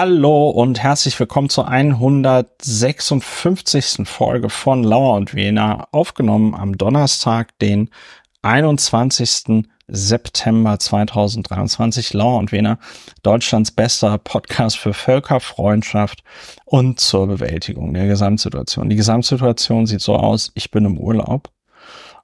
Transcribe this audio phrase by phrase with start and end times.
[0.00, 4.02] Hallo und herzlich willkommen zur 156.
[4.04, 7.90] Folge von Lauer und Wiener, aufgenommen am Donnerstag, den
[8.42, 9.64] 21.
[9.88, 12.14] September 2023.
[12.14, 12.78] Lauer und Wiener,
[13.24, 16.22] Deutschlands bester Podcast für Völkerfreundschaft
[16.64, 18.88] und zur Bewältigung der Gesamtsituation.
[18.88, 21.50] Die Gesamtsituation sieht so aus, ich bin im Urlaub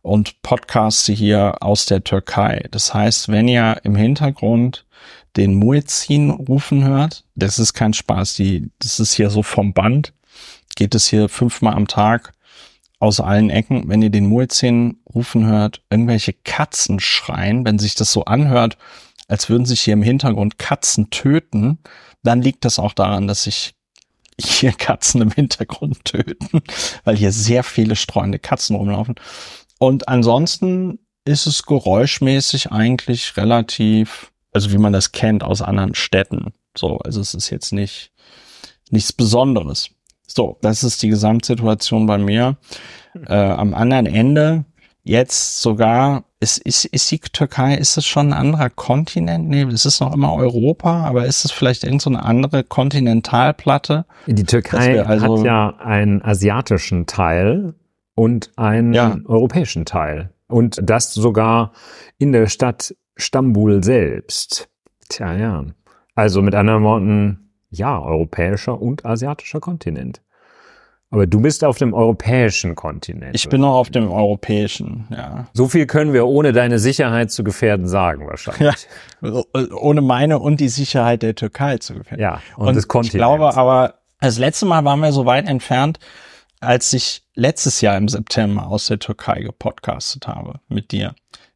[0.00, 2.68] und podcaste hier aus der Türkei.
[2.70, 4.86] Das heißt, wenn ihr im Hintergrund
[5.36, 10.12] den Muezzin rufen hört, das ist kein Spaß, die, das ist hier so vom Band,
[10.76, 12.32] geht es hier fünfmal am Tag
[12.98, 13.88] aus allen Ecken.
[13.88, 18.78] Wenn ihr den Muezzin rufen hört, irgendwelche Katzen schreien, wenn sich das so anhört,
[19.28, 21.78] als würden sich hier im Hintergrund Katzen töten,
[22.22, 23.74] dann liegt das auch daran, dass sich
[24.40, 26.62] hier Katzen im Hintergrund töten,
[27.04, 29.14] weil hier sehr viele streunende Katzen rumlaufen.
[29.78, 36.54] Und ansonsten ist es geräuschmäßig eigentlich relativ also wie man das kennt aus anderen Städten.
[36.76, 38.12] So, also es ist jetzt nicht
[38.90, 39.90] nichts Besonderes.
[40.26, 42.56] So, das ist die Gesamtsituation bei mir.
[43.26, 44.64] Äh, am anderen Ende
[45.02, 49.48] jetzt sogar, ist, ist, ist die Türkei, ist es schon ein anderer Kontinent?
[49.48, 54.06] Nee, es ist noch immer Europa, aber ist es vielleicht irgendeine so andere Kontinentalplatte?
[54.26, 57.74] Die Türkei also hat ja einen asiatischen Teil
[58.14, 59.16] und einen ja.
[59.26, 60.33] europäischen Teil.
[60.48, 61.72] Und das sogar
[62.18, 64.68] in der Stadt Stambul selbst.
[65.08, 65.64] Tja, ja.
[66.14, 70.20] Also mit anderen Worten, ja, europäischer und asiatischer Kontinent.
[71.10, 73.36] Aber du bist auf dem europäischen Kontinent.
[73.36, 75.46] Ich bin noch auf dem europäischen, ja.
[75.52, 78.88] So viel können wir ohne deine Sicherheit zu gefährden sagen wahrscheinlich.
[79.22, 79.42] Ja,
[79.76, 82.20] ohne meine und die Sicherheit der Türkei zu gefährden.
[82.20, 83.14] Ja, und, und des Kontinents.
[83.14, 86.00] Ich glaube aber, das letzte Mal waren wir so weit entfernt,
[86.64, 91.14] als ich letztes Jahr im September aus der Türkei gepodcastet habe mit dir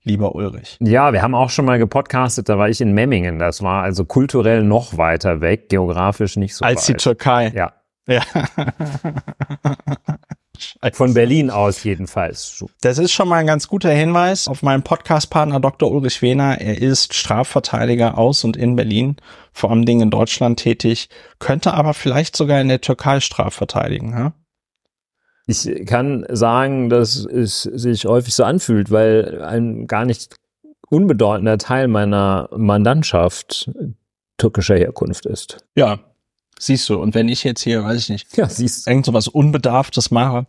[0.09, 0.77] lieber Ulrich.
[0.81, 3.39] Ja, wir haben auch schon mal gepodcastet, da war ich in Memmingen.
[3.39, 6.89] Das war also kulturell noch weiter weg, geografisch nicht so Als weit.
[6.89, 7.53] die Türkei.
[7.55, 7.73] Ja.
[8.09, 8.23] Ja.
[10.93, 12.65] Von Berlin aus jedenfalls.
[12.81, 15.89] Das ist schon mal ein ganz guter Hinweis auf meinen Podcastpartner Dr.
[15.91, 16.61] Ulrich Wehner.
[16.61, 19.17] Er ist Strafverteidiger aus und in Berlin,
[19.53, 24.11] vor allem Dingen in Deutschland tätig, könnte aber vielleicht sogar in der Türkei strafverteidigen.
[24.11, 24.33] Ja?
[25.51, 30.37] Ich kann sagen, dass es sich häufig so anfühlt, weil ein gar nicht
[30.91, 33.71] unbedeutender Teil meiner Mandantschaft
[34.37, 35.65] türkischer Herkunft ist.
[35.75, 36.01] Ja,
[36.59, 37.01] siehst du.
[37.01, 40.47] Und wenn ich jetzt hier, weiß ich nicht, ja, siehst irgend so was Unbedarftes mache,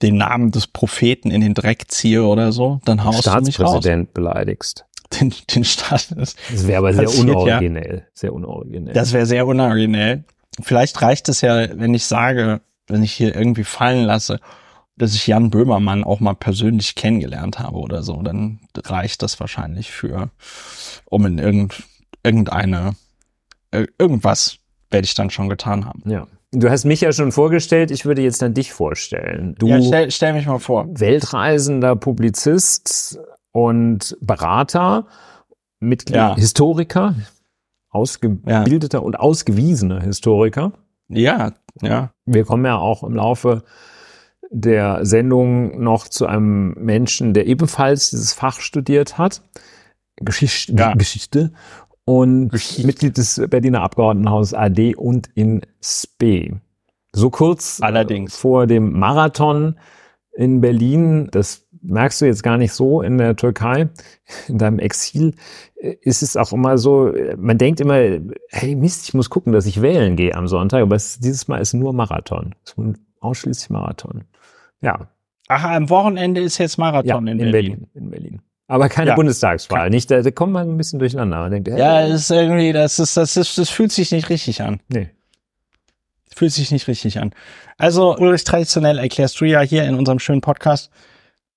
[0.00, 3.54] den Namen des Propheten in den Dreck ziehe oder so, dann haust du mich raus.
[3.54, 4.86] Staatspräsident beleidigst.
[5.20, 6.10] Den, den Staat.
[6.16, 7.98] Das, das wäre aber sehr unoriginell.
[7.98, 8.10] Ja.
[8.14, 8.94] Sehr unoriginell.
[8.94, 10.24] Das wäre sehr unoriginell.
[10.62, 14.40] Vielleicht reicht es ja, wenn ich sage, wenn ich hier irgendwie fallen lasse,
[14.96, 19.90] dass ich Jan Böhmermann auch mal persönlich kennengelernt habe oder so, dann reicht das wahrscheinlich
[19.90, 20.30] für,
[21.06, 21.82] um in irgend,
[22.22, 22.94] irgendeine,
[23.70, 24.58] äh, irgendwas
[24.90, 26.02] werde ich dann schon getan haben.
[26.08, 26.26] Ja.
[26.54, 29.54] Du hast mich ja schon vorgestellt, ich würde jetzt dann dich vorstellen.
[29.58, 30.86] Du ja, stell, stell mich mal vor.
[30.88, 33.18] Weltreisender Publizist
[33.52, 35.06] und Berater,
[35.80, 36.36] Mitglied, ja.
[36.36, 37.14] Historiker,
[37.88, 39.04] ausgebildeter ja.
[39.04, 40.72] und ausgewiesener Historiker.
[41.14, 42.12] Ja, ja.
[42.26, 43.62] Wir kommen ja auch im Laufe
[44.50, 49.42] der Sendung noch zu einem Menschen, der ebenfalls dieses Fach studiert hat.
[50.16, 50.92] Geschichte, ja.
[50.94, 51.52] Geschichte
[52.04, 52.86] und Geschichte.
[52.86, 56.60] Mitglied des Berliner Abgeordnetenhauses AD und in SPE.
[57.12, 58.36] So kurz äh, Allerdings.
[58.36, 59.78] vor dem Marathon
[60.34, 63.88] in Berlin, das merkst du jetzt gar nicht so in der Türkei,
[64.48, 65.34] in deinem Exil,
[65.76, 67.98] ist es auch immer so, man denkt immer,
[68.48, 71.58] hey Mist, ich muss gucken, dass ich wählen gehe am Sonntag, aber es, dieses Mal
[71.58, 72.54] ist nur Marathon.
[72.64, 74.24] Es ist ausschließlich Marathon.
[74.80, 75.08] Ja.
[75.48, 77.52] Ach, am Wochenende ist jetzt Marathon ja, in, in Berlin.
[77.52, 77.86] Berlin.
[77.94, 78.42] In Berlin.
[78.68, 79.16] Aber keine ja.
[79.16, 79.90] Bundestagswahl.
[79.90, 81.40] Nicht, da, da kommt man ein bisschen durcheinander.
[81.40, 84.30] Man denkt, hey, ja, das ist irgendwie, das ist, das ist, das fühlt sich nicht
[84.30, 84.80] richtig an.
[84.88, 85.10] Nee.
[86.34, 87.34] Fühlt sich nicht richtig an.
[87.76, 90.90] Also, Ulrich, traditionell erklärst du ja hier in unserem schönen Podcast,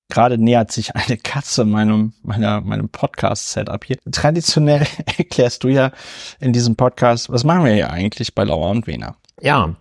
[0.10, 3.98] Gerade nähert sich eine Katze meinem, meiner, meinem Podcast-Setup hier.
[4.12, 4.86] Traditionell
[5.18, 5.92] erklärst du ja
[6.40, 9.16] in diesem Podcast, was machen wir hier eigentlich bei Lauer und Wiener?
[9.42, 9.76] Ja,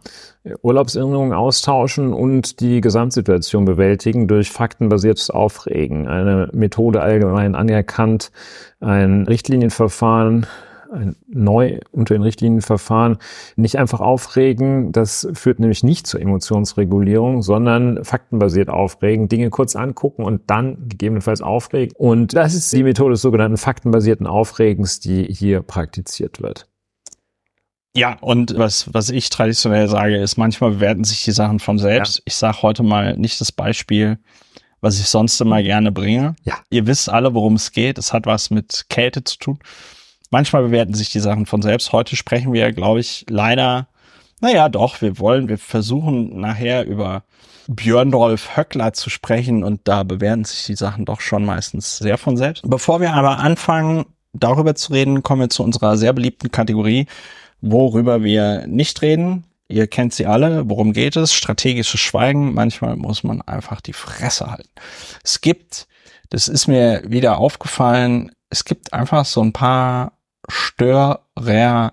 [0.63, 6.09] Urlaubserinnerungen austauschen und die Gesamtsituation bewältigen durch faktenbasiertes Aufregen.
[6.09, 8.31] Eine Methode allgemein anerkannt,
[8.81, 10.47] ein Richtlinienverfahren,
[10.95, 13.19] ein neu unter den Richtlinienverfahren
[13.57, 14.93] nicht einfach aufregen.
[14.93, 21.43] Das führt nämlich nicht zur Emotionsregulierung, sondern faktenbasiert aufregen, Dinge kurz angucken und dann gegebenenfalls
[21.43, 21.95] aufregen.
[21.97, 26.69] Und das ist die Methode des sogenannten faktenbasierten Aufregens, die hier praktiziert wird.
[27.97, 32.17] Ja, und was, was ich traditionell sage, ist, manchmal bewerten sich die Sachen von selbst.
[32.17, 32.23] Ja.
[32.27, 34.19] Ich sage heute mal nicht das Beispiel,
[34.81, 36.35] was ich sonst immer gerne bringe.
[36.43, 36.59] Ja.
[36.71, 37.97] Ihr wisst alle, worum es geht.
[37.99, 39.59] Es hat was mit Kälte zu tun.
[40.35, 41.93] Manchmal bewerten sich die Sachen von selbst.
[41.93, 43.87] Heute sprechen wir, glaube ich, leider,
[44.41, 47.23] naja, doch, wir wollen, wir versuchen nachher über
[47.69, 52.37] Björndolf Höckler zu sprechen und da bewerten sich die Sachen doch schon meistens sehr von
[52.37, 52.65] selbst.
[52.67, 57.07] Bevor wir aber anfangen, darüber zu reden, kommen wir zu unserer sehr beliebten Kategorie,
[57.61, 59.45] worüber wir nicht reden.
[59.69, 60.69] Ihr kennt sie alle.
[60.69, 61.33] Worum geht es?
[61.33, 62.55] Strategisches Schweigen.
[62.55, 64.69] Manchmal muss man einfach die Fresse halten.
[65.23, 65.87] Es gibt,
[66.31, 70.13] das ist mir wieder aufgefallen, es gibt einfach so ein paar
[70.49, 71.93] StörerInnen,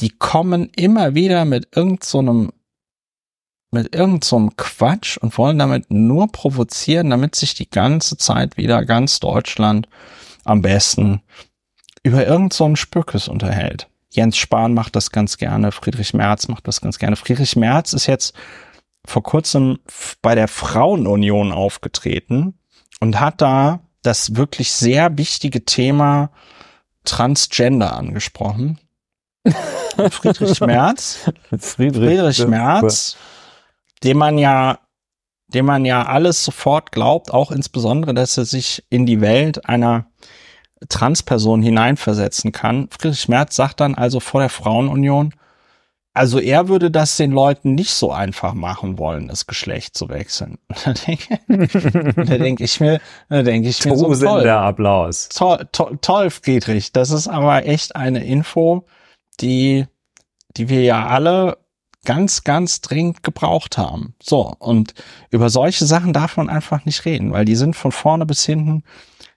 [0.00, 2.50] die kommen immer wieder mit irgendeinem so
[3.70, 8.84] mit irgendeinem so Quatsch und wollen damit nur provozieren, damit sich die ganze Zeit wieder
[8.84, 9.88] ganz Deutschland
[10.44, 11.22] am besten
[12.02, 13.88] über irgendeinen so Spückes unterhält.
[14.10, 17.16] Jens Spahn macht das ganz gerne, Friedrich Merz macht das ganz gerne.
[17.16, 18.34] Friedrich Merz ist jetzt
[19.04, 19.80] vor kurzem
[20.22, 22.54] bei der Frauenunion aufgetreten
[23.00, 26.30] und hat da das wirklich sehr wichtige Thema
[27.04, 28.78] Transgender angesprochen.
[30.10, 33.16] Friedrich Merz, Friedrich, Friedrich Merz,
[34.02, 34.78] dem man ja,
[35.48, 40.06] dem man ja alles sofort glaubt, auch insbesondere, dass er sich in die Welt einer
[40.88, 42.88] Transperson hineinversetzen kann.
[42.90, 45.34] Friedrich Merz sagt dann also vor der Frauenunion,
[46.14, 50.58] also er würde das den Leuten nicht so einfach machen wollen, das Geschlecht zu wechseln.
[50.84, 54.44] Da denke, da denke ich mir, da denke ich mir so toll.
[54.44, 55.28] der Applaus.
[55.28, 56.92] Toll, toll, toll, Friedrich.
[56.92, 58.86] Das ist aber echt eine Info,
[59.40, 59.86] die,
[60.56, 61.58] die wir ja alle
[62.04, 64.14] ganz, ganz dringend gebraucht haben.
[64.22, 64.54] So.
[64.58, 64.94] Und
[65.30, 68.84] über solche Sachen darf man einfach nicht reden, weil die sind von vorne bis hinten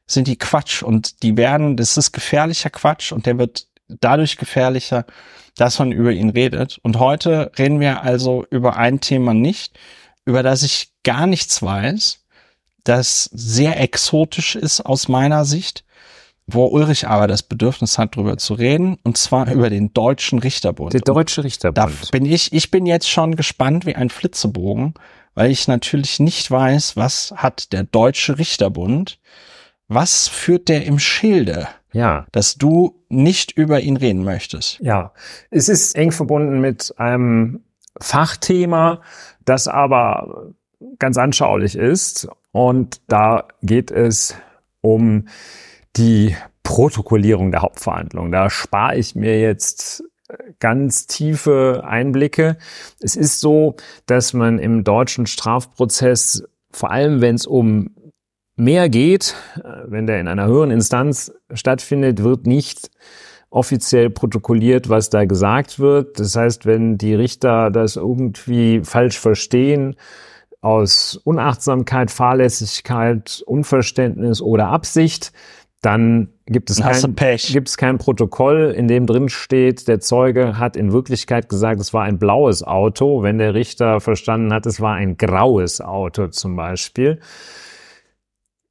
[0.05, 5.05] sind die Quatsch und die werden, das ist gefährlicher Quatsch und der wird dadurch gefährlicher,
[5.57, 6.79] dass man über ihn redet.
[6.83, 9.77] Und heute reden wir also über ein Thema nicht,
[10.25, 12.19] über das ich gar nichts weiß,
[12.83, 15.83] das sehr exotisch ist aus meiner Sicht,
[16.45, 20.93] wo Ulrich aber das Bedürfnis hat, darüber zu reden, und zwar über den Deutschen Richterbund.
[20.93, 21.77] Der Deutsche Richterbund.
[21.77, 24.93] Da bin ich, ich bin jetzt schon gespannt wie ein Flitzebogen,
[25.33, 29.19] weil ich natürlich nicht weiß, was hat der Deutsche Richterbund,
[29.89, 31.67] was führt der im Schilde?
[31.91, 32.25] Ja.
[32.31, 34.79] Dass du nicht über ihn reden möchtest.
[34.79, 35.13] Ja.
[35.49, 37.61] Es ist eng verbunden mit einem
[37.99, 39.01] Fachthema,
[39.45, 40.51] das aber
[40.99, 42.27] ganz anschaulich ist.
[42.51, 44.35] Und da geht es
[44.81, 45.27] um
[45.95, 48.31] die Protokollierung der Hauptverhandlung.
[48.31, 50.03] Da spare ich mir jetzt
[50.59, 52.57] ganz tiefe Einblicke.
[52.99, 53.75] Es ist so,
[54.05, 57.91] dass man im deutschen Strafprozess, vor allem wenn es um
[58.57, 62.91] mehr geht, äh, wenn der in einer höheren Instanz stattfindet, wird nicht
[63.49, 66.19] offiziell protokolliert, was da gesagt wird.
[66.19, 69.95] Das heißt, wenn die Richter das irgendwie falsch verstehen,
[70.59, 75.31] aus Unachtsamkeit, Fahrlässigkeit, Unverständnis oder Absicht,
[75.81, 80.75] dann gibt es, kein, gibt es kein Protokoll, in dem drin steht, der Zeuge hat
[80.75, 84.95] in Wirklichkeit gesagt, es war ein blaues Auto, wenn der Richter verstanden hat, es war
[84.95, 87.19] ein graues Auto zum Beispiel.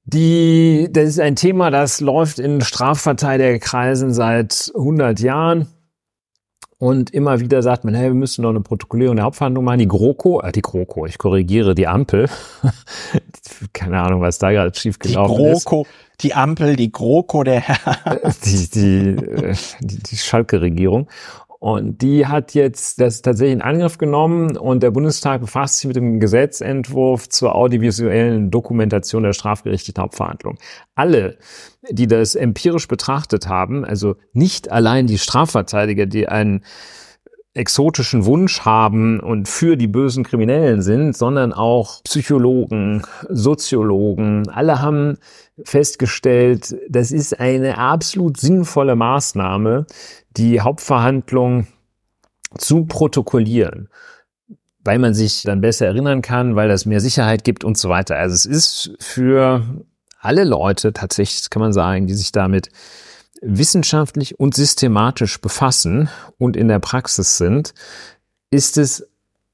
[0.09, 5.67] Die, das ist ein Thema, das läuft in Strafverteidigerkreisen seit 100 Jahren.
[6.79, 9.79] Und immer wieder sagt man, hey, wir müssen noch eine Protokollierung der Hauptverhandlung machen.
[9.79, 12.29] Die GroKo, äh, die GroKo, ich korrigiere, die Ampel.
[13.73, 15.91] Keine Ahnung, was da gerade schiefgelaufen die GroKo, ist.
[16.21, 18.31] Die Ampel, die GroKo der Herr.
[18.45, 21.09] die, die, äh, die, die Schalke-Regierung.
[21.59, 25.97] Und die hat jetzt das tatsächlich in Angriff genommen und der Bundestag befasst sich mit
[25.97, 30.59] dem Gesetzentwurf zur audiovisuellen Dokumentation der strafgerichteten Hauptverhandlung.
[30.95, 31.39] Alle,
[31.91, 36.63] die das empirisch betrachtet haben, also nicht allein die Strafverteidiger, die einen
[37.57, 45.19] exotischen Wunsch haben und für die bösen Kriminellen sind, sondern auch Psychologen, Soziologen, alle haben
[45.65, 49.87] festgestellt, das ist eine absolut sinnvolle Maßnahme,
[50.37, 51.67] die Hauptverhandlung
[52.59, 53.89] zu protokollieren,
[54.85, 58.17] weil man sich dann besser erinnern kann, weil das mehr Sicherheit gibt und so weiter.
[58.17, 59.63] Also es ist für
[60.21, 62.69] alle Leute tatsächlich, kann man sagen, die sich damit
[63.43, 67.75] wissenschaftlich und systematisch befassen und in der Praxis sind,
[68.51, 69.09] ist es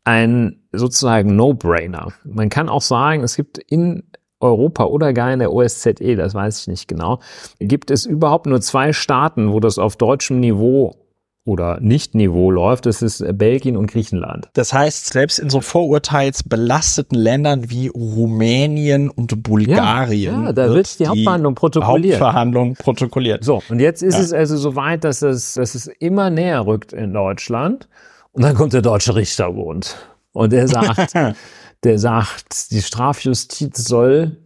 [0.05, 2.13] ein sozusagen No-Brainer.
[2.25, 4.05] Man kann auch sagen, es gibt in
[4.41, 7.21] Europa oder gar in der OSZE, das weiß ich nicht genau,
[7.61, 11.02] gibt es überhaupt nur zwei Staaten, wo das auf deutschem Niveau
[11.45, 14.49] oder Nicht-Niveau läuft, das ist Belgien und Griechenland.
[14.55, 20.35] Das heißt, selbst in so vorurteilsbelasteten Ländern wie Rumänien und Bulgarien.
[20.35, 22.21] Ja, ja da wird die Hauptverhandlung protokolliert.
[22.21, 23.45] Hauptverhandlung protokolliert.
[23.45, 24.21] So, und jetzt ist ja.
[24.21, 27.89] es also so weit, dass es, dass es immer näher rückt in Deutschland.
[28.31, 29.97] Und dann kommt der deutsche Richterbund.
[30.33, 31.13] Und der sagt,
[31.85, 34.37] der sagt, die Strafjustiz soll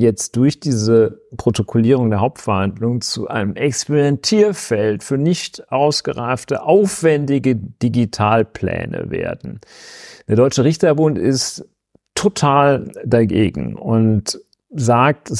[0.00, 9.60] jetzt durch diese Protokollierung der Hauptverhandlung zu einem Experimentierfeld für nicht ausgereifte, aufwendige Digitalpläne werden.
[10.28, 11.64] Der Deutsche Richterbund ist
[12.14, 14.40] total dagegen und
[14.70, 15.32] sagt,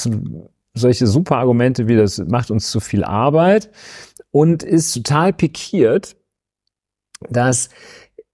[0.75, 3.71] solche super Argumente wie das macht uns zu viel Arbeit
[4.31, 6.17] und ist total pikiert,
[7.29, 7.69] dass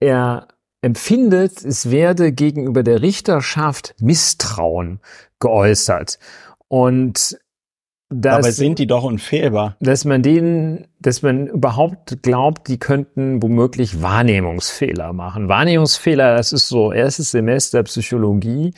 [0.01, 0.49] er
[0.83, 5.01] empfindet, es werde gegenüber der Richterschaft Misstrauen
[5.41, 6.19] geäußert.
[6.69, 7.39] Und
[8.09, 9.77] dass, Aber sind die doch unfehlbar?
[9.81, 15.49] Dass man denen, dass man überhaupt glaubt, die könnten womöglich Wahrnehmungsfehler machen.
[15.49, 18.73] Wahrnehmungsfehler, das ist so erstes Semester Psychologie,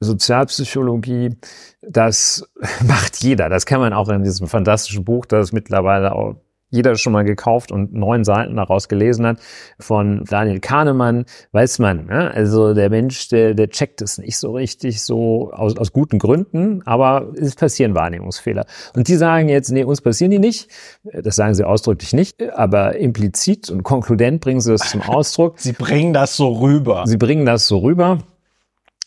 [0.00, 1.36] Sozialpsychologie,
[1.82, 2.50] das
[2.86, 3.50] macht jeder.
[3.50, 6.36] Das kann man auch in diesem fantastischen Buch, das mittlerweile auch
[6.72, 9.38] jeder schon mal gekauft und neun Seiten daraus gelesen hat,
[9.78, 12.32] von Daniel Kahnemann, weiß man, ne?
[12.32, 16.82] also der Mensch, der, der checkt es nicht so richtig, so aus, aus guten Gründen,
[16.84, 18.64] aber es passieren Wahrnehmungsfehler.
[18.96, 20.68] Und die sagen jetzt, nee, uns passieren die nicht,
[21.04, 25.54] das sagen sie ausdrücklich nicht, aber implizit und konkludent bringen sie das zum Ausdruck.
[25.58, 27.04] sie bringen das so rüber.
[27.06, 28.18] Sie bringen das so rüber.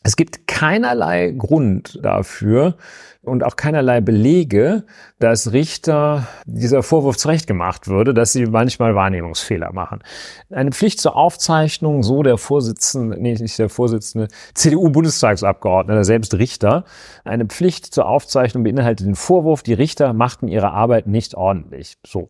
[0.06, 2.78] Es gibt keinerlei Grund dafür,
[3.26, 4.84] und auch keinerlei Belege,
[5.20, 10.02] dass Richter dieser Vorwurf zurechtgemacht würde, dass sie manchmal Wahrnehmungsfehler machen.
[10.50, 16.86] Eine Pflicht zur Aufzeichnung, so der Vorsitzende, nee, nicht der Vorsitzende, CDU-Bundestagsabgeordneter, selbst Richter,
[17.24, 21.98] eine Pflicht zur Aufzeichnung beinhaltet den Vorwurf, die Richter machten ihre Arbeit nicht ordentlich.
[22.06, 22.30] So.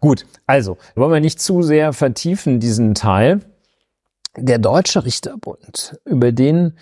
[0.00, 0.26] Gut.
[0.46, 3.40] Also, wollen wir nicht zu sehr vertiefen, diesen Teil.
[4.36, 6.74] Der Deutsche Richterbund, über den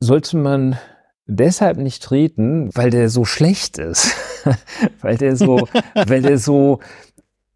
[0.00, 0.78] sollte man
[1.26, 4.14] deshalb nicht treten, weil der so schlecht ist,
[5.00, 6.80] weil der so, weil der so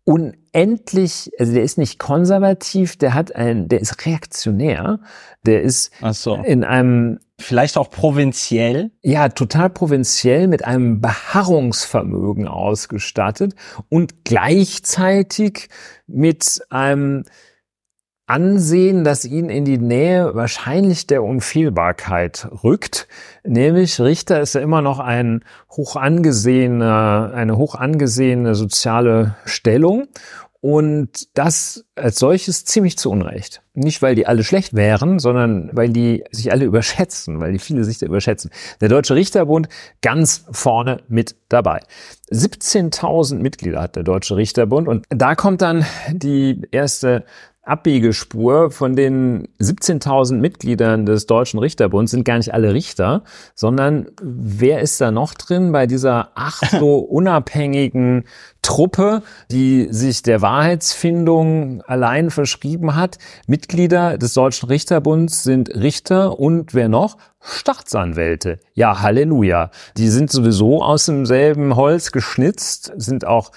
[0.04, 4.98] unendlich, also der ist nicht konservativ, der hat ein, der ist reaktionär,
[5.46, 6.34] der ist so.
[6.34, 13.54] in einem vielleicht auch provinziell, ja total provinziell mit einem Beharrungsvermögen ausgestattet
[13.88, 15.68] und gleichzeitig
[16.06, 17.24] mit einem
[18.32, 23.06] Ansehen, das ihn in die Nähe wahrscheinlich der Unfehlbarkeit rückt.
[23.44, 30.08] Nämlich Richter ist ja immer noch ein hoch angesehener, eine hoch angesehene soziale Stellung.
[30.62, 33.62] Und das als solches ziemlich zu Unrecht.
[33.74, 37.82] Nicht, weil die alle schlecht wären, sondern weil die sich alle überschätzen, weil die viele
[37.82, 38.50] sich da überschätzen.
[38.80, 39.68] Der Deutsche Richterbund
[40.02, 41.80] ganz vorne mit dabei.
[42.30, 47.24] 17.000 Mitglieder hat der Deutsche Richterbund und da kommt dann die erste
[47.64, 53.22] Abbiegespur von den 17.000 Mitgliedern des Deutschen Richterbunds sind gar nicht alle Richter,
[53.54, 58.24] sondern wer ist da noch drin bei dieser ach so unabhängigen
[58.62, 63.18] Truppe, die sich der Wahrheitsfindung allein verschrieben hat?
[63.46, 67.16] Mitglieder des Deutschen Richterbunds sind Richter und wer noch?
[67.42, 68.60] Staatsanwälte.
[68.74, 69.70] Ja, Halleluja.
[69.96, 73.50] Die sind sowieso aus demselben Holz geschnitzt, sind auch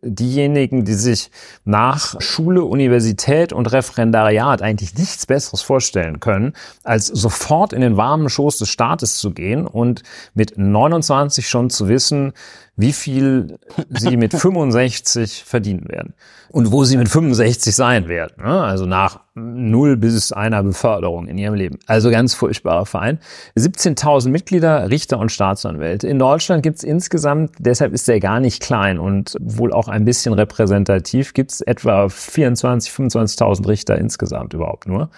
[0.00, 1.30] diejenigen, die sich
[1.64, 6.52] nach Schule, Universität und Referendariat eigentlich nichts Besseres vorstellen können,
[6.84, 10.02] als sofort in den warmen Schoß des Staates zu gehen und
[10.34, 12.32] mit 29 schon zu wissen,
[12.76, 13.58] wie viel
[13.90, 16.14] sie mit 65 verdienen werden
[16.50, 18.34] und wo sie mit 65 sein werden.
[18.42, 18.62] Ne?
[18.62, 21.78] Also nach null bis einer Beförderung in ihrem Leben.
[21.86, 23.18] Also ganz furchtbarer Verein.
[23.56, 26.08] 17.000 Mitglieder, Richter und Staatsanwälte.
[26.08, 30.04] In Deutschland gibt es insgesamt, deshalb ist er gar nicht klein und wohl auch ein
[30.04, 35.10] bisschen repräsentativ, gibt es etwa 24.000, 25.000 Richter insgesamt überhaupt nur.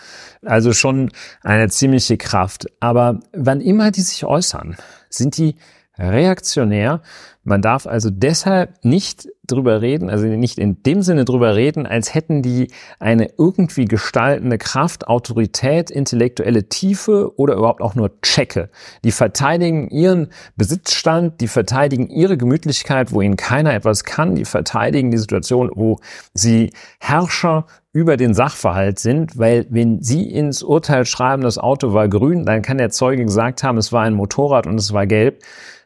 [0.45, 1.11] Also schon
[1.43, 2.67] eine ziemliche Kraft.
[2.81, 4.77] Aber wann immer die sich äußern,
[5.09, 5.57] sind die
[5.99, 7.03] reaktionär.
[7.45, 12.15] Man darf also deshalb nicht drüber reden, also nicht in dem Sinne drüber reden, als
[12.15, 18.71] hätten die eine irgendwie gestaltende Kraft, Autorität, intellektuelle Tiefe oder überhaupt auch nur Checke.
[19.05, 25.11] Die verteidigen ihren Besitzstand, die verteidigen ihre Gemütlichkeit, wo ihnen keiner etwas kann, die verteidigen
[25.11, 25.99] die Situation, wo
[26.33, 32.09] sie Herrscher über den Sachverhalt sind, weil wenn Sie ins Urteil schreiben, das Auto war
[32.09, 35.45] grün, dann kann der Zeuge gesagt haben, es war ein Motorrad und es war gelb.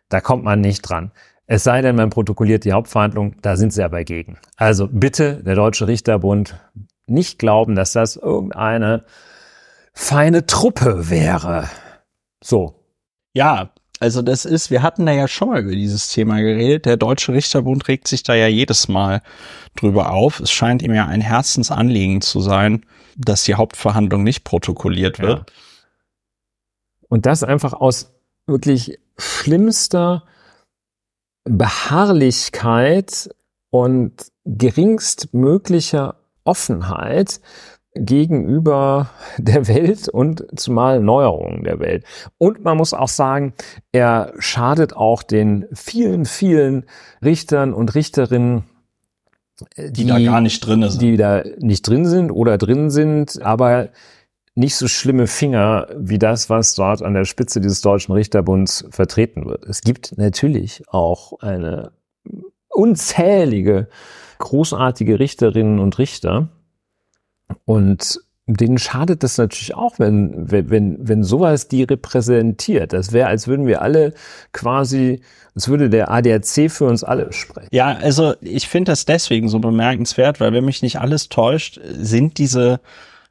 [0.08, 1.12] Da kommt man nicht dran.
[1.50, 4.38] Es sei denn, man protokolliert die Hauptverhandlung, da sind sie aber gegen.
[4.56, 6.60] Also bitte, der Deutsche Richterbund,
[7.06, 9.04] nicht glauben, dass das irgendeine
[9.94, 11.70] feine Truppe wäre.
[12.44, 12.74] So.
[13.32, 16.84] Ja, also das ist, wir hatten da ja schon mal über dieses Thema geredet.
[16.84, 19.22] Der Deutsche Richterbund regt sich da ja jedes Mal
[19.74, 20.40] drüber auf.
[20.40, 22.84] Es scheint ihm ja ein Herzensanliegen zu sein,
[23.16, 25.38] dass die Hauptverhandlung nicht protokolliert wird.
[25.38, 25.54] Ja.
[27.08, 28.12] Und das einfach aus
[28.46, 30.24] wirklich schlimmster
[31.48, 33.30] Beharrlichkeit
[33.70, 34.12] und
[34.44, 37.40] geringstmöglicher Offenheit
[37.94, 42.04] gegenüber der Welt und zumal Neuerungen der Welt.
[42.38, 43.54] Und man muss auch sagen,
[43.92, 46.84] er schadet auch den vielen, vielen
[47.22, 48.64] Richtern und Richterinnen,
[49.76, 51.02] die, die da gar nicht drin sind.
[51.02, 53.88] Die da nicht drin sind oder drin sind, aber
[54.58, 59.46] nicht so schlimme Finger wie das, was dort an der Spitze dieses Deutschen Richterbunds vertreten
[59.46, 59.64] wird.
[59.64, 61.92] Es gibt natürlich auch eine
[62.68, 63.88] unzählige
[64.38, 66.48] großartige Richterinnen und Richter.
[67.64, 72.92] Und denen schadet das natürlich auch, wenn, wenn, wenn sowas die repräsentiert.
[72.92, 74.14] Das wäre, als würden wir alle
[74.52, 75.20] quasi,
[75.54, 77.68] als würde der ADAC für uns alle sprechen.
[77.72, 82.38] Ja, also ich finde das deswegen so bemerkenswert, weil wenn mich nicht alles täuscht, sind
[82.38, 82.80] diese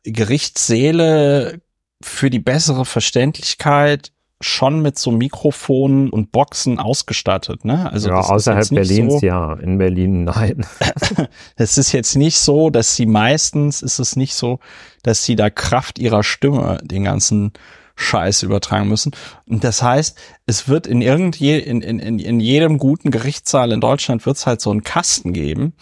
[0.04, 1.62] Gerichtssäle
[2.02, 7.92] für die bessere Verständlichkeit schon mit so Mikrofonen und Boxen ausgestattet, ne?
[7.92, 10.66] Also ja, außerhalb Berlins so, ja, in Berlin nein.
[11.56, 14.60] es ist jetzt nicht so, dass sie meistens ist es nicht so,
[15.02, 17.54] dass sie da Kraft ihrer Stimme den ganzen
[17.96, 19.12] Scheiß übertragen müssen.
[19.48, 23.82] Und das heißt, es wird in irgendwie in, in, in, in jedem guten Gerichtssaal in
[23.82, 25.74] Deutschland wird es halt so einen Kasten geben.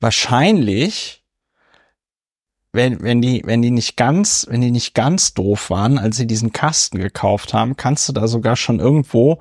[0.00, 1.19] Wahrscheinlich
[2.72, 6.26] wenn, wenn die, wenn die nicht ganz, wenn die nicht ganz doof waren, als sie
[6.26, 9.40] diesen Kasten gekauft haben, kannst du da sogar schon irgendwo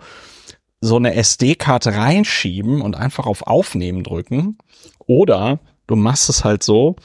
[0.81, 4.57] so eine SD-Karte reinschieben und einfach auf Aufnehmen drücken.
[5.05, 6.95] Oder du machst es halt so,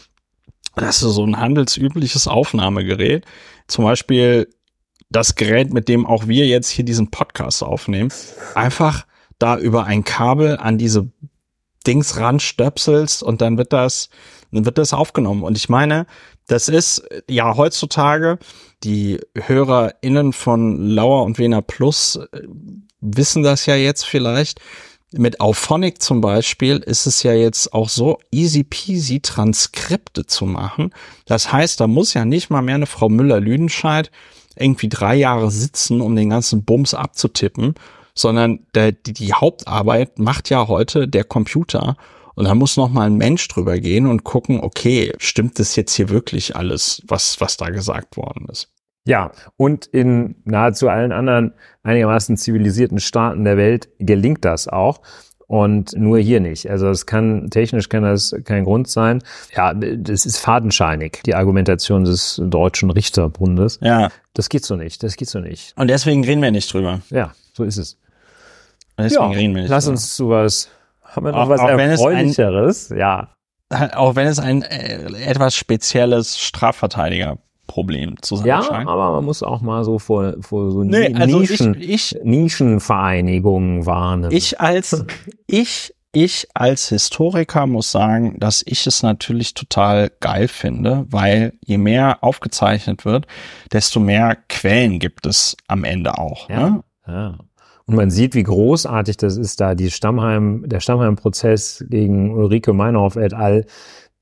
[0.77, 3.25] dass du so ein handelsübliches Aufnahmegerät,
[3.67, 4.49] zum Beispiel
[5.11, 8.13] das Gerät, mit dem auch wir jetzt hier diesen Podcast aufnehmen,
[8.55, 9.07] einfach
[9.39, 11.11] da über ein Kabel an diese
[11.87, 14.09] Dings ranstöpselst und dann wird das
[14.55, 15.43] dann wird das aufgenommen.
[15.43, 16.07] Und ich meine,
[16.47, 18.39] das ist ja heutzutage,
[18.83, 22.43] die HörerInnen von Lauer und Wiener Plus äh,
[23.01, 24.61] wissen das ja jetzt vielleicht.
[25.17, 30.91] Mit Auphonic zum Beispiel ist es ja jetzt auch so easy peasy Transkripte zu machen.
[31.27, 34.11] Das heißt, da muss ja nicht mal mehr eine Frau Müller-Lüdenscheid
[34.57, 37.75] irgendwie drei Jahre sitzen, um den ganzen Bums abzutippen,
[38.15, 41.97] sondern der, die, die Hauptarbeit macht ja heute der Computer.
[42.35, 45.95] Und da muss noch mal ein Mensch drüber gehen und gucken, okay, stimmt das jetzt
[45.95, 48.69] hier wirklich alles, was, was da gesagt worden ist?
[49.07, 55.01] Ja, und in nahezu allen anderen einigermaßen zivilisierten Staaten der Welt gelingt das auch.
[55.47, 56.71] Und nur hier nicht.
[56.71, 59.23] Also es kann, technisch kann das kein Grund sein.
[59.55, 63.79] Ja, das ist fadenscheinig, die Argumentation des Deutschen Richterbundes.
[63.83, 64.11] Ja.
[64.33, 65.75] Das geht so nicht, das geht so nicht.
[65.77, 67.03] Und deswegen reden wir nicht drüber.
[67.11, 67.99] Ja, so ist es.
[68.97, 69.93] Und deswegen ja, reden wir nicht lass drüber.
[69.93, 70.71] uns zu was
[71.17, 72.91] haben wir noch auch, was auch Erfreulicheres?
[72.91, 73.29] Ein, ja.
[73.95, 78.87] Auch wenn es ein äh, etwas spezielles Strafverteidigerproblem zu sein ja, scheint.
[78.87, 82.19] Ja, aber man muss auch mal so vor, vor so nee, also Nischen, ich, ich,
[82.23, 84.31] Nischenvereinigungen warnen.
[84.31, 85.05] Ich als,
[85.47, 91.79] ich, ich als Historiker muss sagen, dass ich es natürlich total geil finde, weil je
[91.79, 93.27] mehr aufgezeichnet wird,
[93.73, 96.49] desto mehr Quellen gibt es am Ende auch.
[96.49, 96.71] Ja.
[96.71, 96.85] Ne?
[97.09, 97.39] ja.
[97.87, 103.17] Und man sieht, wie großartig das ist, da die Stammheim, der Stammheim-Prozess gegen Ulrike Meinhoff
[103.17, 103.67] et al.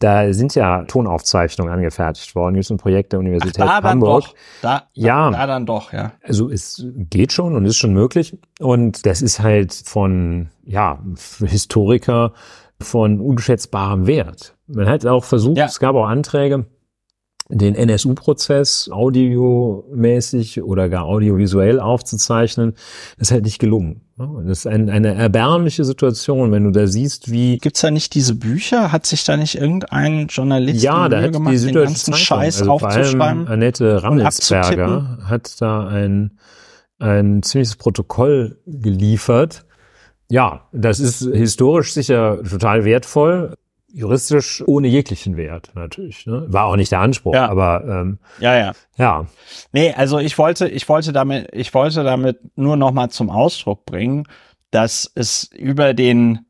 [0.01, 2.55] Da sind ja Tonaufzeichnungen angefertigt worden.
[2.55, 4.25] Hier ist ein Projekt der Universität Ach, da Hamburg.
[4.25, 4.37] Dann doch.
[4.63, 6.13] Da, ja, da dann doch, ja.
[6.25, 8.37] Also es geht schon und ist schon möglich.
[8.59, 11.01] Und das ist halt von, ja,
[11.39, 12.33] Historiker
[12.81, 14.57] von unschätzbarem Wert.
[14.67, 15.67] Man hat auch versucht, ja.
[15.67, 16.67] es gab auch Anträge,
[17.55, 22.75] den NSU-Prozess audiomäßig oder gar audiovisuell aufzuzeichnen,
[23.19, 24.03] ist halt nicht gelungen.
[24.17, 28.35] Das ist ein, eine erbärmliche Situation, wenn du da siehst, wie gibt's da nicht diese
[28.35, 28.93] Bücher?
[28.93, 32.73] Hat sich da nicht irgendein Journalist ja, da hat gemacht, die den ganzen Scheiß also
[32.73, 33.47] aufzuschreiben?
[33.49, 36.39] Annette Rammelsberger hat da ein
[37.03, 39.65] ein ziemliches Protokoll geliefert.
[40.31, 43.57] Ja, das ist historisch sicher total wertvoll
[43.93, 46.27] juristisch ohne jeglichen Wert natürlich.
[46.27, 46.47] Ne?
[46.49, 47.49] War auch nicht der Anspruch, ja.
[47.49, 49.27] aber ähm, ja, ja, ja.
[49.73, 53.85] Nee, also ich wollte, ich wollte damit, ich wollte damit nur noch mal zum Ausdruck
[53.85, 54.25] bringen,
[54.71, 56.47] dass es über den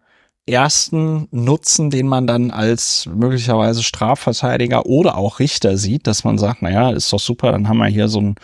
[0.47, 6.63] ersten Nutzen, den man dann als möglicherweise Strafverteidiger oder auch Richter sieht, dass man sagt,
[6.63, 8.35] naja, ist doch super, dann haben wir hier so ein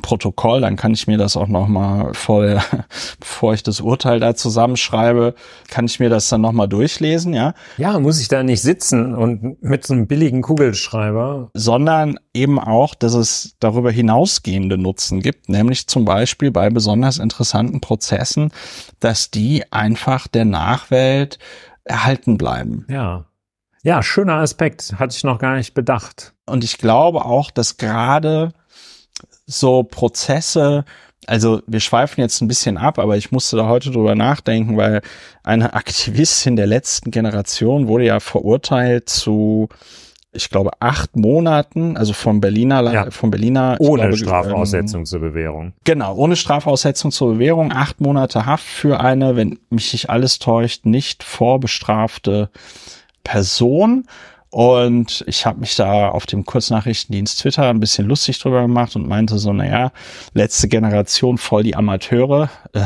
[0.00, 2.62] Protokoll, dann kann ich mir das auch nochmal vor,
[3.20, 5.34] bevor ich das Urteil da zusammenschreibe,
[5.68, 7.54] kann ich mir das dann nochmal durchlesen, ja.
[7.76, 11.50] Ja, muss ich da nicht sitzen und mit so einem billigen Kugelschreiber.
[11.54, 17.80] Sondern eben auch, dass es darüber hinausgehende Nutzen gibt, nämlich zum Beispiel bei besonders interessanten
[17.80, 18.52] Prozessen,
[19.00, 21.40] dass die einfach der Nachwelt
[21.88, 22.86] erhalten bleiben.
[22.88, 23.24] Ja.
[23.82, 26.34] Ja, schöner Aspekt, hatte ich noch gar nicht bedacht.
[26.46, 28.52] Und ich glaube auch, dass gerade
[29.46, 30.84] so Prozesse,
[31.26, 35.00] also wir schweifen jetzt ein bisschen ab, aber ich musste da heute drüber nachdenken, weil
[35.42, 39.68] eine Aktivistin der letzten Generation wurde ja verurteilt zu
[40.38, 43.10] ich glaube, acht Monaten, also vom Berliner, Ja.
[43.10, 43.76] vom Berliner.
[43.80, 45.72] Ohne glaube, Strafaussetzung zur Bewährung.
[45.84, 50.86] Genau, ohne Strafaussetzung zur Bewährung, acht Monate Haft für eine, wenn mich nicht alles täuscht,
[50.86, 52.50] nicht vorbestrafte
[53.24, 54.04] Person.
[54.50, 59.06] Und ich habe mich da auf dem Kurznachrichtendienst Twitter ein bisschen lustig drüber gemacht und
[59.06, 59.92] meinte so, naja,
[60.32, 62.48] letzte Generation voll die Amateure.
[62.72, 62.84] Äh,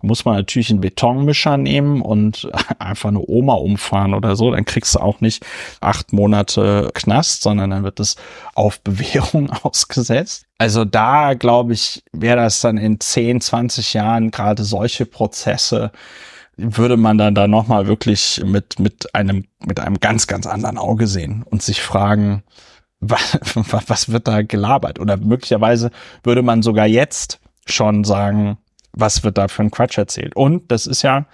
[0.00, 4.50] muss man natürlich einen Betonmischer nehmen und einfach eine Oma umfahren oder so.
[4.50, 5.44] Dann kriegst du auch nicht
[5.82, 8.16] acht Monate Knast, sondern dann wird es
[8.54, 10.46] auf Bewährung ausgesetzt.
[10.56, 15.92] Also da, glaube ich, wäre das dann in 10, 20 Jahren gerade solche Prozesse,
[16.56, 21.06] würde man dann da nochmal wirklich mit, mit einem, mit einem ganz, ganz anderen Auge
[21.06, 22.42] sehen und sich fragen,
[23.00, 24.98] was, was wird da gelabert?
[24.98, 25.90] Oder möglicherweise
[26.22, 28.58] würde man sogar jetzt schon sagen,
[28.92, 30.36] was wird da für ein Quatsch erzählt?
[30.36, 31.26] Und das ist ja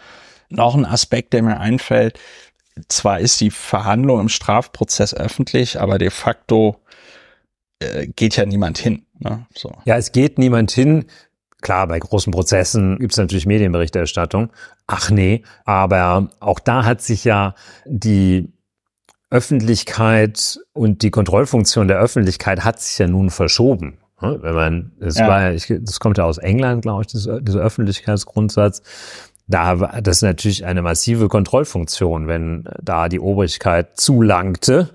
[0.49, 2.19] noch ein Aspekt, der mir einfällt.
[2.89, 6.81] Zwar ist die Verhandlung im Strafprozess öffentlich, aber de facto
[7.81, 9.07] äh, geht ja niemand hin.
[9.19, 9.47] Ne?
[9.55, 9.73] So.
[9.85, 11.07] Ja, es geht niemand hin.
[11.61, 14.51] Klar, bei großen Prozessen gibt es natürlich Medienberichterstattung.
[14.87, 17.55] Ach nee, aber auch da hat sich ja
[17.87, 18.53] die
[19.31, 23.99] Öffentlichkeit und die Kontrollfunktion der Öffentlichkeit hat sich ja nun verschoben.
[24.21, 24.39] Ne?
[24.43, 25.29] Wenn man, das Ja.
[25.29, 28.83] war, ich, das kommt ja aus England, glaube ich, dieser, Öffentlichkeitsgrundsatz.
[29.47, 34.91] Da war das natürlich eine massive Kontrollfunktion, wenn da die Obrigkeit zulangte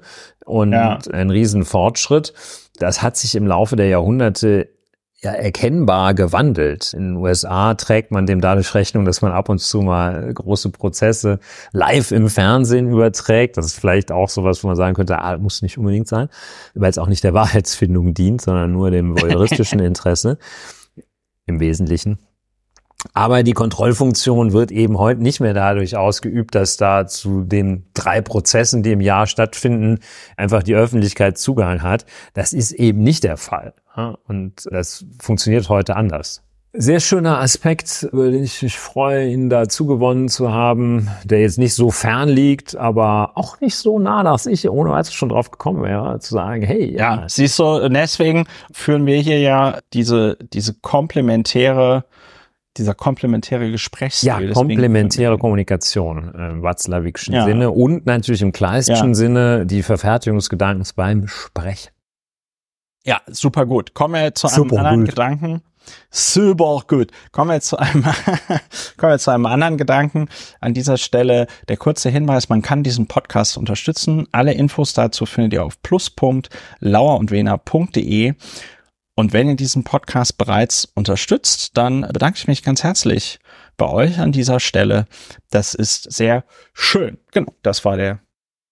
[0.45, 0.99] und Ja.
[1.11, 2.33] ein Riesenfortschritt.
[2.77, 4.69] Das hat sich im Laufe der Jahrhunderte
[5.21, 6.93] ja erkennbar gewandelt.
[6.93, 10.69] In den USA trägt man dem dadurch Rechnung, dass man ab und zu mal große
[10.69, 11.39] Prozesse
[11.71, 13.57] live im Fernsehen überträgt.
[13.57, 16.29] Das ist vielleicht auch sowas, wo man sagen könnte, ah, muss nicht unbedingt sein,
[16.73, 20.37] weil es auch nicht der Wahrheitsfindung dient, sondern nur dem voyeuristischen Interesse
[21.45, 22.19] im Wesentlichen.
[23.13, 28.21] Aber die Kontrollfunktion wird eben heute nicht mehr dadurch ausgeübt, dass da zu den drei
[28.21, 29.99] Prozessen, die im Jahr stattfinden,
[30.37, 32.05] einfach die Öffentlichkeit Zugang hat.
[32.33, 33.73] Das ist eben nicht der Fall.
[33.95, 36.41] ja, Und das funktioniert heute anders.
[36.77, 41.57] Sehr schöner Aspekt, über den ich mich freue, ihn dazu gewonnen zu haben, der jetzt
[41.57, 45.51] nicht so fern liegt, aber auch nicht so nah, dass ich ohne weiteres schon drauf
[45.51, 50.73] gekommen wäre, zu sagen, hey, Ja, siehst du, deswegen führen wir hier ja diese, diese
[50.73, 52.03] komplementäre,
[52.77, 54.27] dieser komplementäre Gesprächsstil.
[54.27, 57.45] Ja, komplementäre Kommunikation im watzlawikschen Ja.
[57.45, 59.15] Sinne und natürlich im kleistischen Ja.
[59.15, 61.89] Sinne die Verfertigung des Gedankens beim Sprechen.
[63.05, 63.93] Ja, super gut.
[63.93, 65.09] Kommen wir zu einem Super anderen gut.
[65.09, 65.61] Gedanken.
[66.09, 67.11] Super gut.
[67.31, 68.03] Kommen wir zu einem,
[68.97, 70.27] kommen wir zu einem anderen Gedanken.
[70.59, 74.27] An dieser Stelle der kurze Hinweis, man kann diesen Podcast unterstützen.
[74.31, 78.33] Alle Infos dazu findet ihr auf plus.lauerundwener.de.
[79.15, 83.39] Und wenn ihr diesen Podcast bereits unterstützt, dann bedanke ich mich ganz herzlich
[83.77, 85.05] bei euch an dieser Stelle.
[85.49, 87.17] Das ist sehr schön.
[87.31, 88.19] Genau, das war der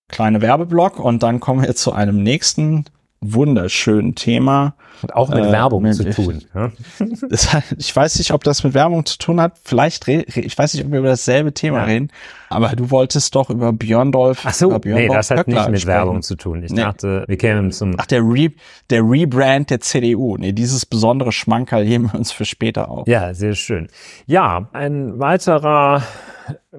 [0.09, 0.99] kleine Werbeblock.
[0.99, 2.85] Und dann kommen wir zu einem nächsten
[3.23, 4.75] wunderschönen Thema.
[5.01, 6.41] Und auch mit Äh, Werbung mit- zu tun.
[6.55, 6.71] Ja?
[7.29, 9.57] Das, hat- ich weiß nicht, ob das mit Werbung zu tun hat.
[9.63, 11.83] Vielleicht, re, ich weiß nicht, ob wir über dasselbe Thema Ja.
[11.85, 12.09] reden,
[12.49, 14.43] aber du wolltest doch über Björndolf.
[14.45, 15.97] Ach so, über nee, Björndolf das hat nicht Höckler mit sprechen.
[15.97, 16.63] Werbung zu tun.
[16.63, 16.81] Ich Nee.
[16.81, 18.51] dachte, wir kämen zum Ach, der, Re,
[18.89, 20.37] der Rebrand der CDU.
[20.37, 23.05] Nee, dieses besondere Schmankerl heben wir uns für später auf.
[23.07, 23.89] Ja, sehr schön.
[24.25, 26.03] Ja, ein weiterer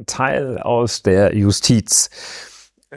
[0.06, 2.08] Teil aus der Justiz.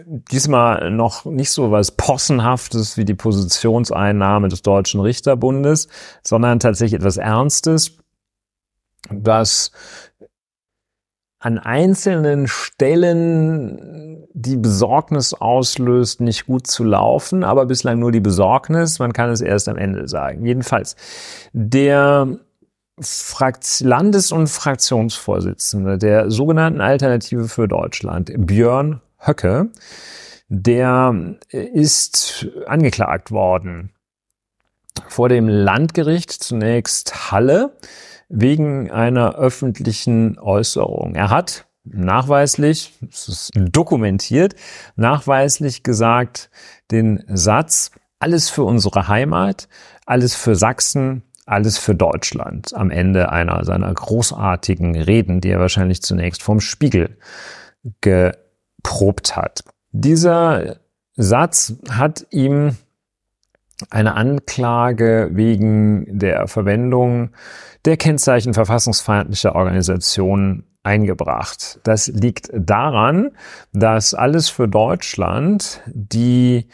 [0.06, 5.88] Diesmal noch nicht so was Possenhaftes wie die Positionseinnahme des Deutschen Richterbundes,
[6.24, 7.98] sondern tatsächlich etwas Ernstes,
[9.10, 9.72] das
[11.40, 19.00] an einzelnen Stellen die Besorgnis auslöst, nicht gut zu laufen, aber bislang nur die Besorgnis.
[19.00, 20.46] Man kann es erst am Ende sagen.
[20.46, 20.96] Jedenfalls,
[21.54, 22.40] der
[23.82, 29.70] Landes- und Fraktionsvorsitzende der sogenannten Alternative für Deutschland, Björn Höcke,
[30.50, 33.92] der ist angeklagt worden
[35.08, 37.76] vor dem Landgericht zunächst Halle
[38.30, 41.16] wegen einer öffentlichen Äußerung.
[41.16, 44.56] Er hat nachweislich, es ist dokumentiert,
[44.96, 46.50] nachweislich gesagt,
[46.92, 49.70] den Satz, alles für unsere Heimat,
[50.06, 56.02] alles für Sachsen, alles für Deutschland am Ende einer seiner großartigen Reden, die er wahrscheinlich
[56.02, 57.18] zunächst vom Spiegel
[58.88, 59.64] geprobt hat.
[59.92, 60.78] Dieser
[61.16, 62.78] Satz hat ihm
[63.90, 67.32] eine Anklage wegen der Verwendung
[67.86, 71.80] der Kennzeichen verfassungsfeindlicher Organisationen eingebracht.
[71.84, 73.32] Das liegt daran,
[73.74, 76.68] dass alles für Deutschland die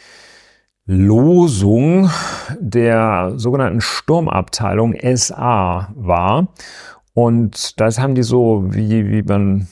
[0.86, 2.10] Losung
[2.60, 6.48] der sogenannten Sturmabteilung SA war.
[7.12, 9.68] Und das haben die so, wie, wie man,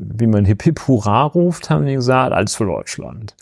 [0.00, 3.34] wie man Hip Hip Hurra ruft, haben die gesagt, alles für Deutschland.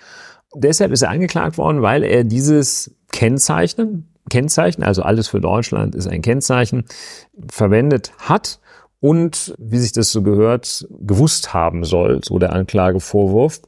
[0.54, 6.06] deshalb ist er angeklagt worden, weil er dieses Kennzeichen, Kennzeichen, also alles für Deutschland ist
[6.06, 6.84] ein Kennzeichen,
[7.50, 8.60] verwendet hat
[9.00, 13.60] und, wie sich das so gehört, gewusst haben soll, so der Anklagevorwurf,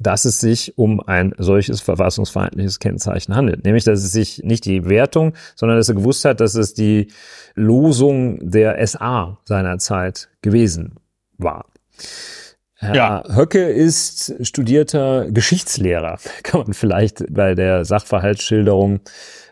[0.00, 3.64] dass es sich um ein solches verfassungsfeindliches Kennzeichen handelt.
[3.64, 7.08] Nämlich, dass es sich nicht die Wertung, sondern dass er gewusst hat, dass es die
[7.54, 10.98] Losung der SA seinerzeit gewesen
[11.38, 11.66] war.
[12.74, 13.24] Herr ja.
[13.34, 19.00] Höcke ist studierter Geschichtslehrer, kann man vielleicht bei der Sachverhaltsschilderung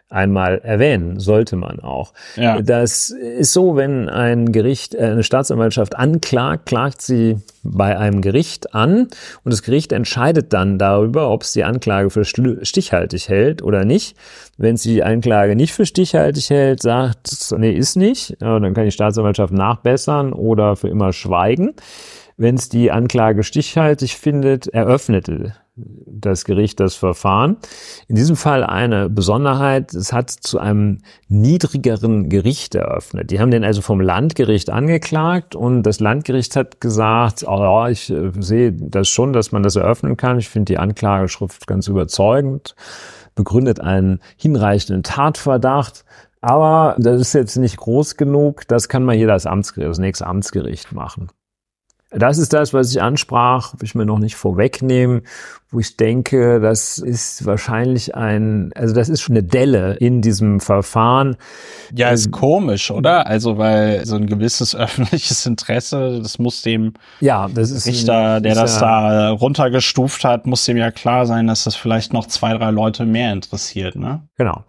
[0.09, 2.13] einmal erwähnen, sollte man auch.
[2.37, 2.61] Ja.
[2.63, 8.75] Das ist so, wenn ein Gericht, äh, eine Staatsanwaltschaft anklagt, klagt sie bei einem Gericht
[8.75, 9.09] an
[9.43, 14.17] und das Gericht entscheidet dann darüber, ob es die Anklage für stichhaltig hält oder nicht.
[14.57, 18.93] Wenn sie die Anklage nicht für stichhaltig hält, sagt, nee, ist nicht, dann kann die
[18.93, 21.75] Staatsanwaltschaft nachbessern oder für immer schweigen.
[22.37, 27.59] Wenn es die Anklage stichhaltig findet, eröffnete das Gericht das Verfahren.
[28.09, 33.31] In diesem Fall eine Besonderheit, es hat zu einem niedrigeren Gericht eröffnet.
[33.31, 38.33] Die haben den also vom Landgericht angeklagt und das Landgericht hat gesagt, oh ich äh,
[38.39, 40.39] sehe das schon, dass man das eröffnen kann.
[40.39, 42.75] Ich finde die Anklageschrift ganz überzeugend,
[43.35, 46.05] begründet einen hinreichenden Tatverdacht.
[46.41, 50.27] Aber das ist jetzt nicht groß genug, das kann man hier das Amtsgericht, das nächste
[50.27, 51.29] Amtsgericht machen.
[52.11, 55.23] Das ist das, was ich ansprach, will ich mir noch nicht vorwegnehmen,
[55.73, 60.61] wo ich denke, das ist wahrscheinlich ein, also das ist schon eine Delle in diesem
[60.61, 61.37] Verfahren.
[61.93, 63.27] Ja, ist ähm, komisch, oder?
[63.27, 68.55] Also, weil so ein gewisses öffentliches Interesse, das muss dem ja, das ist Richter, der
[68.55, 72.71] das da runtergestuft hat, muss dem ja klar sein, dass das vielleicht noch zwei, drei
[72.71, 74.23] Leute mehr interessiert, ne?
[74.39, 74.65] Genau.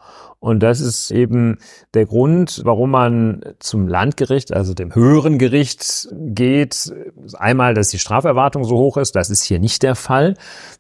[0.47, 1.57] Und das ist eben
[1.93, 6.89] der Grund, warum man zum Landgericht, also dem höheren Gericht geht.
[7.33, 9.17] Einmal, dass die Straferwartung so hoch ist.
[9.17, 10.35] Das ist hier nicht der Fall,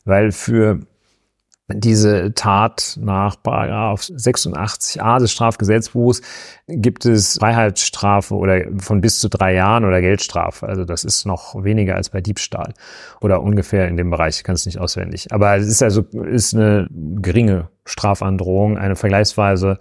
[0.05, 0.79] weil für
[1.69, 6.21] diese Tat nach Paragraph 86a des Strafgesetzbuchs
[6.67, 10.65] gibt es Freiheitsstrafe oder von bis zu drei Jahren oder Geldstrafe.
[10.65, 12.73] Also das ist noch weniger als bei Diebstahl
[13.19, 14.37] oder ungefähr in dem Bereich.
[14.37, 15.27] Ich kann es nicht auswendig.
[15.31, 19.77] Aber es ist also ist eine geringe Strafandrohung, eine vergleichsweise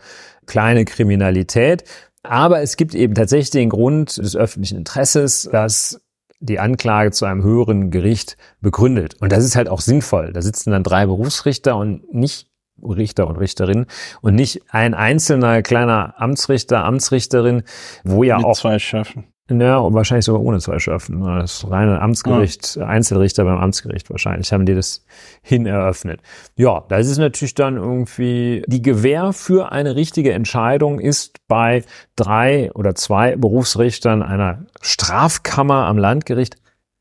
[0.46, 1.84] kleine Kriminalität.
[2.24, 6.00] Aber es gibt eben tatsächlich den Grund des öffentlichen Interesses, dass
[6.40, 9.14] die Anklage zu einem höheren Gericht begründet.
[9.20, 10.32] Und das ist halt auch sinnvoll.
[10.32, 12.48] Da sitzen dann drei Berufsrichter und nicht
[12.82, 13.86] Richter und Richterin
[14.20, 17.62] und nicht ein einzelner kleiner Amtsrichter, Amtsrichterin,
[18.04, 19.24] wo ja Mit auch zwei Schöffen.
[19.48, 21.22] Ja, und wahrscheinlich sogar ohne zwei Schöffen.
[21.22, 22.86] Das reine Amtsgericht, ah.
[22.86, 25.04] Einzelrichter beim Amtsgericht wahrscheinlich, haben die das
[25.40, 26.20] hin eröffnet.
[26.56, 31.84] Ja, das ist natürlich dann irgendwie, die Gewähr für eine richtige Entscheidung ist bei
[32.16, 36.56] drei oder zwei Berufsrichtern einer Strafkammer am Landgericht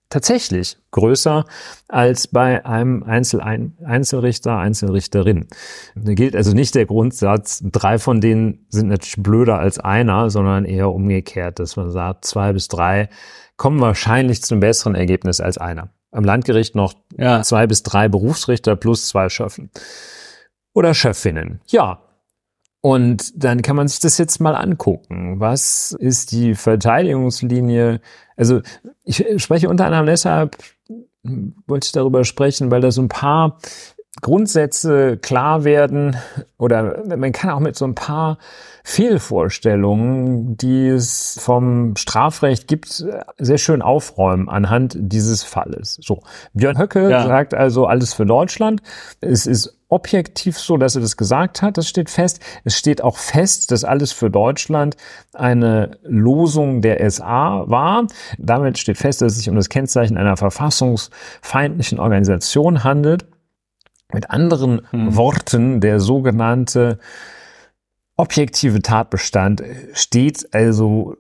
[0.10, 1.46] tatsächlich größer
[1.88, 5.48] als bei einem Einzel Einzelrichter, Einzelrichterin.
[5.96, 10.66] Da gilt also nicht der Grundsatz, drei von denen sind natürlich blöder als einer, sondern
[10.66, 13.10] eher umgekehrt, dass man sagt, zwei bis drei
[13.58, 15.90] kommen wahrscheinlich zum besseren Ergebnis als einer.
[16.12, 17.42] Am Landgericht noch ja.
[17.42, 19.70] zwei bis drei Berufsrichter plus zwei Schöffen.
[20.74, 21.62] Oder Schöffinnen.
[21.68, 22.05] Ja,
[22.86, 25.40] und dann kann man sich das jetzt mal angucken.
[25.40, 28.00] Was ist die Verteidigungslinie?
[28.38, 28.62] Also
[29.04, 30.56] ich spreche unter anderem deshalb,
[31.66, 33.58] wollte ich darüber sprechen, weil da so ein paar
[34.22, 36.16] Grundsätze klar werden
[36.58, 38.38] oder man kann auch mit so ein paar
[38.84, 43.04] Fehlvorstellungen, die es vom Strafrecht gibt,
[43.38, 45.98] sehr schön aufräumen anhand dieses Falles.
[46.02, 46.22] So,
[46.54, 47.26] Björn Höcke ja.
[47.26, 48.82] sagt also alles für Deutschland.
[49.22, 52.40] Es ist objektiv so, dass er das gesagt hat, das steht fest.
[52.64, 54.96] Es steht auch fest, dass alles für Deutschland
[55.34, 58.08] eine Losung der SA war.
[58.38, 63.26] Damit steht fest, dass es sich um das Kennzeichen einer verfassungsfeindlichen Organisation handelt.
[64.14, 65.16] Mit anderen hm.
[65.16, 67.00] Worten, der sogenannte
[68.18, 69.64] objektive Tatbestand
[69.94, 71.18] steht also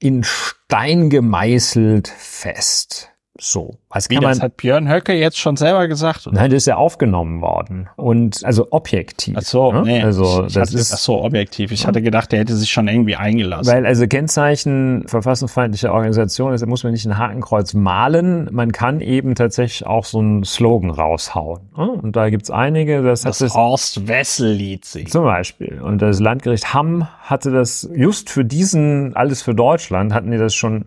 [0.00, 3.10] in Stein gemeißelt fest.
[3.40, 3.76] So.
[3.88, 6.26] Was Wie, kann man, das hat Björn Höcke jetzt schon selber gesagt?
[6.26, 6.34] Oder?
[6.34, 7.88] Nein, das ist ja aufgenommen worden.
[7.94, 9.36] Und also objektiv.
[9.38, 9.82] Ach so, ne?
[9.82, 10.02] nee.
[10.02, 11.70] Also, das hatte, ist, ach so, objektiv.
[11.70, 13.72] Ich hatte gedacht, der hätte sich schon irgendwie eingelassen.
[13.72, 18.48] Weil also Kennzeichen verfassungsfeindlicher Organisation ist, da muss man nicht ein Hakenkreuz malen.
[18.50, 21.60] Man kann eben tatsächlich auch so einen Slogan raushauen.
[21.76, 21.90] Ne?
[21.90, 23.02] Und da gibt's einige.
[23.02, 25.80] Das, das hat Horst Wessel-Lied Zum Beispiel.
[25.80, 30.54] Und das Landgericht Hamm hatte das just für diesen, alles für Deutschland, hatten die das
[30.54, 30.86] schon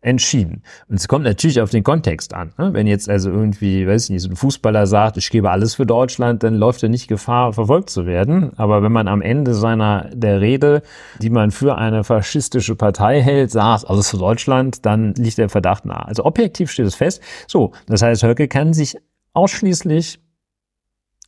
[0.00, 0.62] entschieden.
[0.88, 2.52] Und es kommt natürlich auf den Kontext an.
[2.56, 2.72] Ne?
[2.72, 5.86] Wenn jetzt also irgendwie, weiß ich nicht, so ein Fußballer sagt, ich gebe alles für
[5.86, 8.52] Deutschland, dann läuft er nicht Gefahr, verfolgt zu werden.
[8.56, 10.82] Aber wenn man am Ende seiner der Rede,
[11.20, 15.84] die man für eine faschistische Partei hält, sagt, alles für Deutschland, dann liegt der Verdacht
[15.84, 16.06] nahe.
[16.06, 17.20] Also objektiv steht es fest.
[17.48, 18.96] So, das heißt, Höcke kann sich
[19.32, 20.20] ausschließlich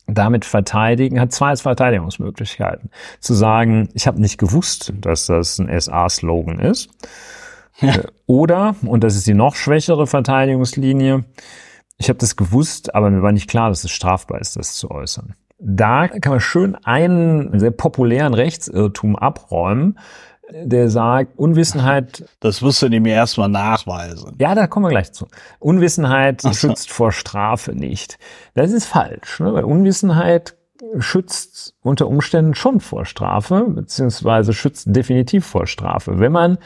[0.07, 2.89] damit verteidigen, hat zwei Verteidigungsmöglichkeiten.
[3.19, 6.89] Zu sagen, ich habe nicht gewusst, dass das ein SA-Slogan ist.
[7.81, 8.01] Ja.
[8.27, 11.25] Oder, und das ist die noch schwächere Verteidigungslinie,
[11.97, 14.89] ich habe das gewusst, aber mir war nicht klar, dass es strafbar ist, das zu
[14.89, 15.35] äußern.
[15.59, 19.99] Da kann man schön einen sehr populären Rechtsirrtum abräumen,
[20.51, 22.25] der sagt, Unwissenheit.
[22.39, 24.35] Das wirst du mir erstmal nachweisen.
[24.39, 25.27] Ja, da kommen wir gleich zu.
[25.59, 26.51] Unwissenheit so.
[26.53, 28.17] schützt vor Strafe nicht.
[28.55, 29.53] Das ist falsch, ne?
[29.53, 30.55] weil Unwissenheit
[30.97, 36.19] schützt unter Umständen schon vor Strafe, beziehungsweise schützt definitiv vor Strafe.
[36.19, 36.57] Wenn man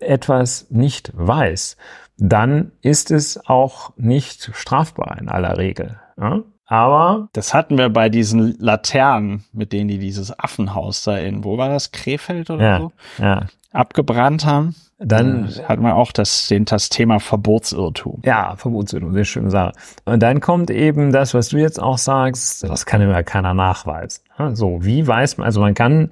[0.00, 1.76] etwas nicht weiß,
[2.16, 5.98] dann ist es auch nicht strafbar in aller Regel.
[6.20, 6.42] Ja?
[6.66, 11.56] Aber das hatten wir bei diesen Laternen, mit denen die dieses Affenhaus da in, wo
[11.56, 13.46] war das, Krefeld oder ja, so, ja.
[13.72, 14.74] abgebrannt haben.
[15.00, 18.20] Dann hatten wir auch das, den, das Thema Verbotsirrtum.
[18.24, 19.72] Ja, Verbotsirrtum, sehr schöne Sache.
[20.04, 24.24] Und dann kommt eben das, was du jetzt auch sagst, das kann immer keiner nachweisen.
[24.54, 26.10] So, wie weiß man, also man kann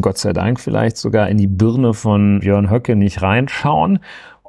[0.00, 3.98] Gott sei Dank vielleicht sogar in die Birne von Björn Höcke nicht reinschauen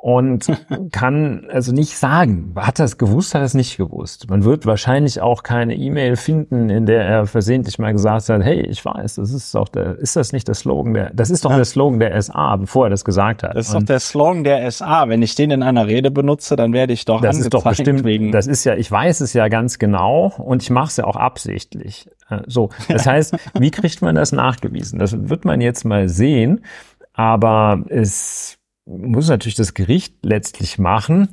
[0.03, 0.51] und
[0.91, 4.29] kann also nicht sagen, hat er es gewusst, hat er es nicht gewusst.
[4.29, 8.59] Man wird wahrscheinlich auch keine E-Mail finden, in der er versehentlich mal gesagt hat, hey,
[8.67, 11.51] ich weiß, das ist doch der, ist das nicht der Slogan der, das ist doch
[11.51, 11.55] ja.
[11.55, 13.55] der Slogan der SA, bevor er das gesagt hat.
[13.55, 15.07] Das ist und doch der Slogan der SA.
[15.07, 18.03] Wenn ich den in einer Rede benutze, dann werde ich doch Das ist doch bestimmt,
[18.03, 21.05] wegen das ist ja, ich weiß es ja ganz genau und ich mache es ja
[21.05, 22.09] auch absichtlich.
[22.29, 24.99] Äh, so, das heißt, wie kriegt man das nachgewiesen?
[24.99, 26.65] Das wird man jetzt mal sehen,
[27.13, 31.29] aber es muss natürlich das Gericht letztlich machen.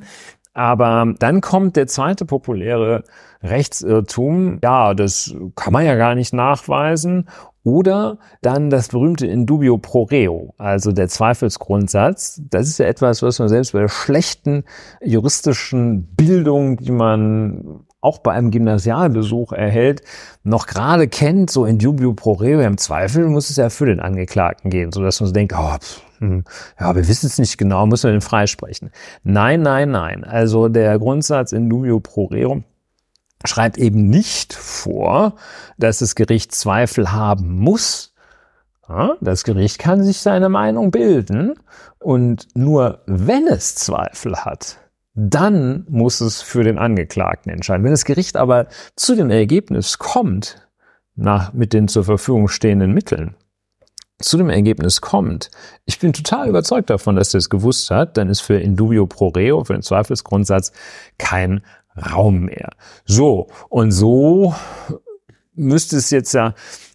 [0.52, 3.04] Aber dann kommt der zweite populäre
[3.42, 4.58] Rechtsirrtum.
[4.62, 7.28] Ja, das kann man ja gar nicht nachweisen.
[7.62, 12.40] Oder dann das berühmte Indubio pro reo, also der Zweifelsgrundsatz.
[12.48, 14.64] Das ist ja etwas, was man selbst bei der schlechten
[15.02, 20.02] juristischen Bildung, die man auch bei einem Gymnasialbesuch erhält,
[20.42, 22.60] noch gerade kennt, so Indubio pro reo.
[22.60, 25.76] Im Zweifel muss es ja für den Angeklagten gehen, so dass man so denkt, oh,
[25.78, 26.44] pff, hm,
[26.78, 28.90] ja, wir wissen es nicht genau, müssen wir den freisprechen.
[29.22, 30.24] Nein, nein, nein.
[30.24, 32.62] Also der Grundsatz in dubio pro reo
[33.46, 35.34] schreibt eben nicht vor,
[35.78, 38.14] dass das Gericht Zweifel haben muss.
[39.20, 41.54] das Gericht kann sich seine Meinung bilden
[42.00, 44.78] und nur wenn es Zweifel hat,
[45.28, 47.84] dann muss es für den Angeklagten entscheiden.
[47.84, 50.66] Wenn das Gericht aber zu dem Ergebnis kommt,
[51.14, 53.34] nach, mit den zur Verfügung stehenden Mitteln,
[54.18, 55.50] zu dem Ergebnis kommt,
[55.84, 59.28] ich bin total überzeugt davon, dass er es gewusst hat, dann ist für Indubio pro
[59.28, 60.72] reo, für den Zweifelsgrundsatz,
[61.18, 61.62] kein
[61.96, 62.70] Raum mehr.
[63.04, 64.54] So, und so
[65.54, 66.54] müsste es jetzt ja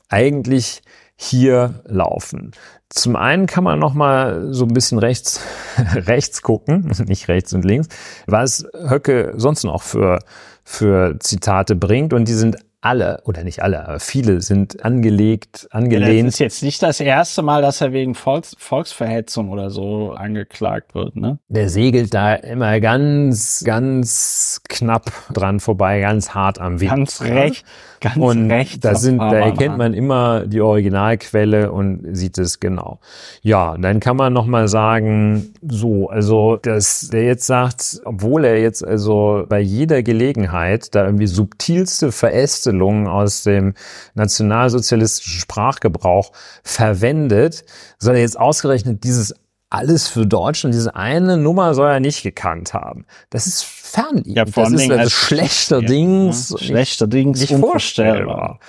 [0.10, 0.82] eigentlich
[1.16, 2.52] hier laufen.
[2.90, 5.42] Zum einen kann man noch mal so ein bisschen rechts,
[5.94, 7.88] rechts gucken, nicht rechts und links,
[8.28, 10.20] was Höcke sonst noch für,
[10.64, 12.14] für Zitate bringt.
[12.14, 16.16] Und die sind alle, oder nicht alle, aber viele sind angelegt, angelehnt.
[16.16, 20.12] Ja, das ist jetzt nicht das erste Mal, dass er wegen Volks, Volksverhetzung oder so
[20.12, 21.40] angeklagt wird, ne?
[21.48, 26.92] Der segelt da immer ganz, ganz knapp dran vorbei, ganz hart am Wind.
[26.92, 27.66] Ganz recht,
[28.02, 28.86] ganz und recht.
[28.86, 33.00] Da sind, da erkennt man immer die Originalquelle und sieht es genau.
[33.42, 38.62] Ja, dann kann man noch mal sagen, so, also, dass der jetzt sagt, obwohl er
[38.62, 43.74] jetzt also bei jeder Gelegenheit da irgendwie subtilste Veräste Wortstellungen aus dem
[44.14, 46.32] nationalsozialistischen Sprachgebrauch
[46.64, 47.66] verwendet,
[47.98, 49.34] soll er jetzt ausgerechnet dieses
[49.70, 53.06] alles für Deutschland, diese eine Nummer soll er nicht gekannt haben.
[53.30, 54.38] Das ist fernliegend.
[54.38, 58.60] Ja, vor das ist also schlechterdings, ja, schlechterdings nicht vorstellbar.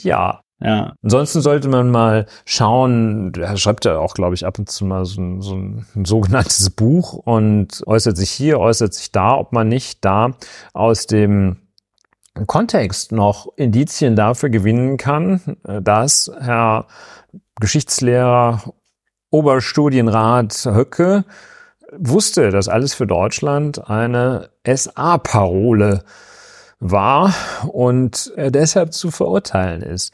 [0.00, 0.94] Ja, ja.
[1.02, 5.04] Ansonsten sollte man mal schauen, er schreibt ja auch, glaube ich, ab und zu mal
[5.04, 9.68] so ein, so ein, sogenanntes Buch und äußert sich hier, äußert sich da, ob man
[9.68, 10.30] nicht da
[10.72, 11.58] aus dem
[12.46, 16.86] Kontext noch Indizien dafür gewinnen kann, äh, dass Herr
[17.58, 18.74] Geschichtslehrer
[19.30, 21.24] Oberstudienrat Höcke
[21.92, 26.04] wusste, dass alles für Deutschland eine SA-Parole
[26.78, 27.34] war
[27.68, 30.12] und deshalb zu verurteilen ist.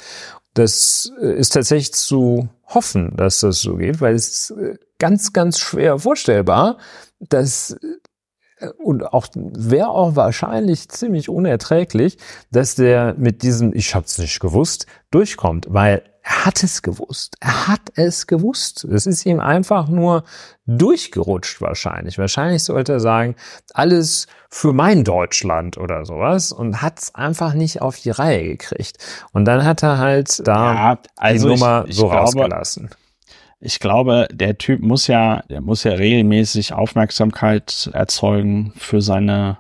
[0.54, 5.58] Das äh, ist tatsächlich zu hoffen, dass das so geht, weil es äh, ganz, ganz
[5.58, 6.78] schwer vorstellbar,
[7.18, 7.77] dass
[8.79, 12.19] und auch wäre auch wahrscheinlich ziemlich unerträglich,
[12.50, 17.37] dass der mit diesem Ich hab's nicht gewusst durchkommt, weil er hat es gewusst.
[17.40, 18.85] Er hat es gewusst.
[18.85, 20.23] Es ist ihm einfach nur
[20.67, 22.17] durchgerutscht wahrscheinlich.
[22.17, 23.35] Wahrscheinlich sollte er sagen,
[23.75, 28.98] alles für mein Deutschland oder sowas und hat es einfach nicht auf die Reihe gekriegt.
[29.33, 32.90] Und dann hat er halt da ja, also die Nummer ich, ich so glaube, rausgelassen
[33.65, 39.58] ich glaube, der Typ muss ja, der muss ja regelmäßig Aufmerksamkeit erzeugen für seine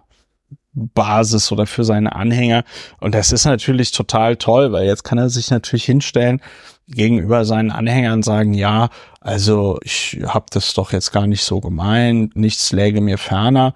[0.72, 2.64] Basis oder für seine Anhänger.
[2.98, 6.40] Und das ist natürlich total toll, weil jetzt kann er sich natürlich hinstellen
[6.88, 8.88] gegenüber seinen Anhängern sagen, ja,
[9.20, 13.72] also ich habe das doch jetzt gar nicht so gemeint, nichts läge mir ferner.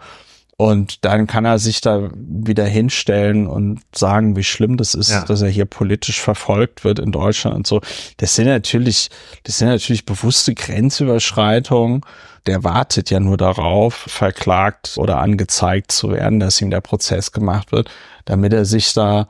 [0.59, 5.23] Und dann kann er sich da wieder hinstellen und sagen, wie schlimm das ist, ja.
[5.23, 7.83] dass er hier politisch verfolgt wird in Deutschland und so.
[8.17, 9.11] Das sind natürlich,
[9.43, 12.01] das sind natürlich bewusste Grenzüberschreitungen.
[12.47, 17.71] Der wartet ja nur darauf, verklagt oder angezeigt zu werden, dass ihm der Prozess gemacht
[17.71, 17.91] wird,
[18.25, 19.29] damit er sich da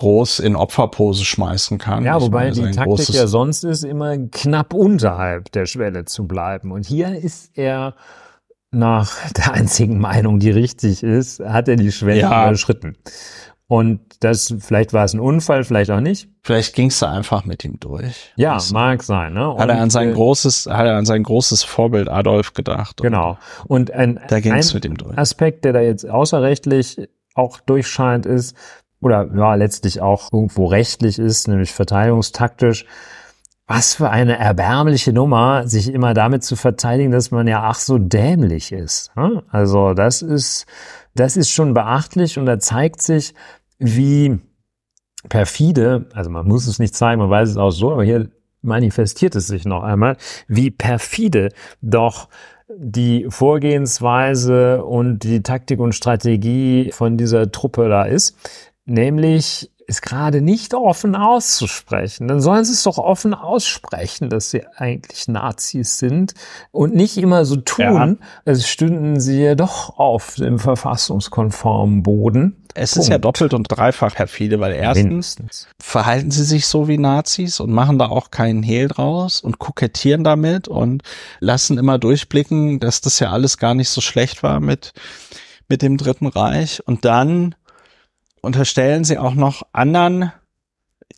[0.00, 2.04] groß in Opferpose schmeißen kann.
[2.04, 6.72] Ja, wobei die Taktik ja sonst ist, immer knapp unterhalb der Schwelle zu bleiben.
[6.72, 7.94] Und hier ist er
[8.74, 12.48] nach der einzigen Meinung, die richtig ist, hat er die Schwelle ja.
[12.48, 12.96] überschritten.
[13.66, 16.28] Und das, vielleicht war es ein Unfall, vielleicht auch nicht.
[16.42, 18.32] Vielleicht ging es da einfach mit ihm durch.
[18.36, 19.32] Ja, das mag sein.
[19.32, 19.56] Ne?
[19.58, 23.00] hat er an sein äh, großes, hat er an sein großes Vorbild Adolf gedacht.
[23.00, 23.38] Genau.
[23.66, 24.40] Und ein, da
[24.96, 25.16] durch.
[25.16, 28.54] Aspekt, der da jetzt außerrechtlich auch durchscheint, ist
[29.00, 32.86] oder ja letztlich auch irgendwo rechtlich ist, nämlich verteidigungstaktisch
[33.66, 37.98] was für eine erbärmliche Nummer, sich immer damit zu verteidigen, dass man ja ach so
[37.98, 39.10] dämlich ist.
[39.16, 39.42] Ne?
[39.48, 40.66] Also das ist,
[41.14, 43.34] das ist schon beachtlich und da zeigt sich,
[43.78, 44.38] wie
[45.28, 48.28] perfide, also man muss es nicht zeigen, man weiß es auch so, aber hier
[48.60, 51.50] manifestiert es sich noch einmal, wie perfide
[51.80, 52.28] doch
[52.68, 58.36] die Vorgehensweise und die Taktik und Strategie von dieser Truppe da ist.
[58.86, 62.28] Nämlich ist gerade nicht offen auszusprechen.
[62.28, 66.34] Dann sollen sie es doch offen aussprechen, dass sie eigentlich Nazis sind
[66.70, 68.16] und nicht immer so tun, ja.
[68.44, 72.56] als stünden sie ja doch auf dem verfassungskonformen Boden.
[72.74, 73.04] Es Punkt.
[73.04, 75.68] ist ja doppelt und dreifach perfide, weil erstens Mindestens.
[75.80, 80.24] verhalten sie sich so wie Nazis und machen da auch keinen Hehl draus und kokettieren
[80.24, 81.02] damit und
[81.38, 84.92] lassen immer durchblicken, dass das ja alles gar nicht so schlecht war mit,
[85.68, 86.82] mit dem Dritten Reich.
[86.84, 87.54] Und dann
[88.44, 90.32] unterstellen sie auch noch anderen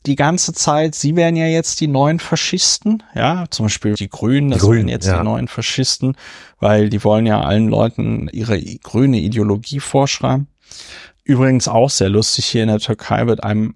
[0.07, 4.51] die ganze Zeit, sie wären ja jetzt die neuen Faschisten, ja, zum Beispiel die Grünen,
[4.51, 5.19] das wären jetzt ja.
[5.19, 6.17] die neuen Faschisten,
[6.61, 10.47] weil die wollen ja allen Leuten ihre grüne Ideologie vorschreiben.
[11.25, 13.75] Übrigens auch sehr lustig hier in der Türkei wird einem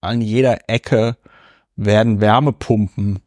[0.00, 1.16] an jeder Ecke
[1.74, 3.20] werden Wärmepumpen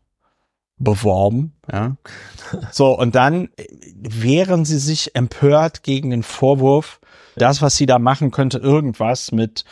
[0.78, 1.98] beworben, ja.
[2.72, 3.50] So, und dann
[3.96, 7.00] wehren sie sich empört gegen den Vorwurf,
[7.40, 9.66] das, was sie da machen, könnte irgendwas mit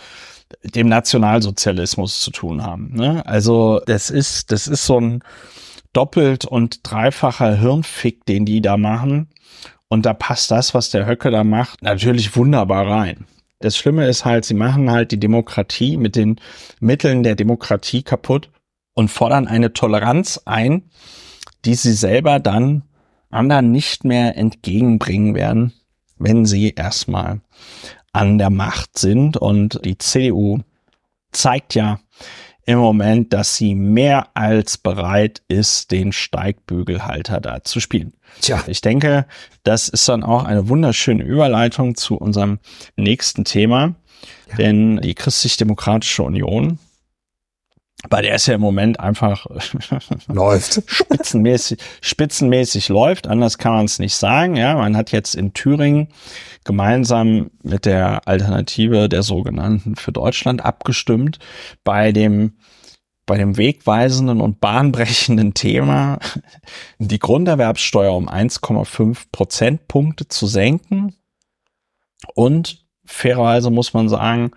[0.63, 2.93] dem Nationalsozialismus zu tun haben.
[2.93, 3.25] Ne?
[3.25, 5.23] Also das ist, das ist so ein
[5.93, 9.29] doppelt und dreifacher Hirnfick, den die da machen.
[9.89, 13.25] Und da passt das, was der Höcke da macht, natürlich wunderbar rein.
[13.59, 16.39] Das Schlimme ist halt, sie machen halt die Demokratie mit den
[16.79, 18.51] Mitteln der Demokratie kaputt
[18.93, 20.83] und fordern eine Toleranz ein,
[21.65, 22.83] die sie selber dann
[23.29, 25.73] anderen nicht mehr entgegenbringen werden,
[26.19, 27.41] wenn sie erstmal
[28.13, 29.37] an der Macht sind.
[29.37, 30.59] Und die CDU
[31.31, 31.99] zeigt ja
[32.65, 38.13] im Moment, dass sie mehr als bereit ist, den Steigbügelhalter da zu spielen.
[38.41, 38.63] Tja.
[38.67, 39.25] Ich denke,
[39.63, 42.59] das ist dann auch eine wunderschöne Überleitung zu unserem
[42.97, 43.95] nächsten Thema.
[44.49, 44.55] Ja.
[44.57, 46.79] Denn die Christlich-Demokratische Union
[48.09, 49.47] bei der ist ja im Moment einfach
[50.27, 50.83] läuft.
[50.85, 53.27] spitzenmäßig spitzenmäßig läuft.
[53.27, 54.75] Anders kann man es nicht sagen ja.
[54.75, 56.09] Man hat jetzt in Thüringen
[56.63, 61.39] gemeinsam mit der Alternative der sogenannten für Deutschland abgestimmt
[61.83, 62.53] bei dem
[63.25, 66.19] bei dem wegweisenden und bahnbrechenden Thema
[66.97, 71.13] die Grunderwerbssteuer um 1,5 Prozentpunkte zu senken.
[72.35, 74.51] Und fairerweise muss man sagen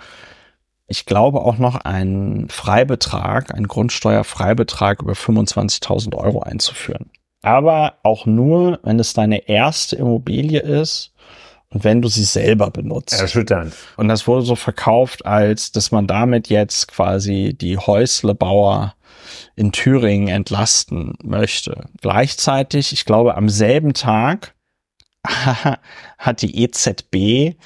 [0.91, 7.11] ich glaube auch noch einen Freibetrag, einen Grundsteuerfreibetrag über 25.000 Euro einzuführen.
[7.43, 11.13] Aber auch nur, wenn es deine erste Immobilie ist
[11.69, 13.19] und wenn du sie selber benutzt.
[13.19, 13.73] Erschütternd.
[13.97, 18.95] Und das wurde so verkauft, als dass man damit jetzt quasi die Häuslebauer
[19.55, 21.85] in Thüringen entlasten möchte.
[22.01, 24.57] Gleichzeitig, ich glaube, am selben Tag
[25.25, 27.57] hat die EZB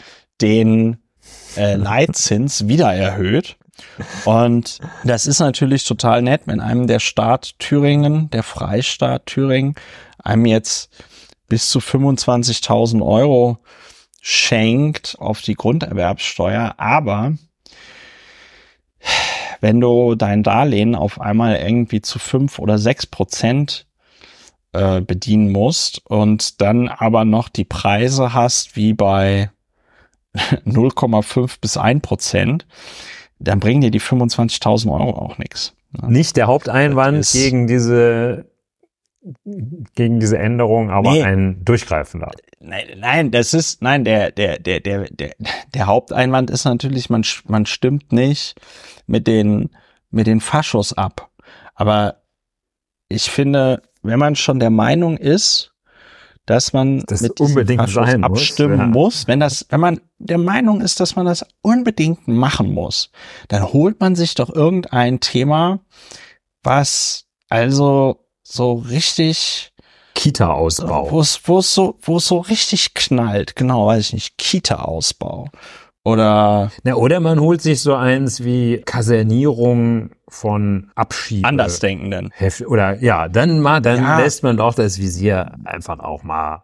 [0.43, 0.99] den
[1.57, 3.57] äh, Leitzins wieder erhöht.
[4.25, 9.75] Und das ist natürlich total nett, wenn einem der Staat Thüringen, der Freistaat Thüringen,
[10.19, 10.91] einem jetzt
[11.49, 13.59] bis zu 25.000 Euro
[14.21, 16.75] schenkt auf die Grunderwerbssteuer.
[16.79, 17.35] Aber
[19.61, 23.87] wenn du dein Darlehen auf einmal irgendwie zu fünf oder sechs Prozent
[24.73, 29.51] äh, bedienen musst und dann aber noch die Preise hast wie bei
[30.35, 32.67] 0,5 bis 1 Prozent,
[33.39, 35.75] dann bringen dir die 25.000 Euro auch nichts.
[35.93, 36.11] Ne?
[36.11, 38.47] Nicht der Haupteinwand gegen diese
[39.95, 41.23] gegen diese Änderung, aber Nee.
[41.23, 42.31] ein durchgreifender.
[42.61, 45.35] Nein, nein, das ist, nein, der, der, der, der, der,
[45.73, 48.55] der Haupteinwand ist natürlich, man, man stimmt nicht
[49.07, 49.71] mit den,
[50.11, 51.31] mit den Faschos ab.
[51.75, 52.23] Aber
[53.09, 55.74] ich finde, wenn man schon der Meinung ist,
[56.47, 58.87] dass man Das mit unbedingt sein muss, abstimmen ja.
[58.87, 63.11] muss, wenn das, wenn man der Meinung ist, dass man das unbedingt machen muss,
[63.49, 65.81] dann holt man sich doch irgendein Thema,
[66.63, 69.73] was also so richtig
[70.15, 71.11] Kita-Ausbau.
[71.11, 75.49] wo es, wo es so, wo es so richtig knallt, genau, weiß ich nicht, Kita-Ausbau.
[76.05, 81.45] Oder Na, oder man holt sich so eins wie Kasernierung von Abschied.
[81.45, 82.33] Andersdenkenden.
[82.67, 84.19] Oder ja, dann mal, dann Ja.
[84.19, 86.61] lässt man doch das Visier einfach auch mal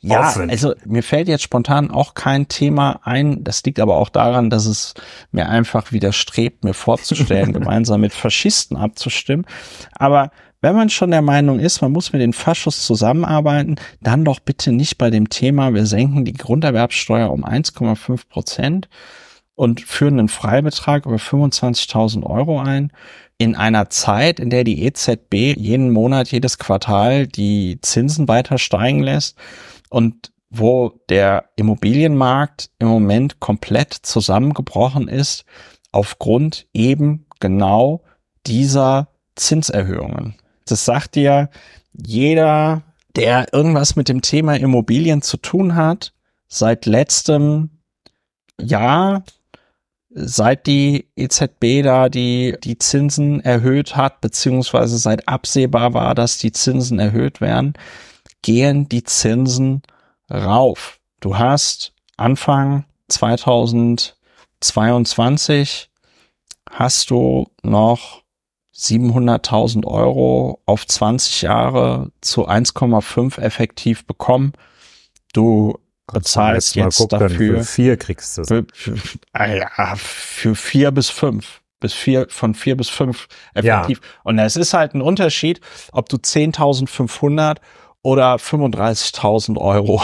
[0.00, 0.50] Ja, offen.
[0.50, 3.42] also mir fällt jetzt spontan auch kein Thema ein.
[3.44, 4.94] Das liegt aber auch daran, dass es
[5.32, 9.44] mir einfach widerstrebt, mir vorzustellen, gemeinsam mit Faschisten abzustimmen.
[9.92, 10.30] Aber
[10.60, 14.72] wenn man schon der Meinung ist, man muss mit den Faschos zusammenarbeiten, dann doch bitte
[14.72, 18.88] nicht bei dem Thema, wir senken die Grunderwerbssteuer um 1,5 Prozent
[19.58, 22.92] und führen einen Freibetrag über 25.000 Euro ein.
[23.38, 29.02] In einer Zeit, in der die EZB jeden Monat, jedes Quartal die Zinsen weiter steigen
[29.02, 29.36] lässt
[29.90, 35.44] und wo der Immobilienmarkt im Moment komplett zusammengebrochen ist
[35.90, 38.04] aufgrund eben genau
[38.46, 40.36] dieser Zinserhöhungen.
[40.66, 41.50] Das sagt dir
[41.92, 42.82] jeder,
[43.16, 46.12] der irgendwas mit dem Thema Immobilien zu tun hat,
[46.46, 47.70] seit letztem
[48.60, 49.24] Jahr,
[50.10, 56.52] seit die EZB da die, die Zinsen erhöht hat, beziehungsweise seit absehbar war, dass die
[56.52, 57.74] Zinsen erhöht werden,
[58.42, 59.82] gehen die Zinsen
[60.30, 61.00] rauf.
[61.20, 65.90] Du hast Anfang 2022
[66.70, 68.22] hast du noch
[68.74, 74.52] 700.000 Euro auf 20 Jahre zu 1,5 effektiv bekommen.
[75.32, 75.78] Du
[76.12, 78.48] bezahlst jetzt dann dafür Für vier kriegst du es.
[78.48, 78.94] für,
[79.32, 81.60] ah ja, für vier bis fünf.
[81.80, 84.00] Bis vier, von vier bis fünf effektiv.
[84.24, 85.60] Und es ist halt ein Unterschied,
[85.92, 87.58] ob du 10.500
[88.02, 90.02] oder 35.000 Euro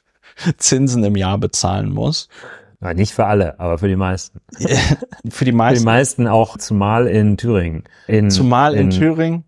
[0.56, 2.30] Zinsen im Jahr bezahlen musst.
[2.80, 4.40] Ja, nicht für alle, aber für die meisten.
[4.56, 4.68] Für
[5.24, 5.84] die Für die meisten.
[5.84, 7.84] meisten auch, zumal in Thüringen.
[8.06, 9.44] In, Zumal in, Thüringen.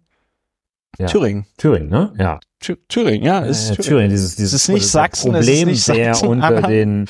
[0.98, 1.06] Ja.
[1.06, 1.46] Thüringen.
[1.56, 2.12] Thüringen, ne?
[2.18, 2.40] Ja.
[2.62, 3.82] Thü Thüringen, ja, ist Äh, Thüringen.
[3.88, 7.06] Thüringen, dieses, dieses ist nicht Sachsen, es ist Problem, nicht Sachsen, unter den,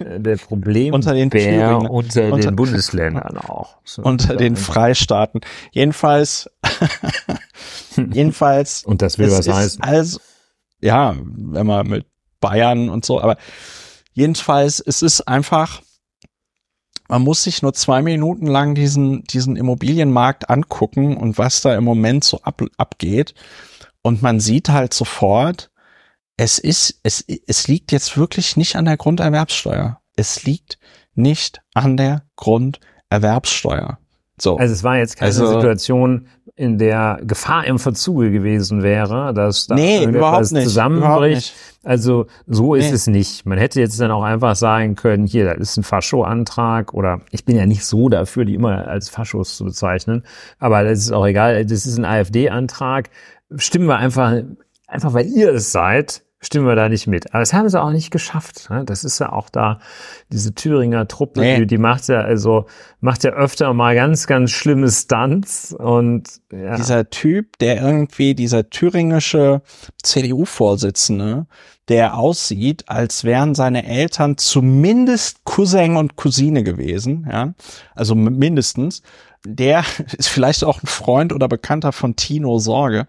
[0.00, 1.86] der Problem, Unter den Bär Thüringen.
[1.88, 3.76] unter, Unter- den Bundesländern auch.
[3.84, 5.40] So, Unter den Freistaaten.
[5.72, 6.50] Jedenfalls,
[7.96, 9.82] jedenfalls Und das will es was heißen.
[9.82, 10.20] Also,
[10.80, 12.06] ja, wenn man mit
[12.40, 13.36] Bayern und so, aber
[14.12, 15.80] jedenfalls, es ist einfach,
[17.08, 21.84] man muss sich nur zwei Minuten lang diesen, diesen Immobilienmarkt angucken und was da im
[21.84, 23.34] Moment so ab, abgeht.
[24.06, 25.68] Und man sieht halt sofort,
[26.36, 30.00] es ist, es, es liegt jetzt wirklich nicht an der Grunderwerbssteuer.
[30.14, 30.78] Es liegt
[31.16, 33.98] nicht an der Grunderwerbssteuer.
[34.40, 34.58] So.
[34.58, 36.28] Also es war jetzt keine Also- Situation,
[36.58, 40.64] in der Gefahr im Verzuge gewesen wäre, dass da nee, überhaupt nicht.
[40.64, 41.52] Zusammenbricht.
[41.84, 42.94] Also so ist Nee.
[42.94, 43.44] es nicht.
[43.44, 47.44] Man hätte jetzt dann auch einfach sagen können, hier, das ist ein Fascho-Antrag oder ich
[47.44, 50.22] bin ja nicht so dafür, die immer als Faschos zu bezeichnen,
[50.58, 53.10] aber das ist auch egal, das ist ein AfD-Antrag.
[53.56, 54.42] Stimmen wir einfach,
[54.86, 57.32] einfach weil ihr es seid, stimmen wir da nicht mit.
[57.32, 58.68] Aber das haben sie auch nicht geschafft.
[58.70, 58.84] Ne?
[58.84, 59.80] Das ist ja auch da,
[60.32, 61.58] diese Thüringer Truppe, Nee.
[61.58, 62.66] die, die macht ja, also,
[63.00, 66.76] macht ja öfter mal ganz, ganz schlimme Stunts und ja.
[66.76, 69.62] dieser Typ, der irgendwie, dieser thüringische
[70.02, 71.46] CDU-Vorsitzende,
[71.88, 77.54] der aussieht, als wären seine Eltern zumindest Cousin und Cousine gewesen, ja,
[77.94, 79.02] also mindestens.
[79.54, 79.84] Der
[80.18, 83.06] ist vielleicht auch ein Freund oder Bekannter von Tino Sorge.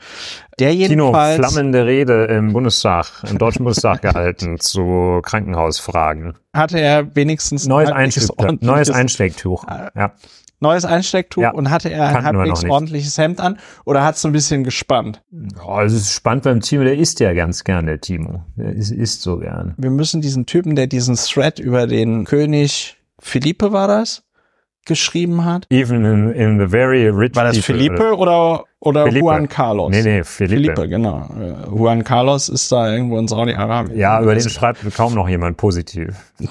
[0.59, 6.33] Der Tino, jedenfalls flammende Rede im Bundestag, im Deutschen Bundestag gehalten zu Krankenhausfragen.
[6.53, 9.65] hatte er wenigstens ein Neues, Einstieg, neues ordentliches- Einstecktuch.
[9.95, 10.13] Ja.
[10.59, 14.27] neues Einstecktuch Ja, und hatte er ein halbwegs ordentliches Hemd an oder hat es so
[14.27, 15.21] ein bisschen gespannt?
[15.65, 18.43] Oh, es ist spannend beim Timo, der isst ja ganz gern, der Timo.
[18.55, 19.75] Der isst, isst so gern.
[19.77, 24.23] wir müssen diesen Typen, der diesen Thread über den König Philippe war das,
[24.87, 25.67] geschrieben hat.
[25.69, 29.25] Even in, in the very rich War das people, Philippe oder, oder Philippe.
[29.25, 29.91] Juan Carlos?
[29.91, 30.61] Nee, nee, Philippe.
[30.61, 31.29] Philippe, genau.
[31.39, 33.97] Äh, Juan Carlos ist da irgendwo in Saudi-Arabien.
[33.97, 36.15] Ja, über den schreibt kaum noch jemand positiv.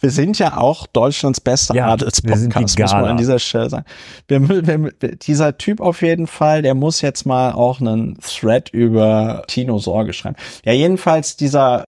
[0.00, 3.84] Wir sind ja auch Deutschlands bester Ja, Adelspodcast, muss man an dieser Stelle sagen.
[4.28, 9.42] Wir, wir, dieser Typ auf jeden Fall, der muss jetzt mal auch einen Thread über
[9.46, 10.36] Tino Sorge schreiben.
[10.64, 11.84] Ja, jedenfalls dieser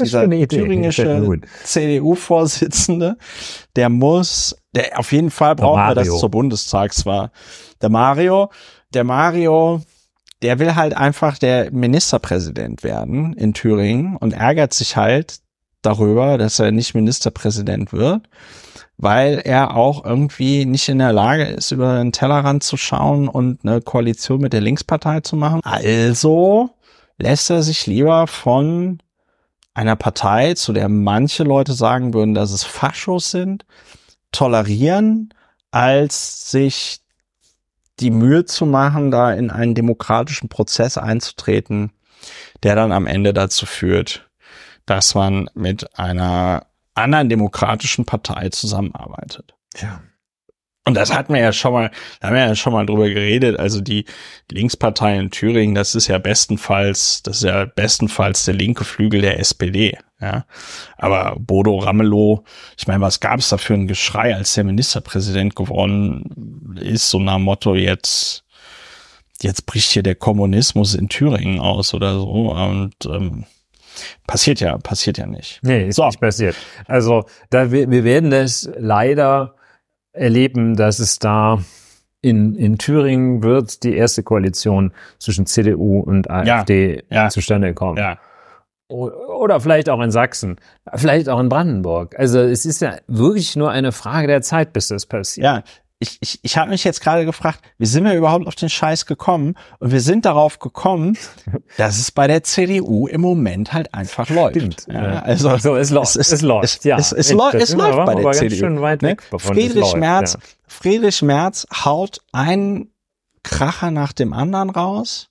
[0.00, 0.46] dieser Idee.
[0.46, 1.40] Gefällt mir thüringische.
[1.64, 3.16] CDU-Vorsitzende,
[3.76, 7.30] der muss, der, auf jeden Fall brauchen wir das zur Bundestagswahl.
[7.80, 8.50] Der Mario,
[8.94, 9.82] der Mario,
[10.42, 15.40] der will halt einfach der Ministerpräsident werden in Thüringen und ärgert sich halt
[15.82, 18.28] darüber, dass er nicht Ministerpräsident wird,
[18.96, 23.60] weil er auch irgendwie nicht in der Lage ist, über den Tellerrand zu schauen und
[23.64, 25.60] eine Koalition mit der Linkspartei zu machen.
[25.62, 26.70] Also
[27.18, 28.98] lässt er sich lieber von
[29.76, 33.66] einer Partei, zu der manche Leute sagen würden, dass es Faschos sind,
[34.32, 35.34] tolerieren,
[35.70, 37.00] als sich
[38.00, 41.92] die Mühe zu machen, da in einen demokratischen Prozess einzutreten,
[42.62, 44.30] der dann am Ende dazu führt,
[44.86, 49.54] dass man mit einer anderen demokratischen Partei zusammenarbeitet.
[49.76, 50.00] Ja.
[50.86, 53.58] Und das hatten wir ja schon mal, da haben wir ja schon mal drüber geredet.
[53.58, 54.04] Also die
[54.50, 59.40] Linkspartei in Thüringen, das ist ja bestenfalls, das ist ja bestenfalls der linke Flügel der
[59.40, 59.98] SPD.
[60.20, 60.46] Ja,
[60.96, 62.44] aber Bodo Ramelow,
[62.78, 67.18] ich meine, was gab es da für ein Geschrei, als der Ministerpräsident geworden ist, so
[67.18, 68.44] nach Motto jetzt,
[69.42, 73.44] jetzt bricht hier der Kommunismus in Thüringen aus oder so und ähm,
[74.26, 75.58] passiert ja, passiert ja nicht.
[75.62, 76.06] Nee, ist so.
[76.06, 76.56] nicht passiert.
[76.86, 79.56] Also da wir, wir werden das leider
[80.16, 81.58] erleben, dass es da
[82.22, 87.98] in, in Thüringen wird die erste Koalition zwischen CDU und AfD ja, ja, zustande kommen.
[87.98, 88.18] Ja.
[88.88, 90.56] Oder vielleicht auch in Sachsen,
[90.94, 92.16] vielleicht auch in Brandenburg.
[92.18, 95.44] Also es ist ja wirklich nur eine Frage der Zeit, bis das passiert.
[95.44, 95.62] Ja,
[95.98, 99.06] ich, ich, ich habe mich jetzt gerade gefragt, wie sind wir überhaupt auf den Scheiß
[99.06, 99.54] gekommen?
[99.78, 101.16] Und wir sind darauf gekommen,
[101.78, 104.56] dass es bei der CDU im Moment halt einfach läuft.
[104.56, 104.86] Stimmt.
[104.90, 106.16] Ja, also so, es, läuft.
[106.16, 106.64] Es, es, läuft.
[106.64, 108.68] Es, ja, es, es, läuft, es läuft bei der CDU.
[108.68, 109.16] Ne?
[109.38, 110.40] Friedrich Merz, ja.
[110.66, 112.92] Friedrich Merz haut einen
[113.42, 115.30] Kracher nach dem anderen raus.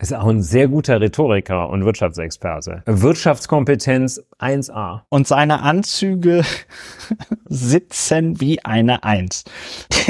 [0.00, 2.82] Ist auch ein sehr guter Rhetoriker und Wirtschaftsexperte.
[2.86, 5.02] Wirtschaftskompetenz 1a.
[5.10, 6.42] Und seine Anzüge
[7.44, 9.44] sitzen wie eine Eins.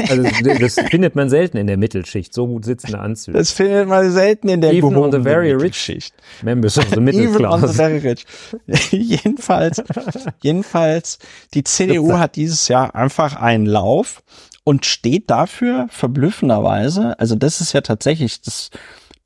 [0.07, 0.23] Also
[0.59, 3.37] das findet man selten in der Mittelschicht, so gut sitzende Anzüge.
[3.37, 6.13] Das findet man selten in der Even on the very rich Schicht.
[6.41, 8.25] Members of the middle Even on the very rich.
[8.91, 9.83] jedenfalls,
[10.41, 11.19] jedenfalls,
[11.53, 14.23] die CDU hat dieses Jahr einfach einen Lauf
[14.63, 18.69] und steht dafür verblüffenderweise, also das ist ja tatsächlich das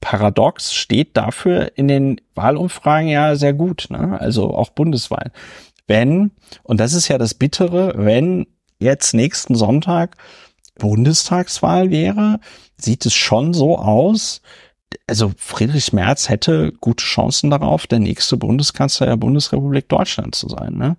[0.06, 4.22] Paradox steht dafür in den Wahlumfragen ja sehr gut, ne?
[4.22, 5.32] also auch Bundeswahl.
[5.88, 6.30] Wenn,
[6.62, 8.46] und das ist ja das Bittere, wenn
[8.78, 10.16] jetzt nächsten Sonntag
[10.78, 12.40] Bundestagswahl wäre,
[12.78, 14.44] sieht es schon so aus,
[15.08, 20.76] also Friedrich Merz hätte gute Chancen darauf, der nächste Bundeskanzler der Bundesrepublik Deutschland zu sein.
[20.76, 20.98] Ne?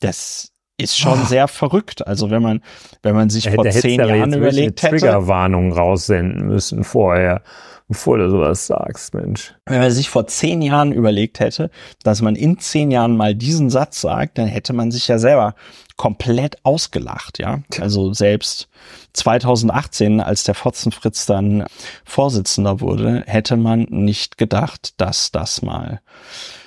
[0.00, 1.26] Das ist schon oh.
[1.26, 2.04] sehr verrückt.
[2.04, 2.62] Also wenn man,
[3.04, 4.96] wenn man sich vor zehn Jahren überlegt hätte.
[4.96, 7.44] Triggerwarnung raussenden müssen vorher
[7.90, 9.52] bevor du sowas sagst, Mensch.
[9.66, 11.70] Wenn man sich vor zehn Jahren überlegt hätte,
[12.04, 15.56] dass man in zehn Jahren mal diesen Satz sagt, dann hätte man sich ja selber
[15.96, 17.62] komplett ausgelacht, ja.
[17.80, 18.68] Also selbst
[19.14, 21.66] 2018, als der Fotzenfritz dann
[22.04, 26.00] Vorsitzender wurde, hätte man nicht gedacht, dass das mal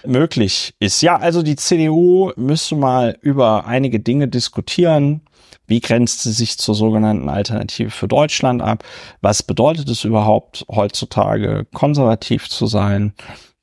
[0.06, 1.02] möglich ist.
[1.02, 5.22] Ja, also die CDU müsste mal über einige Dinge diskutieren.
[5.68, 8.84] Wie grenzt sie sich zur sogenannten Alternative für Deutschland ab?
[9.22, 13.14] Was bedeutet es überhaupt heutzutage konservativ zu sein?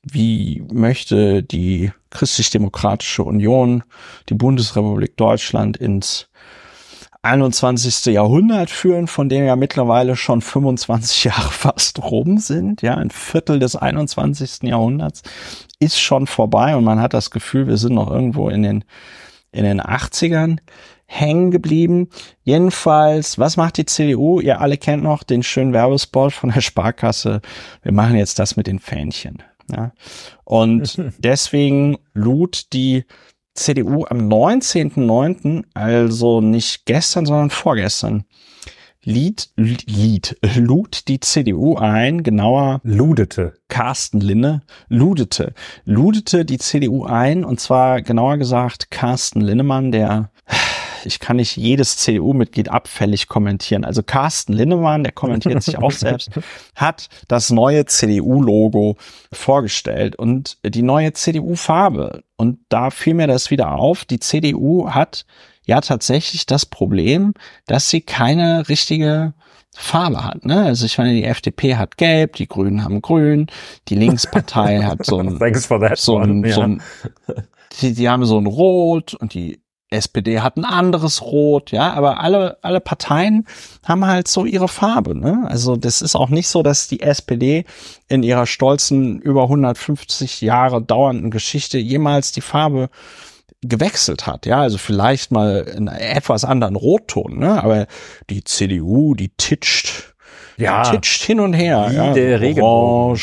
[0.03, 3.83] Wie möchte die Christlich-Demokratische Union
[4.29, 6.27] die Bundesrepublik Deutschland ins
[7.23, 8.13] 21.
[8.13, 12.81] Jahrhundert führen, von dem ja mittlerweile schon 25 Jahre fast rum sind.
[12.81, 14.63] Ja, ein Viertel des 21.
[14.63, 15.21] Jahrhunderts
[15.79, 18.83] ist schon vorbei und man hat das Gefühl, wir sind noch irgendwo in den,
[19.51, 20.57] in den 80ern
[21.11, 22.07] hängen geblieben.
[22.43, 24.39] Jedenfalls, was macht die CDU?
[24.39, 27.41] Ihr alle kennt noch den schönen Werbespot von der Sparkasse.
[27.83, 29.43] Wir machen jetzt das mit den Fähnchen.
[29.69, 29.91] Ja.
[30.45, 33.03] Und deswegen lud die
[33.53, 38.23] CDU am 19.09., also nicht gestern, sondern vorgestern,
[39.03, 43.55] Lied, Lied, lud die CDU ein, genauer ludete.
[43.67, 45.53] Carsten Linne, ludete,
[45.85, 50.29] ludete die CDU ein, und zwar genauer gesagt Carsten Linnemann, der
[51.05, 53.85] ich kann nicht jedes CDU-Mitglied abfällig kommentieren.
[53.85, 56.31] Also Carsten Linnemann, der kommentiert sich auch selbst,
[56.75, 58.97] hat das neue CDU-Logo
[59.31, 62.23] vorgestellt und die neue CDU-Farbe.
[62.37, 64.05] Und da fiel mir das wieder auf.
[64.05, 65.25] Die CDU hat
[65.65, 67.33] ja tatsächlich das Problem,
[67.67, 69.33] dass sie keine richtige
[69.73, 70.45] Farbe hat.
[70.45, 70.63] Ne?
[70.63, 73.47] Also ich meine, die FDP hat Gelb, die Grünen haben Grün,
[73.87, 75.39] die Linkspartei hat so ein,
[75.95, 76.81] so ein, so ein
[77.79, 79.61] die, die haben so ein Rot und die
[79.91, 83.45] SPD hat ein anderes Rot, ja, aber alle, alle Parteien
[83.85, 85.45] haben halt so ihre Farbe, ne?
[85.47, 87.65] Also das ist auch nicht so, dass die SPD
[88.07, 92.89] in ihrer stolzen über 150 Jahre dauernden Geschichte jemals die Farbe
[93.61, 94.45] gewechselt hat.
[94.45, 97.61] Ja, also vielleicht mal in etwas anderen Rotton, ne?
[97.61, 97.85] Aber
[98.29, 100.15] die CDU, die titscht,
[100.57, 101.87] ja, titscht hin und her.
[101.89, 103.19] Wie ja, der Regenbogen.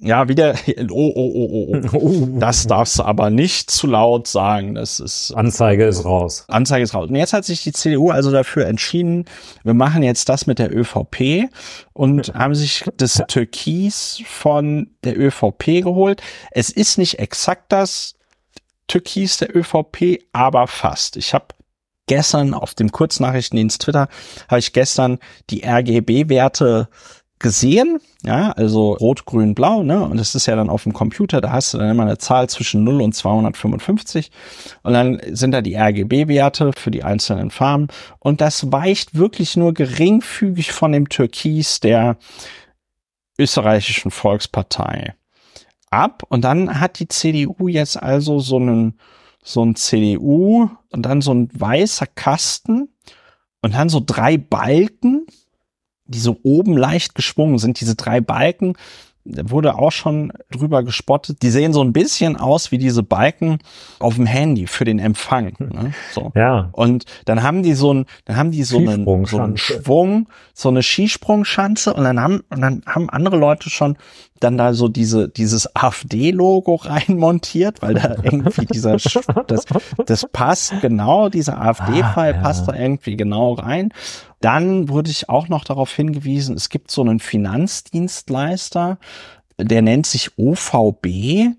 [0.00, 0.54] Ja, wieder,
[0.90, 2.28] oh, oh, oh, oh, oh.
[2.38, 4.74] Das darfst du aber nicht zu laut sagen.
[4.74, 5.32] Das ist.
[5.32, 6.44] Anzeige ist raus.
[6.48, 7.08] Anzeige ist raus.
[7.08, 9.24] Und jetzt hat sich die CDU also dafür entschieden,
[9.64, 11.50] wir machen jetzt das mit der ÖVP
[11.92, 16.22] und haben sich das Türkis von der ÖVP geholt.
[16.52, 18.14] Es ist nicht exakt das
[18.86, 21.16] Türkis der ÖVP, aber fast.
[21.16, 21.46] Ich habe
[22.08, 24.08] gestern auf dem Kurznachrichtendienst Twitter,
[24.48, 25.18] habe ich gestern
[25.50, 26.88] die RGB-Werte
[27.38, 31.40] gesehen, ja, also rot, grün, blau, ne, und das ist ja dann auf dem Computer,
[31.40, 34.30] da hast du dann immer eine Zahl zwischen 0 und 255
[34.82, 39.74] und dann sind da die RGB-Werte für die einzelnen Farben und das weicht wirklich nur
[39.74, 42.16] geringfügig von dem Türkis der
[43.38, 45.14] österreichischen Volkspartei
[45.90, 48.98] ab und dann hat die CDU jetzt also so einen
[49.42, 52.88] so ein CDU und dann so ein weißer Kasten
[53.62, 55.26] und dann so drei Balken
[56.08, 58.74] die so oben leicht geschwungen sind, diese drei Balken,
[59.30, 61.42] da wurde auch schon drüber gespottet.
[61.42, 63.58] Die sehen so ein bisschen aus wie diese Balken
[63.98, 65.52] auf dem Handy für den Empfang.
[65.58, 65.92] Ne?
[66.12, 66.32] So.
[66.34, 66.70] Ja.
[66.72, 70.70] Und dann haben die so ein, dann haben die so einen, so einen Schwung, so
[70.70, 73.96] eine Skisprungschanze und dann haben, und dann haben andere Leute schon
[74.40, 78.96] dann da so diese, dieses AfD-Logo reinmontiert, weil da irgendwie dieser,
[79.46, 79.64] das,
[80.06, 82.42] das passt genau, dieser AfD-Fall ah, ja.
[82.42, 83.92] passt da irgendwie genau rein.
[84.40, 88.98] Dann wurde ich auch noch darauf hingewiesen, es gibt so einen Finanzdienstleister,
[89.58, 91.56] der nennt sich OVB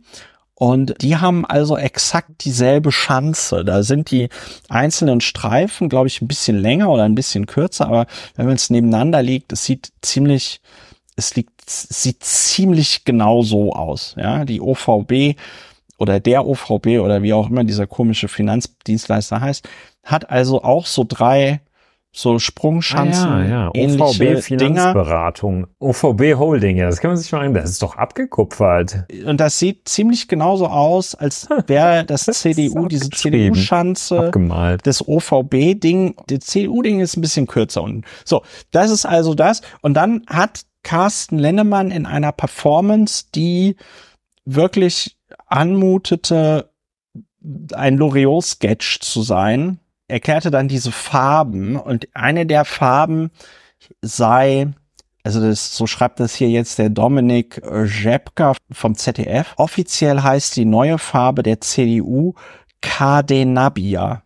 [0.59, 3.63] und die haben also exakt dieselbe Schanze.
[3.63, 4.27] Da sind die
[4.67, 8.69] einzelnen Streifen, glaube ich, ein bisschen länger oder ein bisschen kürzer, aber wenn man es
[8.69, 10.59] nebeneinander liegt, es sieht ziemlich,
[11.19, 14.15] es liegt, sieht ziemlich genau so aus.
[14.17, 15.35] Ja, die OVB
[15.99, 19.67] oder der OVB oder wie auch immer dieser komische Finanzdienstleister heißt,
[20.03, 21.61] hat also auch so drei
[22.11, 23.99] so Sprungschanzen, ah, ja, ja.
[23.99, 29.05] OVB Finanzberatung, OVB Holding, ja, das kann man sich mal das ist doch abgekupfert.
[29.25, 34.31] Und das sieht ziemlich genauso aus, als wäre das CDU, diese CDU-Schanze,
[34.83, 38.41] das OVB-Ding, das CDU-Ding ist ein bisschen kürzer und so,
[38.71, 39.61] das ist also das.
[39.81, 43.75] Und dann hat Carsten Lennemann in einer Performance, die
[44.45, 45.17] wirklich
[45.47, 46.71] anmutete,
[47.73, 53.31] ein Loriot-Sketch zu sein, erklärte dann diese Farben und eine der Farben
[54.01, 54.73] sei,
[55.23, 59.53] also das, so schreibt das hier jetzt der Dominik Rzepka vom ZDF.
[59.57, 62.33] Offiziell heißt die neue Farbe der CDU
[62.81, 64.23] Cadenabia.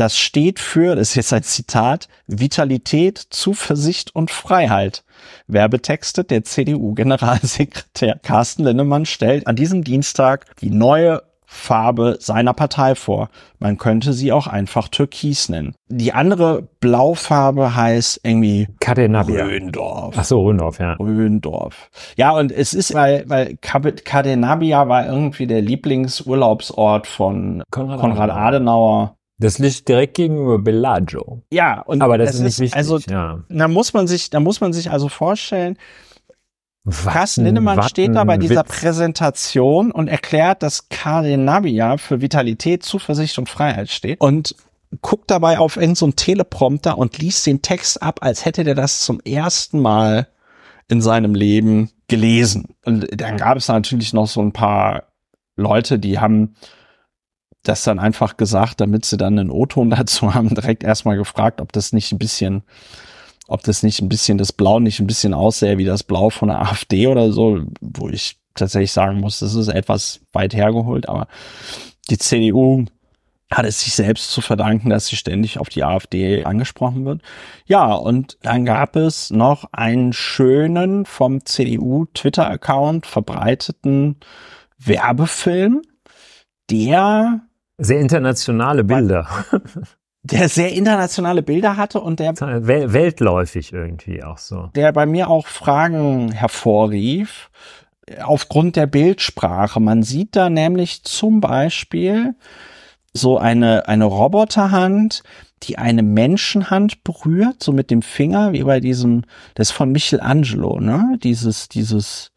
[0.00, 5.04] Das steht für, das ist jetzt ein Zitat, Vitalität, Zuversicht und Freiheit.
[5.46, 13.28] Werbetexte der CDU-Generalsekretär Carsten Linnemann stellt an diesem Dienstag die neue Farbe seiner Partei vor.
[13.58, 15.74] Man könnte sie auch einfach Türkis nennen.
[15.88, 19.44] Die andere Blaufarbe heißt irgendwie Cadenabia.
[19.44, 20.14] Röndorf.
[20.16, 20.94] Ach so, Röndorf, ja.
[20.94, 21.90] Röndorf.
[22.16, 29.16] Ja, und es ist, weil, weil Cadenabia war irgendwie der Lieblingsurlaubsort von Konrad, Konrad Adenauer.
[29.40, 31.42] Das liegt direkt gegenüber Bellagio.
[31.50, 32.76] Ja, und aber das, ist nicht wichtig.
[32.76, 33.42] Also, ja.
[33.48, 35.78] da muss man sich, da muss man sich also vorstellen,
[36.88, 38.80] Carsten Lindemann Watten, steht da bei dieser Witz.
[38.80, 44.54] Präsentation und erklärt, dass Cadenabia für Vitalität, Zuversicht und Freiheit steht und
[45.00, 49.00] guckt dabei auf irgendeinen so Teleprompter und liest den Text ab, als hätte der das
[49.00, 50.28] zum ersten Mal
[50.88, 52.74] in seinem Leben gelesen.
[52.84, 55.04] Und dann gab es natürlich noch so ein paar
[55.56, 56.56] Leute, die haben
[57.62, 61.72] das dann einfach gesagt, damit sie dann einen O-Ton dazu haben, direkt erstmal gefragt, ob
[61.72, 62.62] das nicht ein bisschen
[63.50, 66.48] ob das nicht ein bisschen das Blau nicht ein bisschen aussähe wie das Blau von
[66.50, 71.26] der AfD oder so, wo ich tatsächlich sagen muss, das ist etwas weit hergeholt, aber
[72.10, 72.84] die CDU
[73.50, 77.22] hat es sich selbst zu verdanken, dass sie ständig auf die AfD angesprochen wird.
[77.66, 84.20] Ja, und dann gab es noch einen schönen vom CDU Twitter-Account verbreiteten
[84.78, 85.82] Werbefilm,
[86.70, 87.40] der
[87.80, 89.26] sehr internationale Bilder
[90.22, 94.68] der sehr internationale Bilder hatte und der weltläufig irgendwie auch so.
[94.74, 97.50] Der bei mir auch Fragen hervorrief
[98.22, 99.80] aufgrund der Bildsprache.
[99.80, 102.34] Man sieht da nämlich zum Beispiel
[103.12, 105.22] so eine, eine Roboterhand,
[105.62, 109.22] die eine Menschenhand berührt, so mit dem Finger, wie bei diesem,
[109.54, 111.18] das ist von Michelangelo, ne?
[111.22, 112.32] Dieses, dieses,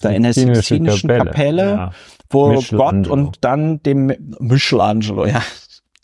[0.00, 1.90] da in der Sixtinischen Kapelle, Kapelle ja.
[2.30, 5.42] wo Gott und dann dem Michelangelo, ja,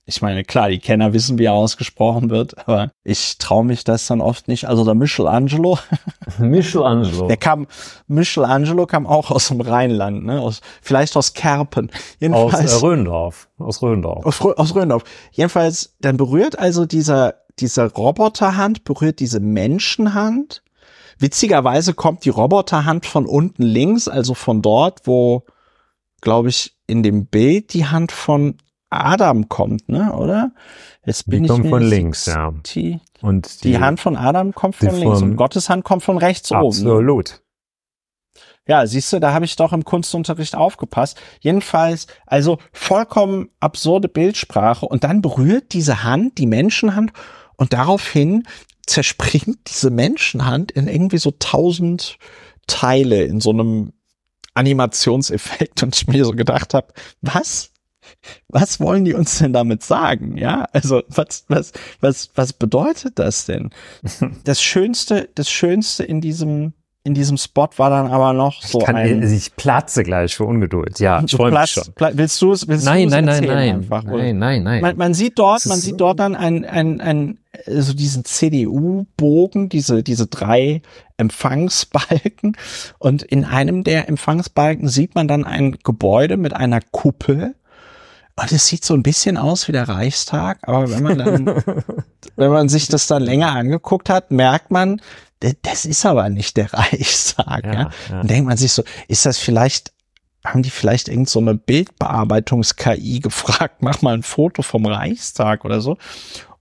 [0.07, 4.07] Ich meine, klar, die Kenner wissen, wie er ausgesprochen wird, aber ich traue mich das
[4.07, 4.67] dann oft nicht.
[4.67, 5.79] Also der Michelangelo.
[6.39, 7.27] Michelangelo.
[7.27, 7.67] Der kam,
[8.07, 10.41] Michelangelo kam auch aus dem Rheinland, ne?
[10.41, 11.91] Aus, vielleicht aus Kerpen.
[12.21, 13.49] Jedenfalls, aus äh, Röndorf.
[13.59, 14.27] Aus Röndorf.
[14.27, 15.05] Aus, aus Röndorf.
[15.33, 20.63] Jedenfalls, dann berührt also dieser, dieser Roboterhand, berührt diese Menschenhand.
[21.25, 25.47] Witzigerweise kommt die Roboterhand von unten links, also von dort, wo,
[26.21, 28.59] glaube ich, in dem Bild die Hand von
[28.91, 30.53] Adam kommt, ne, oder?
[31.07, 32.53] Jetzt bin die ich kommt von links, ja.
[32.67, 36.19] Die, und die, die, Hand von Adam kommt von links und Gottes Hand kommt von
[36.19, 36.75] rechts absolut.
[36.75, 36.85] oben.
[36.85, 36.93] Ne?
[36.93, 37.41] Absolut.
[38.69, 41.19] Ja, siehst du, da habe ich doch im Kunstunterricht aufgepasst.
[41.41, 47.15] Jedenfalls, also vollkommen absurde Bildsprache und dann berührt diese Hand die Menschenhand
[47.57, 48.43] und daraufhin
[48.87, 52.19] zerspringt diese Menschenhand in irgendwie so tausend
[52.67, 53.93] Teile in so einem
[54.55, 57.71] Animationseffekt und ich mir so gedacht habe, was?
[58.49, 60.37] was wollen die uns denn damit sagen?
[60.37, 63.71] Ja, also was, was, was, was bedeutet das denn?
[64.45, 66.75] Das Schönste, das Schönste in diesem,
[67.07, 69.23] in diesem Spot war dann aber noch so ich kann, ein.
[69.23, 70.99] Ich platze gleich für Ungeduld.
[71.01, 71.85] Ja, ich freue mich schon.
[71.99, 72.67] Willst du es?
[72.67, 74.81] Willst nein, nein, nein, nein, einfach, nein, nein, nein.
[74.81, 79.69] Man, man sieht dort, man sieht dort dann ein, ein, ein, so also diesen CDU-Bogen,
[79.69, 80.81] diese, diese drei
[81.19, 82.57] Empfangsbalken.
[82.99, 87.55] Und in einem der Empfangsbalken sieht man dann ein Gebäude mit einer Kuppel
[88.37, 91.47] und es sieht so ein bisschen aus wie der Reichstag, aber wenn man dann,
[92.37, 95.01] wenn man sich das dann länger angeguckt hat, merkt man,
[95.63, 97.65] das ist aber nicht der Reichstag.
[97.65, 97.91] Ja, ja.
[98.11, 98.21] ja.
[98.21, 99.93] Und denkt man sich so, ist das vielleicht,
[100.45, 105.81] haben die vielleicht irgend so eine Bildbearbeitungs-KI gefragt, mach mal ein Foto vom Reichstag oder
[105.81, 105.97] so.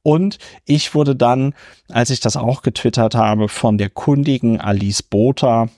[0.03, 1.53] Und ich wurde dann,
[1.89, 5.69] als ich das auch getwittert habe, von der kundigen Alice Botha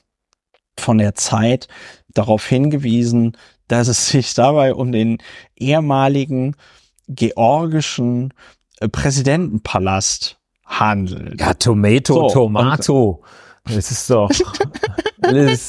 [0.78, 1.68] von der Zeit
[2.14, 3.38] darauf hingewiesen,
[3.68, 5.20] dass es sich dabei um den
[5.56, 6.56] ehemaligen
[7.08, 8.34] georgischen
[8.80, 11.40] äh, Präsidentenpalast handelt.
[11.40, 13.24] Ja, Tomato, so, Tomato.
[13.66, 14.30] Das ist doch
[15.22, 15.68] alles.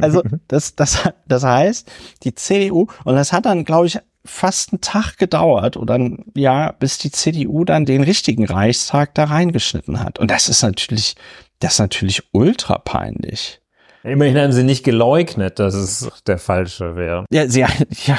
[0.00, 1.90] also das, das, das heißt,
[2.22, 6.72] die CDU, und das hat dann, glaube ich, fast einen Tag gedauert oder dann, ja,
[6.72, 10.18] bis die CDU dann den richtigen Reichstag da reingeschnitten hat.
[10.18, 11.14] Und das ist natürlich,
[11.60, 13.60] das ist natürlich ultra peinlich.
[14.02, 17.24] Immerhin haben sie nicht geleugnet, dass es der falsche wäre.
[17.30, 18.18] Ja, sie, ja,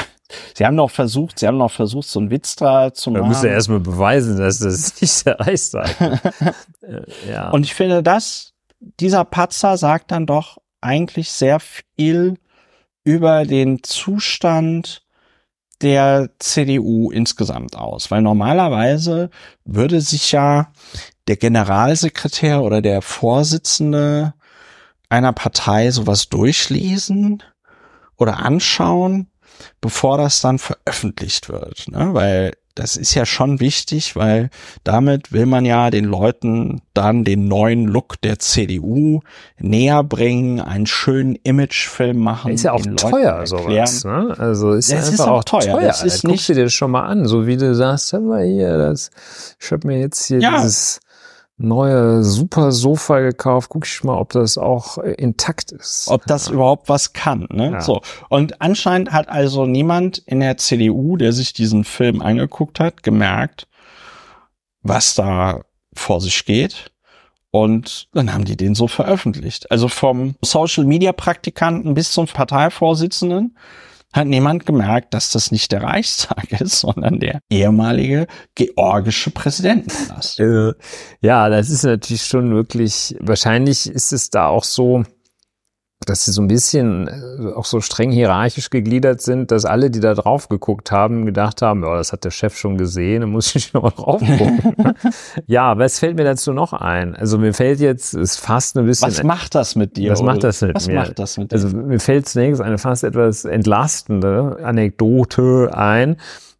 [0.55, 3.23] sie haben noch versucht, sie haben noch versucht, so einen Witz da zu machen.
[3.23, 5.89] Da müssen erstmal beweisen, dass das nicht der Reichstag
[6.81, 7.49] äh, ja.
[7.51, 12.35] Und ich finde, das, dieser Patzer sagt dann doch eigentlich sehr viel
[13.03, 15.03] über den Zustand
[15.81, 19.29] der CDU insgesamt aus, weil normalerweise
[19.65, 20.71] würde sich ja
[21.27, 24.33] der Generalsekretär oder der Vorsitzende
[25.09, 27.43] einer Partei sowas durchlesen
[28.17, 29.29] oder anschauen,
[29.81, 31.87] bevor das dann veröffentlicht wird.
[31.89, 32.09] Ne?
[32.13, 34.49] Weil das ist ja schon wichtig, weil
[34.83, 39.21] damit will man ja den Leuten dann den neuen Look der CDU
[39.57, 42.51] näher bringen, einen schönen Imagefilm machen.
[42.51, 44.03] Ist ja auch teuer sowas.
[44.03, 44.35] Ne?
[44.37, 45.61] Also ist ja, einfach ist auch teuer.
[45.61, 45.87] teuer.
[45.87, 48.77] Das ist du dir das schon mal an, so wie du sagst, hör mal hier,
[48.77, 49.09] das,
[49.59, 50.57] ich habe mir jetzt hier ja.
[50.57, 50.99] dieses
[51.57, 53.69] neue super Sofa gekauft.
[53.69, 56.07] Guck ich mal, ob das auch äh, intakt ist.
[56.09, 56.53] Ob das ja.
[56.53, 57.47] überhaupt was kann.
[57.51, 57.71] Ne?
[57.73, 57.81] Ja.
[57.81, 58.01] So.
[58.29, 63.67] Und anscheinend hat also niemand in der CDU, der sich diesen Film angeguckt hat, gemerkt,
[64.81, 65.61] was da
[65.93, 66.91] vor sich geht.
[67.51, 69.71] Und dann haben die den so veröffentlicht.
[69.71, 73.55] Also vom Social Media Praktikanten bis zum Parteivorsitzenden
[74.15, 80.39] hat niemand gemerkt, dass das nicht der Reichstag ist, sondern der ehemalige georgische Präsidentenpalast.
[80.39, 80.73] Äh,
[81.21, 85.03] ja, das ist natürlich schon wirklich, wahrscheinlich ist es da auch so,
[86.05, 89.99] dass sie so ein bisschen äh, auch so streng hierarchisch gegliedert sind, dass alle, die
[89.99, 93.55] da drauf geguckt haben, gedacht haben, ja, das hat der Chef schon gesehen, da muss
[93.55, 94.93] ich noch drauf gucken.
[95.47, 97.15] ja, was fällt mir dazu noch ein?
[97.15, 99.07] Also mir fällt jetzt, ist fast ein bisschen.
[99.07, 100.11] Was macht das mit dir?
[100.11, 100.95] Was macht das mit was mir?
[100.95, 101.55] Was macht das mit dir?
[101.55, 106.17] Also mir fällt zunächst eine fast etwas entlastende Anekdote ein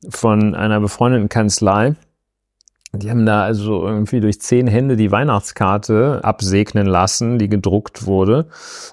[0.09, 1.95] von einer befreundeten Kanzlei
[2.95, 8.47] die haben da also irgendwie durch zehn Hände die Weihnachtskarte absegnen lassen, die gedruckt wurde.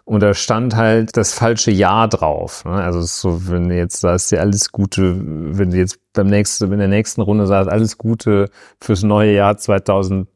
[0.04, 2.64] Und da stand halt das falsche Jahr drauf.
[2.64, 2.72] Ne?
[2.72, 6.88] Also so, wenn jetzt sagst, ja alles Gute, wenn du jetzt beim nächsten, in der
[6.88, 8.50] nächsten Runde sagst, alles Gute
[8.80, 10.28] fürs neue Jahr 2000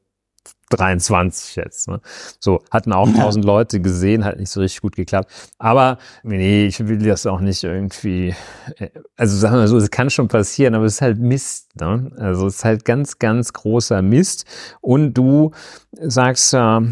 [0.70, 1.88] 23 jetzt.
[1.88, 2.00] Ne?
[2.40, 3.52] So, hatten auch tausend ja.
[3.52, 5.30] Leute gesehen, hat nicht so richtig gut geklappt.
[5.58, 8.34] Aber nee, ich will das auch nicht irgendwie,
[8.78, 11.76] äh, also sagen wir so, es kann schon passieren, aber es ist halt Mist.
[11.80, 12.10] Ne?
[12.16, 14.44] Also es ist halt ganz, ganz großer Mist.
[14.80, 15.52] Und du
[16.00, 16.82] sagst ja,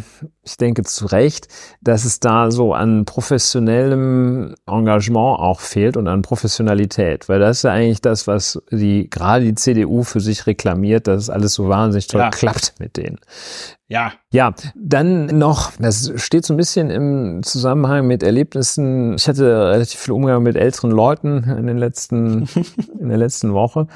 [0.42, 1.48] ich denke zu Recht,
[1.80, 7.62] dass es da so an professionellem Engagement auch fehlt und an Professionalität, weil das ist
[7.64, 11.68] ja eigentlich das, was die gerade die CDU für sich reklamiert, dass es alles so
[11.68, 12.30] wahnsinnig toll ja.
[12.30, 13.18] klappt mit denen.
[13.88, 14.12] Ja.
[14.32, 19.14] Ja, dann noch, das steht so ein bisschen im Zusammenhang mit Erlebnissen.
[19.14, 22.48] Ich hatte relativ viel Umgang mit älteren Leuten in den letzten,
[22.98, 23.86] in der letzten Woche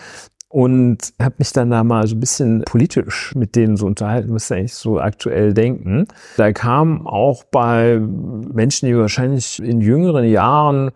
[0.49, 4.51] und habe mich dann da mal so ein bisschen politisch mit denen so unterhalten, was
[4.51, 6.07] eigentlich so aktuell denken.
[6.37, 10.91] Da kam auch bei Menschen, die wahrscheinlich in jüngeren Jahren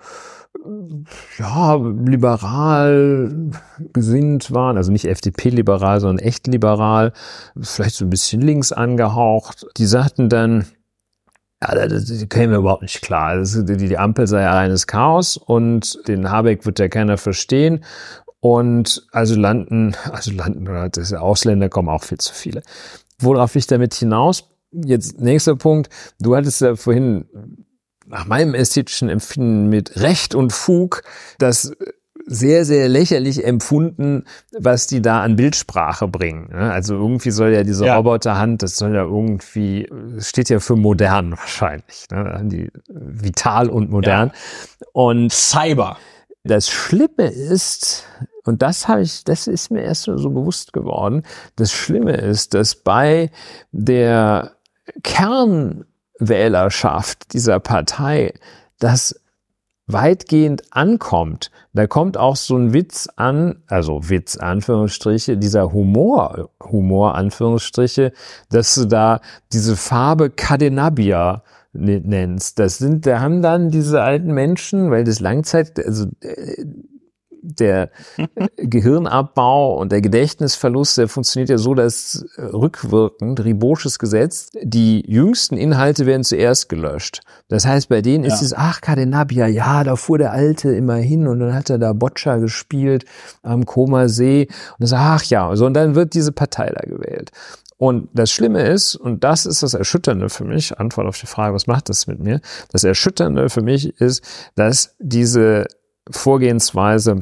[1.39, 3.51] ja, liberal
[3.93, 7.13] gesinnt waren, also nicht FDP-liberal, sondern echt liberal,
[7.61, 9.67] vielleicht so ein bisschen links angehaucht.
[9.77, 10.67] Die sagten dann,
[11.63, 13.43] ja, das, käme überhaupt nicht klar.
[13.43, 17.85] Die Ampel sei ja reines Chaos und den Habeck wird ja keiner verstehen.
[18.43, 22.63] Und also landen, also landen, das Ausländer kommen auch viel zu viele.
[23.21, 24.51] Worauf ich damit hinaus?
[24.73, 25.91] Jetzt nächster Punkt.
[26.19, 27.27] Du hattest ja vorhin
[28.05, 31.05] nach meinem ästhetischen Empfinden mit Recht und Fug
[31.39, 31.73] das
[32.27, 34.25] sehr, sehr lächerlich empfunden,
[34.59, 36.49] was die da an Bildsprache bringen.
[36.51, 36.73] Ne?
[36.73, 37.97] Also irgendwie soll ja diese ja.
[37.97, 39.89] Roboterhand, das soll ja irgendwie,
[40.19, 42.41] steht ja für modern wahrscheinlich, ne?
[42.45, 44.33] die vital und modern.
[44.35, 44.87] Ja.
[44.93, 45.97] Und Cyber.
[46.45, 48.05] Das Schlimme ist,
[48.45, 51.23] und das habe ich, das ist mir erst so bewusst geworden.
[51.57, 53.31] Das Schlimme ist, dass bei
[53.71, 54.57] der
[55.05, 58.35] Kernwählerschaft dieser Partei
[58.81, 59.15] das
[59.87, 61.51] weitgehend ankommt.
[61.73, 68.13] Da kommt auch so ein Witz an, also Witz Anführungsstriche, dieser Humor, Humor Anführungsstriche,
[68.51, 69.21] dass du da
[69.53, 72.59] diese Farbe Cadenabia nennst.
[72.59, 76.65] Das sind, da haben dann diese alten Menschen, weil das Langzeit, also äh,
[77.43, 77.91] der
[78.57, 86.07] Gehirnabbau und der Gedächtnisverlust, der funktioniert ja so, dass rückwirkend, Ribosches Gesetz, die jüngsten Inhalte
[86.07, 87.21] werden zuerst gelöscht.
[87.49, 88.33] Das heißt, bei denen ja.
[88.33, 91.79] ist es, ach, Cadenabia, ja, da fuhr der Alte immer hin und dann hat er
[91.79, 93.05] da Boccia gespielt
[93.43, 94.47] am Koma See
[94.79, 97.33] und das, ach ja, so, und dann wird diese Partei da gewählt.
[97.83, 101.53] Und das Schlimme ist, und das ist das Erschütternde für mich, Antwort auf die Frage,
[101.53, 102.41] was macht das mit mir?
[102.71, 104.23] Das Erschütternde für mich ist,
[104.55, 105.67] dass diese
[106.09, 107.19] Vorgehensweise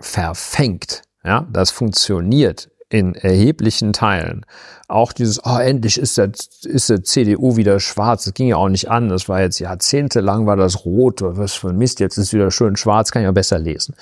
[0.00, 1.02] verfängt.
[1.24, 4.46] Ja, das funktioniert in erheblichen Teilen.
[4.88, 6.32] Auch dieses, oh, endlich ist der,
[6.62, 8.24] ist der CDU wieder schwarz.
[8.24, 9.10] Das ging ja auch nicht an.
[9.10, 11.20] Das war jetzt jahrzehntelang war das rot.
[11.20, 12.00] Was für ein Mist.
[12.00, 13.10] Jetzt ist wieder schön schwarz.
[13.10, 13.94] Kann ich ja besser lesen.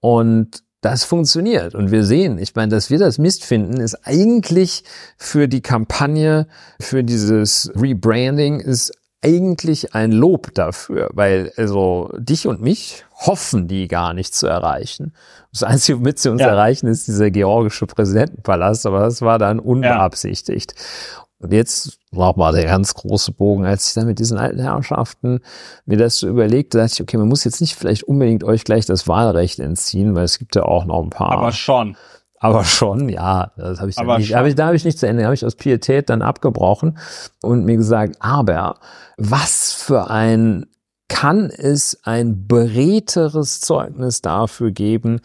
[0.00, 1.74] Und das funktioniert.
[1.74, 4.84] Und wir sehen, ich meine, dass wir das Mist finden, ist eigentlich
[5.16, 6.46] für die Kampagne,
[6.80, 13.88] für dieses Rebranding, ist eigentlich ein Lob dafür, weil also dich und mich hoffen die
[13.88, 15.14] gar nicht zu erreichen.
[15.52, 16.48] Das Einzige, womit sie uns ja.
[16.48, 20.74] erreichen, ist dieser georgische Präsidentenpalast, aber das war dann unbeabsichtigt.
[20.76, 21.25] Ja.
[21.38, 25.40] Und jetzt war mal der ganz große Bogen, als ich dann mit diesen alten Herrschaften
[25.84, 28.86] mir das so überlegte, dachte ich, okay, man muss jetzt nicht vielleicht unbedingt euch gleich
[28.86, 31.32] das Wahlrecht entziehen, weil es gibt ja auch noch ein paar.
[31.32, 31.96] Aber schon.
[32.38, 35.08] Aber schon, ja, das habe ich, dann nicht, hab ich, da habe ich nicht zu
[35.08, 36.98] Ende, habe ich aus Pietät dann abgebrochen
[37.42, 38.78] und mir gesagt, aber
[39.16, 40.66] was für ein
[41.08, 45.20] kann es ein beredteres Zeugnis dafür geben,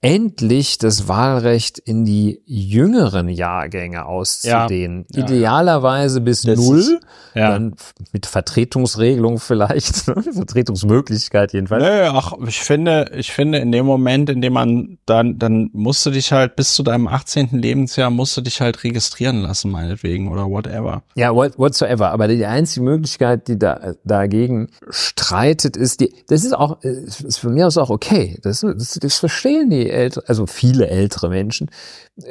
[0.00, 5.06] endlich das Wahlrecht in die jüngeren Jahrgänge auszudehnen.
[5.10, 7.00] Ja, Idealerweise bis null, ist,
[7.34, 7.50] ja.
[7.50, 7.74] dann
[8.12, 10.22] mit Vertretungsregelung vielleicht, ne?
[10.22, 11.82] Vertretungsmöglichkeit jedenfalls.
[11.82, 16.06] Nö, ach, ich finde, ich finde in dem Moment, in dem man dann, dann musst
[16.06, 17.48] du dich halt bis zu deinem 18.
[17.50, 21.02] Lebensjahr musst du dich halt registrieren lassen, meinetwegen, oder whatever.
[21.16, 22.12] Ja, what, whatsoever.
[22.12, 27.50] Aber die einzige Möglichkeit, die da dagegen streitet, ist die, das ist auch, ist für
[27.50, 28.38] mich aus auch okay.
[28.42, 31.70] Das, das, das verstehen die ältere, also viele ältere Menschen,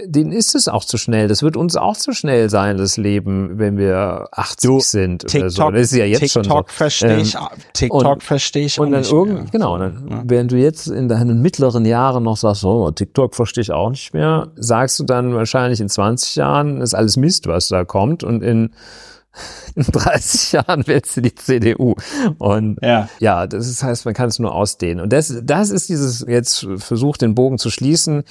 [0.06, 1.28] denen ist es auch zu schnell.
[1.28, 5.42] Das wird uns auch zu schnell sein, das Leben, wenn wir 80 du, sind TikTok,
[5.42, 5.72] oder so.
[5.72, 6.64] Das ist ja jetzt TikTok schon so.
[6.68, 7.42] Verstehe ich, ähm,
[7.74, 10.24] TikTok verstehe ich und dann irgend, genau, dann, ja.
[10.26, 14.14] während du jetzt in deinen mittleren Jahren noch sagst, oh, TikTok verstehe ich auch nicht
[14.14, 18.44] mehr, sagst du dann wahrscheinlich in 20 Jahren, ist alles Mist, was da kommt und
[18.44, 18.72] in
[19.76, 21.96] in 30 Jahren wählst du die CDU.
[22.38, 25.02] Und ja, ja das ist, heißt, man kann es nur ausdehnen.
[25.02, 28.24] Und das, das ist dieses, jetzt versucht den Bogen zu schließen.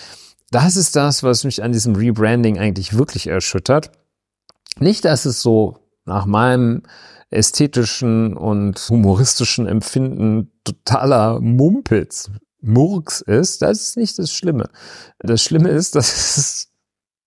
[0.51, 3.91] Das ist das, was mich an diesem Rebranding eigentlich wirklich erschüttert.
[4.79, 6.83] Nicht, dass es so nach meinem
[7.31, 12.31] ästhetischen und humoristischen Empfinden totaler Mumpitz,
[12.61, 13.63] Murks ist.
[13.63, 14.69] Das ist nicht das Schlimme.
[15.19, 16.73] Das Schlimme ist, dass es,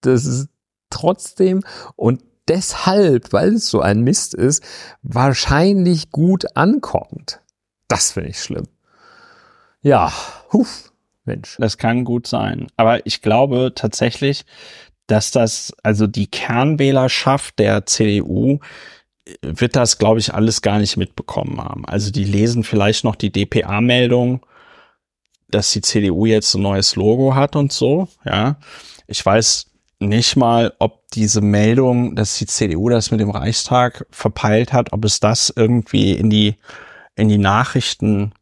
[0.01, 0.47] dass es
[0.89, 1.61] trotzdem
[1.95, 4.63] und deshalb, weil es so ein Mist ist,
[5.01, 7.39] wahrscheinlich gut ankommt.
[7.87, 8.67] Das finde ich schlimm.
[9.81, 10.11] Ja,
[10.51, 10.91] huf,
[11.25, 11.55] Mensch.
[11.59, 12.67] Das kann gut sein.
[12.75, 14.45] Aber ich glaube tatsächlich,
[15.07, 18.59] dass das, also die Kernwählerschaft der CDU
[19.41, 21.85] wird das, glaube ich, alles gar nicht mitbekommen haben.
[21.85, 24.45] Also die lesen vielleicht noch die DPA-Meldung,
[25.49, 28.57] dass die CDU jetzt ein neues Logo hat und so, ja.
[29.07, 29.68] Ich weiß
[29.99, 35.05] nicht mal, ob diese Meldung, dass die CDU das mit dem Reichstag verpeilt hat, ob
[35.05, 36.55] es das irgendwie in die,
[37.15, 38.33] in die Nachrichten,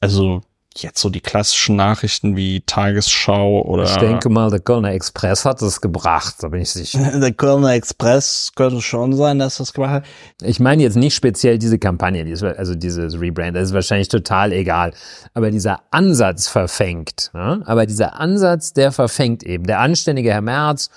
[0.00, 0.42] also
[0.78, 3.84] jetzt so die klassischen Nachrichten wie Tagesschau oder.
[3.84, 6.98] Ich denke mal, der Kölner Express hat es gebracht, da bin ich sicher.
[7.20, 10.04] der Kölner Express könnte schon sein, dass das gemacht hat.
[10.42, 12.24] Ich meine jetzt nicht speziell diese Kampagne,
[12.56, 14.92] also dieses Rebrand, das ist wahrscheinlich total egal.
[15.34, 17.30] Aber dieser Ansatz verfängt.
[17.34, 17.62] Ne?
[17.66, 19.64] Aber dieser Ansatz, der verfängt eben.
[19.64, 20.90] Der anständige Herr Merz,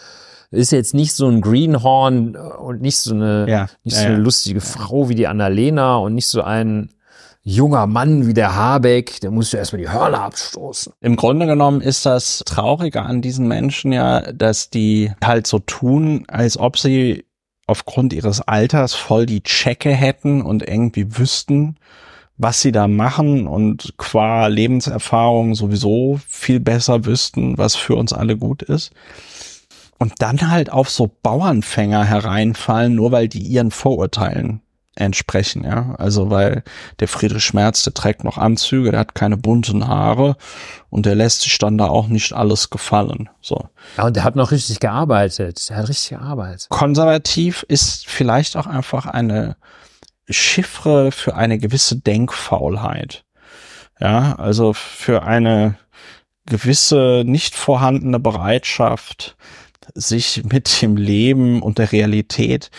[0.52, 4.18] ist jetzt nicht so ein Greenhorn und nicht so eine, ja, nicht so ja, eine
[4.18, 4.66] lustige ja.
[4.66, 6.90] Frau wie die Annalena und nicht so ein
[7.46, 10.94] junger Mann wie der Habeck, der muss ja erstmal die Hörner abstoßen.
[11.00, 16.26] Im Grunde genommen ist das Traurige an diesen Menschen ja, dass die halt so tun,
[16.28, 17.24] als ob sie
[17.68, 21.78] aufgrund ihres Alters voll die Checke hätten und irgendwie wüssten,
[22.38, 28.38] was sie da machen und qua Lebenserfahrung sowieso viel besser wüssten, was für uns alle
[28.38, 28.92] gut ist.
[30.00, 34.62] Und dann halt auf so Bauernfänger hereinfallen, nur weil die ihren Vorurteilen
[34.96, 35.96] entsprechen, ja.
[35.98, 36.64] Also weil
[37.00, 40.38] der Friedrich Schmerz, der trägt noch Anzüge, der hat keine bunten Haare
[40.90, 43.30] und der lässt sich dann da auch nicht alles gefallen.
[43.42, 43.70] So.
[43.98, 45.70] Ja, und der hat noch richtig gearbeitet.
[45.70, 46.68] Der hat richtig gearbeitet.
[46.70, 49.58] Konservativ ist vielleicht auch einfach eine
[50.30, 53.24] Chiffre für eine gewisse Denkfaulheit.
[54.00, 55.78] Ja, also für eine
[56.46, 59.36] gewisse nicht vorhandene Bereitschaft,
[59.94, 62.72] sich mit dem Leben und der Realität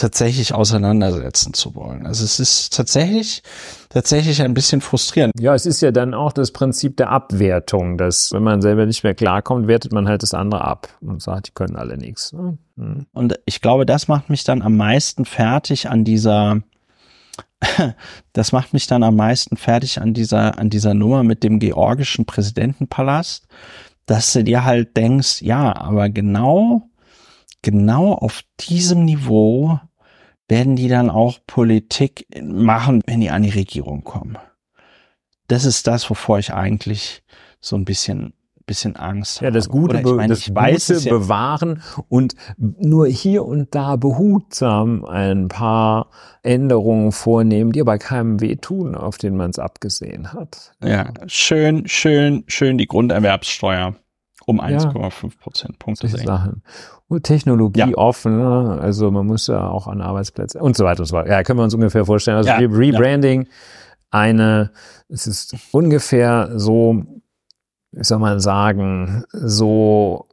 [0.00, 2.06] tatsächlich auseinandersetzen zu wollen.
[2.06, 3.42] Also es ist tatsächlich,
[3.90, 5.34] tatsächlich ein bisschen frustrierend.
[5.38, 9.04] Ja, es ist ja dann auch das Prinzip der Abwertung, dass wenn man selber nicht
[9.04, 12.32] mehr klarkommt, wertet man halt das andere ab und sagt, die können alle nichts.
[12.32, 12.56] Ne?
[12.76, 13.06] Mhm.
[13.12, 16.62] Und ich glaube, das macht mich dann am meisten fertig an dieser,
[18.32, 22.24] das macht mich dann am meisten fertig an dieser, an dieser Nummer mit dem georgischen
[22.24, 23.46] Präsidentenpalast,
[24.06, 26.88] dass du dir halt denkst, ja, aber genau,
[27.60, 29.78] genau auf diesem Niveau
[30.50, 34.36] werden die dann auch Politik machen, wenn die an die Regierung kommen.
[35.48, 37.22] Das ist das, wovor ich eigentlich
[37.60, 38.34] so ein bisschen
[38.70, 39.46] bisschen Angst habe.
[39.46, 45.48] Ja, das Gute, ich meine, das Gute bewahren und nur hier und da behutsam ein
[45.48, 46.08] paar
[46.44, 50.70] Änderungen vornehmen, die aber keinem wehtun, auf den man es abgesehen hat.
[50.84, 53.96] Ja, schön, schön, schön die Grunderwerbssteuer
[54.46, 56.62] um 1,5 Prozentpunkte senken.
[57.08, 57.96] Und Technologie ja.
[57.96, 58.78] offen, ne?
[58.80, 61.30] also man muss ja auch an Arbeitsplätze und so weiter und so weiter.
[61.30, 62.36] Ja, können wir uns ungefähr vorstellen.
[62.36, 63.48] Also ja, Rebranding, ja.
[64.10, 64.70] eine,
[65.08, 67.02] es ist ungefähr so,
[67.92, 70.26] wie soll man sagen, so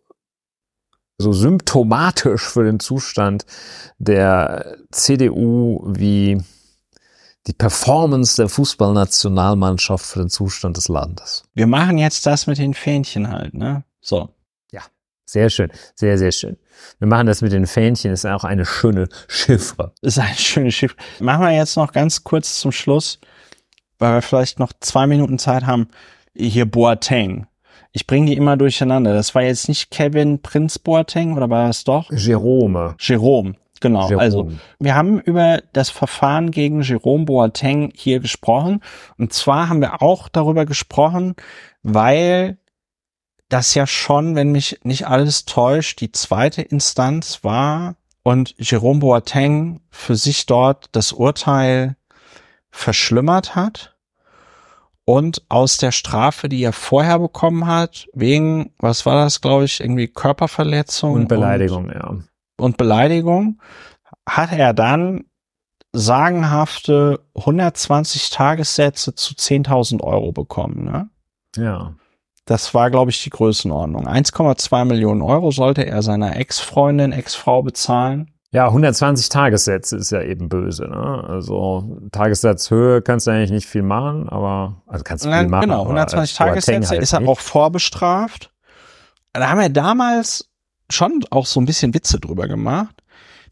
[1.18, 3.46] so symptomatisch für den Zustand
[3.98, 6.42] der CDU wie
[7.48, 11.46] die Performance der Fußballnationalmannschaft für den Zustand des Landes.
[11.54, 13.84] Wir machen jetzt das mit den Fähnchen halt, ne?
[14.08, 14.30] So.
[14.72, 14.82] Ja,
[15.26, 16.58] sehr schön, sehr, sehr schön.
[17.00, 19.92] Wir machen das mit den Fähnchen, ist auch eine schöne Chiffre.
[20.02, 20.96] Ist ein schönes Schiff.
[21.20, 23.20] Machen wir jetzt noch ganz kurz zum Schluss,
[24.00, 25.90] weil wir vielleicht noch zwei Minuten Zeit haben.
[26.34, 27.48] Hier Boateng.
[27.92, 29.14] Ich bringe die immer durcheinander.
[29.14, 32.10] Das war jetzt nicht Kevin Prinz Boateng oder war das doch?
[32.12, 32.96] Jerome.
[33.00, 33.56] Jerome.
[33.82, 34.22] Genau, Jerome.
[34.22, 38.82] also wir haben über das Verfahren gegen Jerome Boateng hier gesprochen.
[39.18, 41.36] Und zwar haben wir auch darüber gesprochen,
[41.84, 42.58] weil
[43.50, 49.82] das ja schon, wenn mich nicht alles täuscht, die zweite Instanz war und Jerome Boateng
[49.90, 51.96] für sich dort das Urteil
[52.72, 53.96] verschlimmert hat
[55.06, 59.80] und aus der Strafe, die er vorher bekommen hat, wegen, was war das, glaube ich,
[59.80, 62.16] irgendwie Körperverletzung und Beleidigung, und, ja.
[62.58, 63.62] Und Beleidigung,
[64.28, 65.24] hat er dann
[65.94, 71.10] sagenhafte 120 Tagessätze zu 10.000 Euro bekommen, ne?
[71.56, 71.96] Ja.
[72.48, 74.08] Das war, glaube ich, die Größenordnung.
[74.08, 78.32] 1,2 Millionen Euro sollte er seiner Ex-Freundin, Ex-Frau bezahlen.
[78.52, 80.88] Ja, 120 Tagessätze ist ja eben böse.
[80.88, 81.26] Ne?
[81.28, 85.64] Also Tagessatzhöhe kannst du eigentlich nicht viel machen, aber also kannst du viel Nein, machen.
[85.64, 88.50] Genau, 120 Tagessätze halt ist er auch vorbestraft.
[89.34, 90.50] Da haben wir damals
[90.90, 92.96] schon auch so ein bisschen Witze drüber gemacht,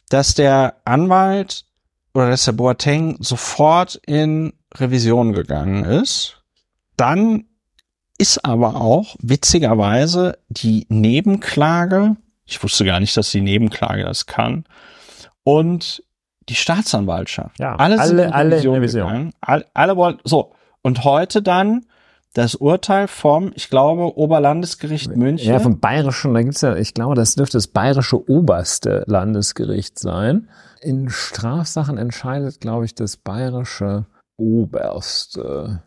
[0.07, 1.65] dass der Anwalt
[2.13, 6.41] oder dass der Boateng sofort in Revision gegangen ist.
[6.95, 7.43] Dann
[8.17, 12.15] ist aber auch witzigerweise die Nebenklage,
[12.45, 14.65] ich wusste gar nicht, dass die Nebenklage das kann,
[15.43, 16.03] und
[16.49, 17.59] die Staatsanwaltschaft.
[17.59, 19.31] Ja, alle, alle, alle in Revision.
[19.41, 20.53] Alle, alle wollen, so.
[20.81, 21.85] Und heute dann
[22.33, 25.49] das Urteil vom, ich glaube, Oberlandesgericht München.
[25.49, 30.49] Ja, vom Bayerischen, da gibt's ja, ich glaube, das dürfte das Bayerische Oberste Landesgericht sein.
[30.81, 34.05] In Strafsachen entscheidet, glaube ich, das Bayerische
[34.37, 35.81] Oberste.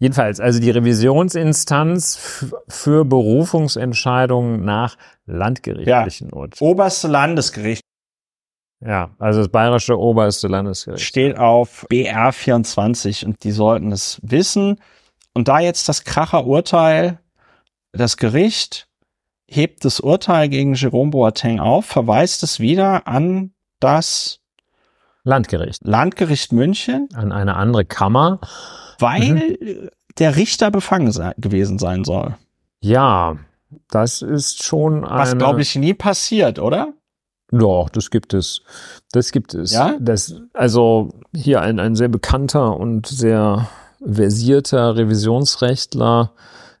[0.00, 4.96] Jedenfalls, also die Revisionsinstanz für Berufungsentscheidungen nach
[5.26, 6.70] landgerichtlichen ja, Urteilen.
[6.70, 7.82] Oberste Landesgericht.
[8.80, 11.04] Ja, also das bayerische oberste Landesgericht.
[11.04, 14.80] Steht auf BR 24 und die sollten es wissen.
[15.34, 17.20] Und da jetzt das Kracher-Urteil,
[17.92, 18.88] das Gericht
[19.46, 24.40] hebt das Urteil gegen Jerome Boateng auf, verweist es wieder an das
[25.24, 25.84] Landgericht.
[25.84, 27.08] Landgericht München.
[27.12, 28.40] An eine andere Kammer.
[29.00, 29.90] Weil mhm.
[30.18, 32.36] der Richter befangen sei, gewesen sein soll.
[32.80, 33.36] Ja,
[33.90, 35.18] das ist schon eine...
[35.18, 36.92] Was, glaube ich, nie passiert, oder?
[37.50, 38.62] Doch, das gibt es.
[39.12, 39.72] Das gibt es.
[39.72, 39.96] Ja?
[40.00, 43.68] Das, also hier ein, ein sehr bekannter und sehr
[44.04, 46.32] versierter Revisionsrechtler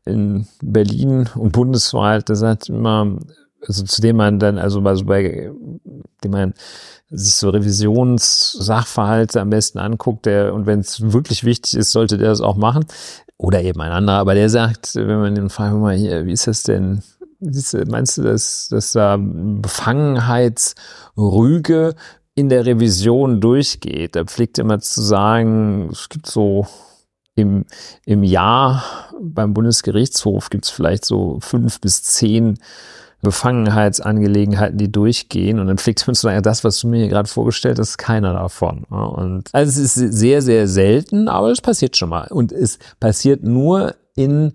[0.04, 3.18] in Berlin und bundesweit, der sagt immer,
[3.66, 5.50] also zu dem man dann, also, also bei
[6.24, 6.54] dem man
[7.10, 12.28] sich so Revisionssachverhalte am besten anguckt, der, und wenn es wirklich wichtig ist, sollte der
[12.28, 12.86] das auch machen.
[13.36, 16.46] Oder eben ein anderer, aber der sagt, wenn man den fragt, mal hier, wie ist
[16.46, 17.02] das denn?
[17.88, 21.94] Meinst du, dass, dass da Befangenheitsrüge
[22.34, 24.14] in der Revision durchgeht?
[24.14, 26.66] Da pflegt immer zu sagen, es gibt so
[27.34, 27.64] im,
[28.04, 28.84] im Jahr
[29.20, 32.58] beim Bundesgerichtshof gibt es vielleicht so fünf bis zehn
[33.22, 35.58] Befangenheitsangelegenheiten, die durchgehen.
[35.58, 37.98] Und dann pflegt man zu sagen, das, was du mir hier gerade vorgestellt hast, ist
[37.98, 38.84] keiner davon.
[38.84, 42.28] Und also es ist sehr, sehr selten, aber es passiert schon mal.
[42.28, 44.52] Und es passiert nur in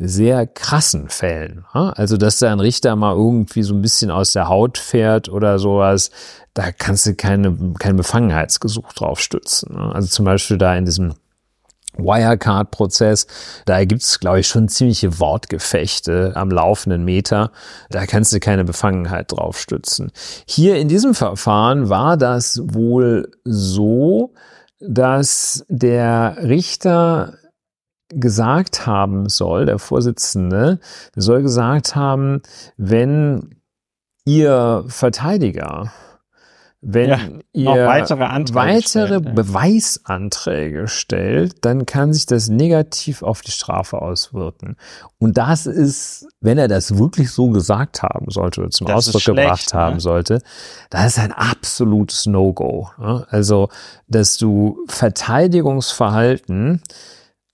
[0.00, 1.64] sehr krassen Fällen.
[1.72, 5.58] Also, dass da ein Richter mal irgendwie so ein bisschen aus der Haut fährt oder
[5.58, 6.12] sowas,
[6.54, 9.76] da kannst du keine, kein Befangenheitsgesuch drauf stützen.
[9.76, 11.14] Also zum Beispiel da in diesem
[11.98, 13.26] Wirecard-Prozess.
[13.64, 17.52] Da gibt's, glaube ich, schon ziemliche Wortgefechte am laufenden Meter.
[17.90, 20.10] Da kannst du keine Befangenheit drauf stützen.
[20.46, 24.32] Hier in diesem Verfahren war das wohl so,
[24.80, 27.34] dass der Richter
[28.10, 30.80] gesagt haben soll, der Vorsitzende,
[31.14, 32.40] soll gesagt haben,
[32.76, 33.56] wenn
[34.24, 35.92] ihr Verteidiger
[36.80, 37.18] wenn ja,
[37.52, 44.00] ihr weitere, Anträge weitere stellt, Beweisanträge stellt, dann kann sich das negativ auf die Strafe
[44.00, 44.76] auswirken.
[45.18, 49.36] Und das ist, wenn er das wirklich so gesagt haben sollte oder zum das Ausdruck
[49.36, 49.80] gebracht ne?
[49.80, 50.40] haben sollte,
[50.90, 52.90] das ist ein absolutes No-Go.
[53.28, 53.70] Also,
[54.06, 56.82] dass du Verteidigungsverhalten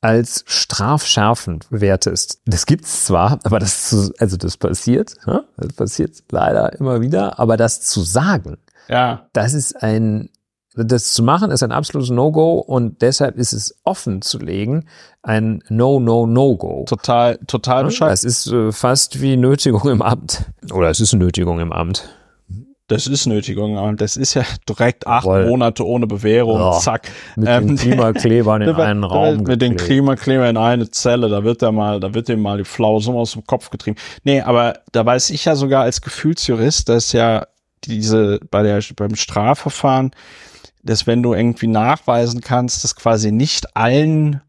[0.02, 2.42] als strafschärfend wertest.
[2.44, 5.14] Das gibt's zwar, aber das zu, also das passiert,
[5.56, 8.58] das passiert leider immer wieder, aber das zu sagen,
[8.88, 9.28] ja.
[9.32, 10.30] Das ist ein,
[10.74, 14.86] das zu machen ist ein absolutes No-Go und deshalb ist es offen zu legen
[15.22, 16.84] ein No-No-No-Go.
[16.86, 18.12] Total, total bescheuert.
[18.12, 20.44] Das ist äh, fast wie Nötigung im Amt.
[20.72, 22.08] Oder es ist Nötigung im Amt.
[22.88, 25.46] Das ist Nötigung das ist ja direkt acht Voll.
[25.46, 26.60] Monate ohne Bewährung.
[26.60, 27.10] Ja, zack.
[27.34, 29.38] Mit ähm, den Klimaklebern in einen Raum.
[29.38, 32.64] Mit den Klimaklebern in eine Zelle, da wird er mal, da wird ihm mal die
[32.64, 33.96] Flausen aus dem Kopf getrieben.
[34.22, 37.46] Nee, aber da weiß ich ja sogar als Gefühlsjurist, dass ja
[37.88, 40.12] diese, bei der, beim Strafverfahren,
[40.82, 44.42] dass wenn du irgendwie nachweisen kannst, dass quasi nicht allen,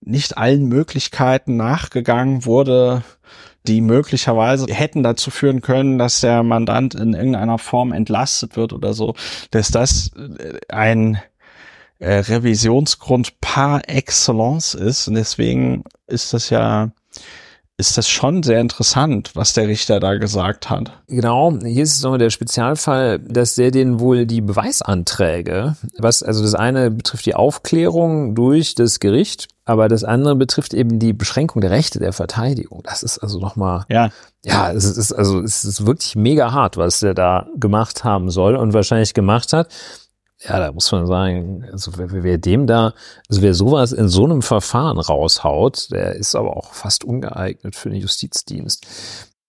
[0.00, 3.02] nicht allen Möglichkeiten nachgegangen wurde,
[3.66, 8.94] die möglicherweise hätten dazu führen können, dass der Mandant in irgendeiner Form entlastet wird oder
[8.94, 9.14] so,
[9.50, 11.20] dass das äh, ein
[11.98, 15.08] äh, Revisionsgrund par excellence ist.
[15.08, 16.90] Und deswegen ist das ja
[17.78, 20.92] ist das schon sehr interessant, was der Richter da gesagt hat.
[21.06, 26.42] Genau, hier ist es nochmal der Spezialfall, dass der den wohl die Beweisanträge, was, also
[26.42, 31.62] das eine betrifft die Aufklärung durch das Gericht, aber das andere betrifft eben die Beschränkung
[31.62, 32.82] der Rechte der Verteidigung.
[32.82, 34.10] Das ist also nochmal, ja,
[34.44, 38.56] ja, es ist also es ist wirklich mega hart, was der da gemacht haben soll
[38.56, 39.68] und wahrscheinlich gemacht hat.
[40.40, 42.94] Ja, da muss man sagen, also wer, wer dem da,
[43.28, 47.90] also wer sowas in so einem Verfahren raushaut, der ist aber auch fast ungeeignet für
[47.90, 48.86] den Justizdienst.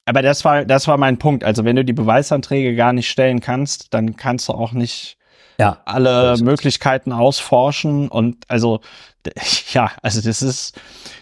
[0.06, 1.44] Aber das war, das war mein Punkt.
[1.44, 5.18] Also wenn du die Beweisanträge gar nicht stellen kannst, dann kannst du auch nicht
[5.60, 8.80] ja, alle Möglichkeiten ausforschen und also
[9.74, 10.80] ja, also das ist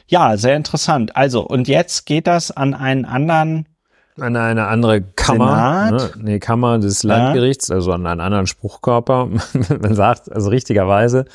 [0.08, 1.18] ja sehr interessant.
[1.18, 3.68] Also und jetzt geht das an einen anderen
[4.20, 6.10] an eine andere Kammer, ne?
[6.22, 7.76] nee, Kammer des Landgerichts, ja.
[7.76, 9.30] also an einen anderen Spruchkörper.
[9.82, 11.26] man sagt, also richtigerweise,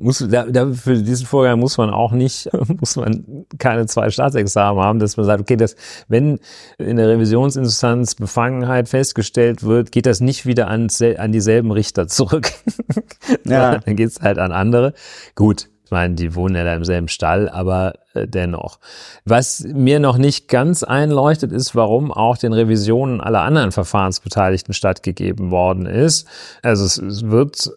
[0.00, 2.50] muss, da, da, für diesen Vorgang muss man auch nicht,
[2.80, 5.76] muss man keine zwei Staatsexamen haben, dass man sagt, okay, das,
[6.08, 6.38] wenn
[6.78, 10.88] in der Revisionsinstanz Befangenheit festgestellt wird, geht das nicht wieder an,
[11.18, 12.50] an dieselben Richter zurück.
[13.44, 13.78] ja.
[13.78, 14.94] Dann geht's halt an andere.
[15.34, 18.78] Gut, Ich meine, die wohnen ja da im selben Stall, aber äh, dennoch.
[19.24, 25.50] Was mir noch nicht ganz einleuchtet, ist, warum auch den Revisionen aller anderen Verfahrensbeteiligten stattgegeben
[25.50, 26.28] worden ist.
[26.62, 27.72] Also es, es wird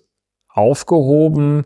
[0.48, 1.64] aufgehoben,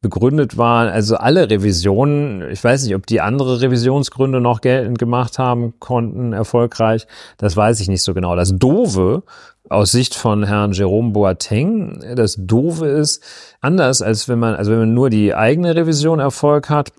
[0.00, 5.38] begründet waren, also alle Revisionen, ich weiß nicht, ob die andere Revisionsgründe noch geltend gemacht
[5.38, 7.06] haben konnten, erfolgreich,
[7.36, 8.36] das weiß ich nicht so genau.
[8.36, 9.24] Das Dove
[9.68, 13.24] aus Sicht von Herrn Jerome Boateng, das Dove ist
[13.60, 16.92] anders, als wenn man, also wenn man nur die eigene Revision Erfolg hat,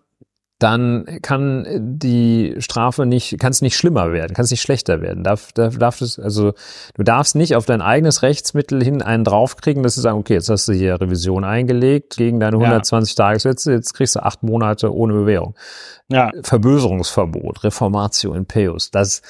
[0.59, 5.23] dann kann die Strafe nicht, kann es nicht schlimmer werden, kann es nicht schlechter werden.
[5.23, 6.53] Darf, darf, darf das, also
[6.95, 10.49] du darfst nicht auf dein eigenes Rechtsmittel hin einen draufkriegen, dass du sagen, okay, jetzt
[10.49, 13.25] hast du hier Revision eingelegt gegen deine 120 ja.
[13.25, 15.55] Tagessätze, jetzt kriegst du acht Monate ohne Bewährung.
[16.09, 16.29] Ja.
[16.43, 19.21] Verböserungsverbot, Reformatio in Peus, das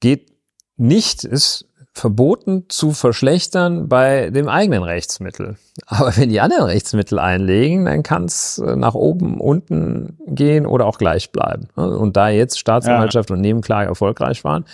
[0.00, 0.32] geht
[0.78, 5.56] nicht, ist verboten zu verschlechtern bei dem eigenen Rechtsmittel.
[5.86, 10.86] Aber wenn die anderen Rechtsmittel einlegen, dann kann es äh, nach oben, unten gehen oder
[10.86, 11.68] auch gleich bleiben.
[11.74, 13.36] Und da jetzt Staatsanwaltschaft ja.
[13.36, 14.64] und Nebenklage erfolgreich waren,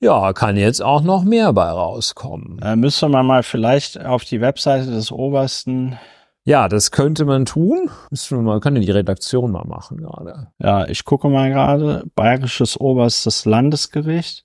[0.00, 2.58] ja, kann jetzt auch noch mehr bei rauskommen.
[2.60, 5.98] Da müsste man mal vielleicht auf die Webseite des Obersten
[6.46, 7.88] ja, das könnte man tun.
[8.30, 10.48] Man kann ja die Redaktion mal machen gerade.
[10.58, 12.04] Ja, ich gucke mal gerade.
[12.14, 14.44] Bayerisches Oberstes Landesgericht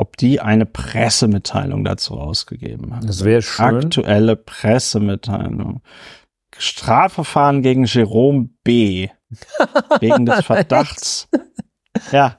[0.00, 3.06] ob die eine Pressemitteilung dazu rausgegeben haben.
[3.06, 3.84] Das wäre schön.
[3.84, 5.82] Aktuelle Pressemitteilung.
[6.56, 9.08] Strafverfahren gegen Jerome B.
[10.00, 11.28] wegen des Verdachts.
[12.12, 12.38] ja.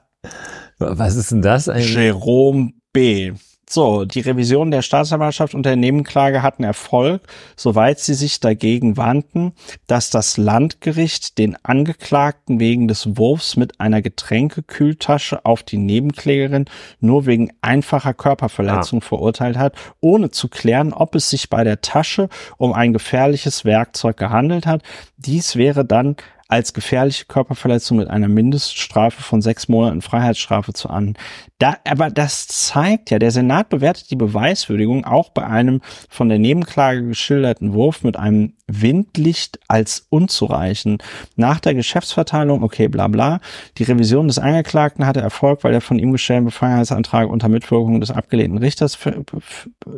[0.79, 1.93] Was ist denn das eigentlich?
[1.93, 3.33] Jerome B.
[3.73, 7.21] So, die Revision der Staatsanwaltschaft und der Nebenklage hatten Erfolg,
[7.55, 9.53] soweit sie sich dagegen wandten,
[9.87, 16.65] dass das Landgericht den Angeklagten wegen des Wurfs mit einer Getränkekühltasche auf die Nebenklägerin
[16.99, 19.05] nur wegen einfacher Körperverletzung ah.
[19.05, 22.27] verurteilt hat, ohne zu klären, ob es sich bei der Tasche
[22.57, 24.83] um ein gefährliches Werkzeug gehandelt hat.
[25.15, 26.17] Dies wäre dann
[26.51, 31.15] als gefährliche Körperverletzung mit einer Mindeststrafe von sechs Monaten Freiheitsstrafe zu an.
[31.59, 35.79] Da, aber das zeigt ja, der Senat bewertet die Beweiswürdigung auch bei einem
[36.09, 41.03] von der Nebenklage geschilderten Wurf mit einem Windlicht als unzureichend.
[41.35, 43.39] Nach der Geschäftsverteilung, okay, bla bla,
[43.77, 48.11] die Revision des Angeklagten hatte Erfolg, weil der von ihm gestellten Befangenheitsantrag unter Mitwirkung des
[48.11, 48.97] abgelehnten Richters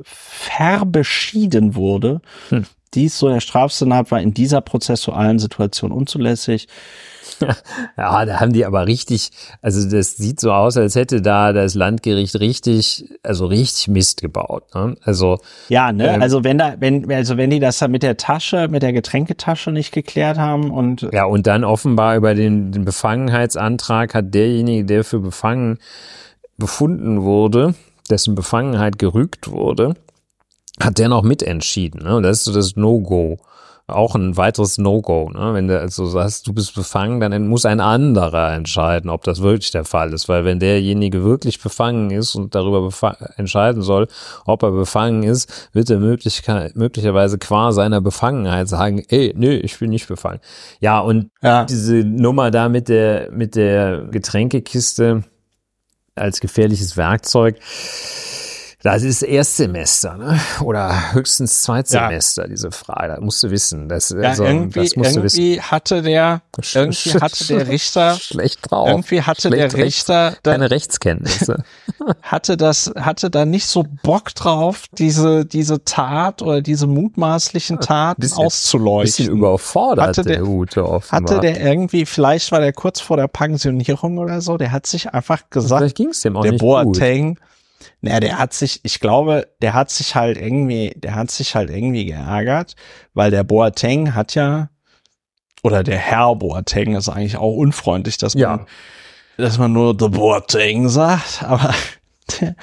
[0.04, 2.22] verbeschieden wurde.
[2.50, 2.66] Hm.
[2.94, 6.68] Dies, so der Strafsenat, war in dieser prozessualen Situation unzulässig.
[7.98, 9.32] Ja, da haben die aber richtig,
[9.62, 14.64] also das sieht so aus, als hätte da das Landgericht richtig, also richtig Mist gebaut.
[14.74, 14.96] Ne?
[15.04, 15.40] Also
[15.70, 18.63] ja, ne, ähm, also wenn da, wenn, also wenn die das da mit der Tasche,
[18.72, 24.14] mit der Getränketasche nicht geklärt haben und ja und dann offenbar über den, den Befangenheitsantrag
[24.14, 25.78] hat derjenige, der für befangen
[26.58, 27.76] befunden wurde,
[28.10, 29.96] dessen Befangenheit gerügt wurde,
[30.80, 32.04] hat der noch mitentschieden.
[32.04, 32.22] Ne?
[32.22, 33.38] Das ist so das No-Go.
[33.88, 35.30] Auch ein weiteres No-Go.
[35.32, 35.54] Ne?
[35.54, 39.72] Wenn du also sagst, du bist befangen, dann muss ein anderer entscheiden, ob das wirklich
[39.72, 40.30] der Fall ist.
[40.30, 42.90] Weil wenn derjenige wirklich befangen ist und darüber
[43.36, 44.08] entscheiden soll,
[44.46, 49.90] ob er befangen ist, wird er möglicherweise qua seiner Befangenheit sagen, ey, nö, ich bin
[49.90, 50.40] nicht befangen.
[50.80, 51.66] Ja, und ja.
[51.66, 55.24] diese Nummer da mit der, mit der Getränkekiste
[56.16, 57.58] als gefährliches Werkzeug,
[58.84, 60.38] das ist Erstsemester, ne?
[60.60, 62.48] Oder höchstens Zweitsemester, ja.
[62.50, 63.16] diese Frage.
[63.16, 63.88] Da musst du wissen.
[63.88, 66.42] Das, ja, also, irgendwie, das musst irgendwie du hatte der,
[66.74, 68.90] irgendwie hatte der Richter, schlecht drauf.
[68.90, 71.64] Irgendwie hatte schlecht der Richter, rechts, keine Rechtskenntnisse.
[72.22, 78.20] hatte das, hatte da nicht so Bock drauf, diese, diese Tat oder diese mutmaßlichen Taten
[78.20, 79.28] bisschen, auszuleuchten.
[79.28, 81.38] Bisschen überfordert, hatte der, der Ute offenbar.
[81.38, 85.14] Hatte der irgendwie, vielleicht war der kurz vor der Pensionierung oder so, der hat sich
[85.14, 87.44] einfach gesagt, der Boateng, gut
[88.02, 91.70] naja, der hat sich, ich glaube, der hat sich halt irgendwie, der hat sich halt
[91.70, 92.76] irgendwie geärgert,
[93.14, 94.70] weil der Boateng hat ja,
[95.64, 98.66] oder der Herr Boateng ist eigentlich auch unfreundlich, dass man, ja.
[99.38, 101.74] dass man nur The Boateng sagt, aber
[102.40, 102.56] der,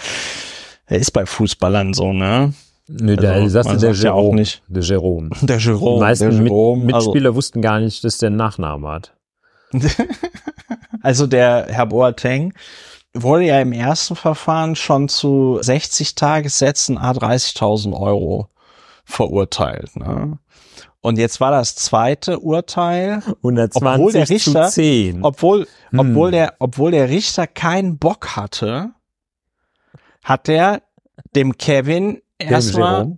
[0.89, 2.53] der ist bei Fußballern so, ne?
[2.93, 4.63] Nö, also, der der Jerome, ja auch nicht.
[4.67, 5.31] Der Jerome.
[5.43, 5.95] Der Jerome.
[5.95, 7.37] Die meisten der Jerome, Mit Mitspieler also.
[7.37, 9.15] wussten gar nicht, dass der einen Nachnamen hat.
[11.03, 12.53] also der Herr Boateng
[13.15, 18.49] wurde ja im ersten Verfahren schon zu 60 Tagessätzen a 30.000 Euro
[19.05, 19.97] verurteilt.
[19.97, 20.39] Ne?
[21.01, 25.25] Und jetzt war das zweite Urteil, 120 obwohl der Richter, zu 10.
[25.25, 25.99] obwohl, hm.
[25.99, 28.91] obwohl der, obwohl der Richter keinen Bock hatte,
[30.23, 30.83] hat er
[31.35, 33.17] dem Kevin erstmal,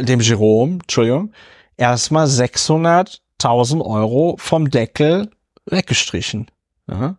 [0.00, 1.32] dem Jerome, Entschuldigung,
[1.76, 5.30] erstmal 600.000 Euro vom Deckel
[5.66, 6.50] weggestrichen.
[6.88, 7.16] Ja?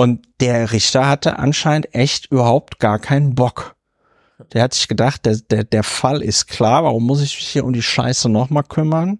[0.00, 3.76] Und der Richter hatte anscheinend echt überhaupt gar keinen Bock.
[4.52, 7.64] Der hat sich gedacht, der, der, der Fall ist klar, warum muss ich mich hier
[7.64, 9.18] um die Scheiße nochmal kümmern?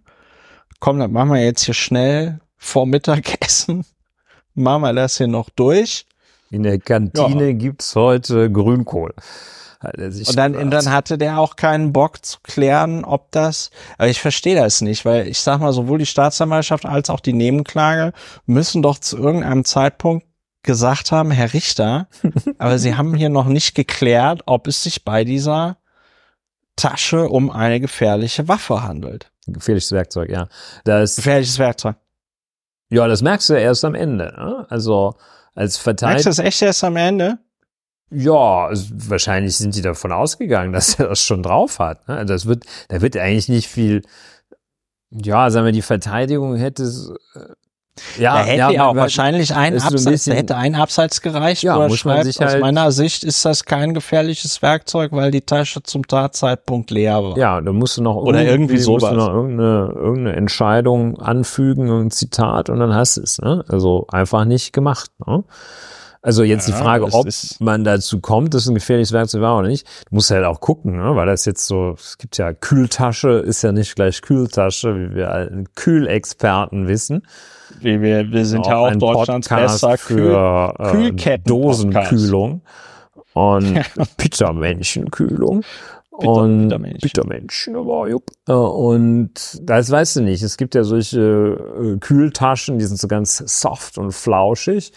[0.80, 3.84] komm, dann machen wir jetzt hier schnell vor Mittagessen,
[4.54, 6.06] machen wir das hier noch durch.
[6.50, 7.52] In der Kantine ja.
[7.52, 9.14] gibt's heute Grünkohl.
[9.82, 14.20] Und dann, und dann hatte der auch keinen Bock zu klären, ob das, aber ich
[14.20, 18.12] verstehe das nicht, weil ich sag mal, sowohl die Staatsanwaltschaft als auch die Nebenklage
[18.44, 20.26] müssen doch zu irgendeinem Zeitpunkt
[20.62, 22.08] gesagt haben, Herr Richter,
[22.58, 25.78] aber sie haben hier noch nicht geklärt, ob es sich bei dieser
[26.76, 29.30] Tasche um eine gefährliche Waffe handelt.
[29.46, 30.48] Gefährliches Werkzeug, ja.
[30.84, 31.96] Das, Gefährliches Werkzeug.
[32.90, 34.34] Ja, das merkst du erst am Ende.
[34.36, 34.66] Ne?
[34.68, 35.14] Also
[35.54, 36.14] als Verteidiger.
[36.14, 37.38] Merkst du das echt erst am Ende?
[38.10, 42.08] Ja, wahrscheinlich sind die davon ausgegangen, dass er das schon drauf hat.
[42.08, 42.26] Ne?
[42.26, 44.02] Das wird, da wird eigentlich nicht viel.
[45.10, 46.84] Ja, sagen wir, die Verteidigung hätte
[47.34, 47.40] äh,
[48.18, 51.76] ja, da hätte ja, auch wahrscheinlich ein Absatz, ein bisschen, hätte ein Absatz gereicht, ja,
[51.76, 55.30] wo er muss schreibt, sich halt, aus meiner Sicht ist das kein gefährliches Werkzeug, weil
[55.30, 57.36] die Tasche zum Tatzeitpunkt leer war.
[57.36, 59.02] Ja, da musst du noch oder irgendwie, irgendwie sowas.
[59.02, 63.38] Musst du noch irgendeine, irgendeine Entscheidung anfügen, ein Zitat und dann hast du es.
[63.40, 63.64] Ne?
[63.68, 65.10] Also einfach nicht gemacht.
[65.26, 65.44] Ne?
[66.22, 67.26] Also jetzt ja, die Frage, ob
[67.60, 70.96] man dazu kommt, dass ein gefährliches Werkzeug war oder nicht, du musst halt auch gucken,
[70.96, 71.16] ne?
[71.16, 75.30] weil das jetzt so, es gibt ja Kühltasche, ist ja nicht gleich Kühltasche, wie wir
[75.30, 77.26] alten Kühlexperten wissen.
[77.80, 82.62] Wie wir, wir sind ja auch Deutschlands Podcast bester für äh, Kühlketten Dosenkühlung
[83.32, 83.80] und
[84.18, 85.62] Pizza-Männchenkühlung.
[86.20, 87.00] Bitter, und Bittermenschen.
[87.00, 88.30] Bittermenschen, aber jupp.
[88.46, 90.42] Äh, und das weißt du nicht.
[90.42, 94.92] Es gibt ja solche äh, Kühltaschen, die sind so ganz soft und flauschig.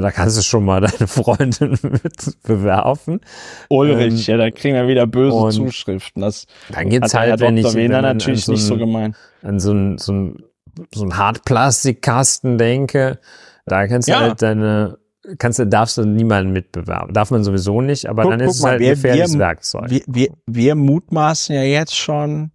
[0.00, 3.20] Da kannst du schon mal deine Freundin mit bewerfen.
[3.68, 6.22] Ulrich, ähm, ja, da kriegen wir wieder böse Zuschriften.
[6.22, 9.16] Das dann geht's halt, wenn ich wenn natürlich so nicht so gemein.
[9.42, 10.44] An so ein, so ein,
[10.94, 13.18] so ein Hartplastikkasten denke,
[13.66, 14.20] da kannst du ja.
[14.20, 14.98] halt deine
[15.36, 17.12] kannst du, darfst du niemanden mitbewerben.
[17.12, 19.90] Darf man sowieso nicht, aber guck, dann ist es halt wir, ein gefährliches wir, Werkzeug.
[19.90, 22.52] Wir, wir, wir mutmaßen ja jetzt schon,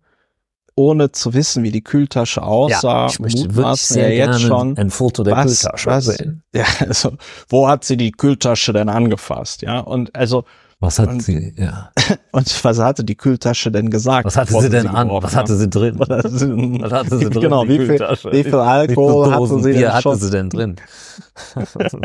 [0.76, 4.78] ohne zu wissen, wie die Kühltasche aussah, ja, ich möchte wirklich sehr ja jetzt schon
[4.78, 6.44] ein Foto der was, Kühltasche was, sehen.
[6.54, 7.14] Ja, also,
[7.50, 9.62] wo hat sie die Kühltasche denn angefasst?
[9.62, 10.46] Ja, und also
[10.84, 11.92] was hat und, sie, ja.
[12.34, 14.26] Und was hatte die Kühltasche denn gesagt?
[14.26, 15.10] Was hatte sie denn an?
[15.10, 15.96] Was hatte sie drin?
[15.98, 17.42] Was hatte sie drin?
[17.42, 20.76] Genau, wie viel, wie viel Alkohol wie hatte sie denn hatte sie denn drin?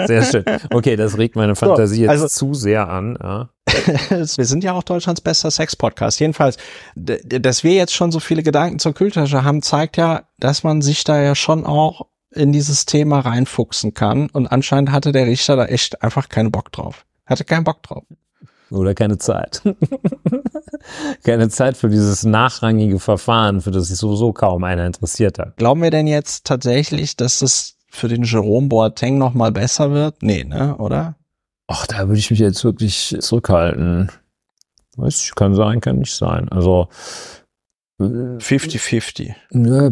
[0.06, 0.44] sehr schön.
[0.70, 3.18] Okay, das regt meine Fantasie so, also, jetzt zu sehr an.
[3.20, 3.48] Ja.
[3.66, 6.20] wir sind ja auch Deutschlands bester Sex-Podcast.
[6.20, 6.56] Jedenfalls,
[6.94, 11.02] dass wir jetzt schon so viele Gedanken zur Kühltasche haben, zeigt ja, dass man sich
[11.02, 14.30] da ja schon auch in dieses Thema reinfuchsen kann.
[14.30, 17.04] Und anscheinend hatte der Richter da echt einfach keinen Bock drauf.
[17.26, 18.04] Hatte keinen Bock drauf.
[18.70, 19.62] Oder keine Zeit.
[21.24, 25.56] keine Zeit für dieses nachrangige Verfahren, für das sich sowieso kaum einer interessiert hat.
[25.56, 30.22] Glauben wir denn jetzt tatsächlich, dass es für den Jerome Boateng noch mal besser wird?
[30.22, 31.16] Nee, ne, oder?
[31.66, 34.10] Ach, da würde ich mich jetzt wirklich zurückhalten.
[34.96, 36.48] Weiß ich, kann sein, kann nicht sein.
[36.48, 36.88] Also
[38.00, 39.34] 50-50.
[39.52, 39.90] Ja,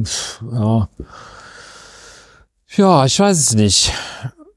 [0.52, 0.88] ja.
[2.76, 3.92] Ja, ich weiß es nicht.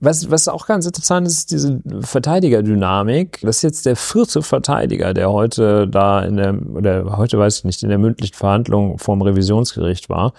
[0.02, 3.40] Was, was auch ganz interessant ist, ist diese Verteidigerdynamik.
[3.42, 7.64] Das ist jetzt der vierte Verteidiger, der heute da in der, oder heute weiß ich
[7.66, 10.32] nicht, in der mündlichen Verhandlung vorm Revisionsgericht war.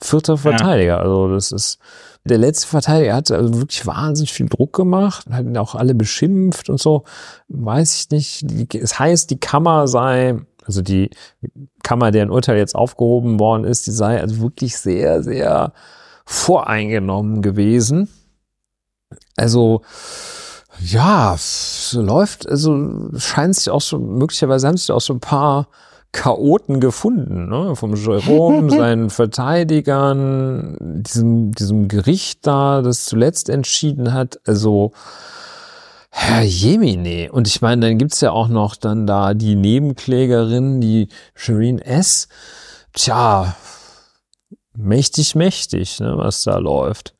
[0.00, 0.98] Vierter Verteidiger.
[0.98, 1.00] Ja.
[1.00, 1.78] Also das ist,
[2.24, 6.70] der letzte Verteidiger hat also wirklich wahnsinnig viel Druck gemacht, hat ihn auch alle beschimpft
[6.70, 7.02] und so.
[7.48, 8.74] Weiß ich nicht.
[8.76, 11.10] Es heißt, die Kammer sei, also die
[11.82, 15.72] Kammer, deren Urteil jetzt aufgehoben worden ist, die sei also wirklich sehr, sehr
[16.24, 18.08] voreingenommen gewesen
[19.40, 19.82] also,
[20.80, 25.68] ja, es läuft, also scheint sich auch so, möglicherweise haben sich auch so ein paar
[26.12, 27.74] Chaoten gefunden, ne?
[27.74, 34.40] Vom Jerome, seinen Verteidigern, diesem, diesem Gericht da, das zuletzt entschieden hat.
[34.46, 34.92] Also,
[36.10, 37.30] Herr Jemine.
[37.32, 42.28] Und ich meine, dann gibt's ja auch noch dann da die Nebenklägerin, die Shireen S.
[42.92, 43.54] Tja,
[44.74, 47.14] mächtig, mächtig, ne, was da läuft.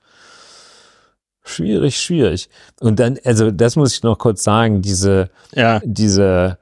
[1.43, 2.49] Schwierig, schwierig.
[2.81, 5.81] Und dann, also das muss ich noch kurz sagen, diese, ja.
[5.85, 6.59] diese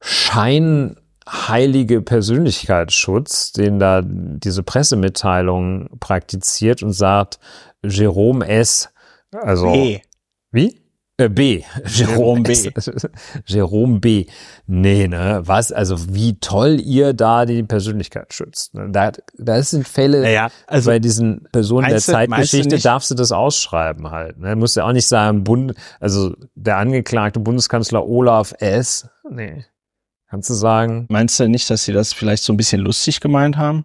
[0.00, 7.38] scheinheilige Persönlichkeitsschutz, den da diese Pressemitteilung praktiziert und sagt,
[7.82, 8.90] Jerome S.,
[9.30, 10.02] also, hey.
[10.52, 10.83] wie?
[11.16, 11.62] Äh, B.
[11.86, 12.70] Jerome B.
[13.46, 14.26] Jerome B.
[14.66, 15.42] Nee, ne?
[15.44, 15.70] Was?
[15.70, 18.74] Also wie toll ihr da die Persönlichkeit schützt.
[18.74, 18.88] Ne?
[18.90, 24.10] Da, da sind Fälle naja, also bei diesen Personen der Zeitgeschichte darfst du das ausschreiben
[24.10, 24.38] halt.
[24.38, 24.56] Ne?
[24.56, 29.08] Musst ja auch nicht sagen, Bund, also der angeklagte Bundeskanzler Olaf S.
[29.30, 29.64] Nee.
[30.28, 31.06] Kannst du sagen?
[31.10, 33.84] Meinst du nicht, dass sie das vielleicht so ein bisschen lustig gemeint haben?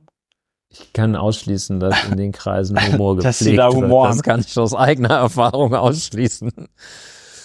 [0.71, 4.15] Ich kann ausschließen, dass in den Kreisen Humor gepflegt dass sie da Humor wird.
[4.15, 6.51] Das kann ich aus eigener Erfahrung ausschließen.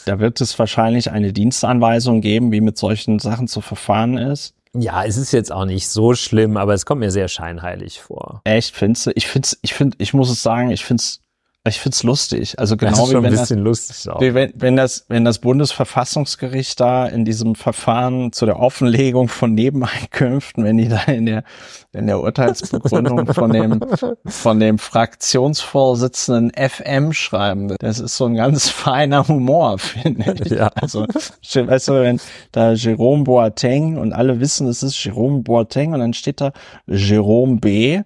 [0.04, 4.54] Da wird es wahrscheinlich eine Dienstanweisung geben, wie mit solchen Sachen zu verfahren ist.
[4.76, 8.40] Ja, es ist jetzt auch nicht so schlimm, aber es kommt mir sehr scheinheilig vor.
[8.44, 9.12] Echt, findest du?
[9.14, 11.20] Ich find's, ich find, ich muss es sagen, ich find's
[11.66, 12.58] ich find's lustig.
[12.58, 14.20] Also genau das ist wie wenn ein das, bisschen lustig auch.
[14.20, 19.54] wie wenn, wenn das, wenn das Bundesverfassungsgericht da in diesem Verfahren zu der Offenlegung von
[19.54, 21.44] Nebeneinkünften, wenn die da in der,
[21.92, 23.80] in der Urteilsbegründung von dem,
[24.26, 30.50] von dem Fraktionsvorsitzenden FM schreiben, das ist so ein ganz feiner Humor, finde ich.
[30.50, 30.68] Ja.
[30.74, 32.20] Also, weißt du, wenn
[32.52, 36.52] da Jerome Boateng und alle wissen, es ist Jerome Boateng und dann steht da
[36.86, 38.02] Jerome B.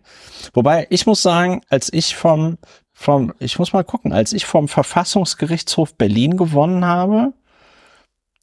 [0.54, 2.58] Wobei, ich muss sagen, als ich vom,
[3.00, 7.32] vom, ich muss mal gucken, als ich vom Verfassungsgerichtshof Berlin gewonnen habe,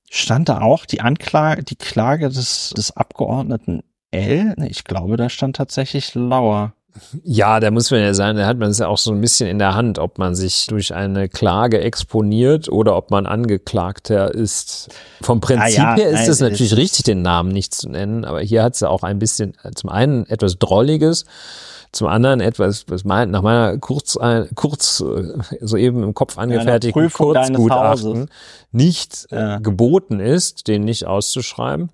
[0.09, 4.55] stand da auch die Anklage, die Klage des, des Abgeordneten L.
[4.69, 6.71] Ich glaube, da stand tatsächlich Lauer.
[7.21, 9.49] Ja, da muss man ja sagen, da hat man es ja auch so ein bisschen
[9.49, 14.87] in der Hand, ob man sich durch eine Klage exponiert oder ob man Angeklagter ist.
[15.21, 18.39] Vom Prinzip Ah ja, her ist es natürlich richtig, den Namen nicht zu nennen, aber
[18.39, 21.25] hier hat es ja auch ein bisschen, zum einen etwas Drolliges,
[21.95, 24.17] zum anderen etwas, was mein, nach meiner kurz,
[24.55, 28.29] kurz äh, soeben im Kopf angefertigten Kurzgutachten
[28.71, 29.57] nicht äh, Ja.
[29.59, 31.89] geboten ist, den nicht auszuschreiben.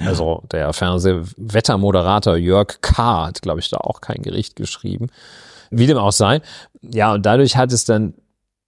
[0.00, 3.26] Also der Fernsehwettermoderator Jörg K.
[3.26, 5.08] hat, glaube ich, da auch kein Gericht geschrieben.
[5.70, 6.40] Wie dem auch sei.
[6.82, 8.14] Ja, und dadurch hat es dann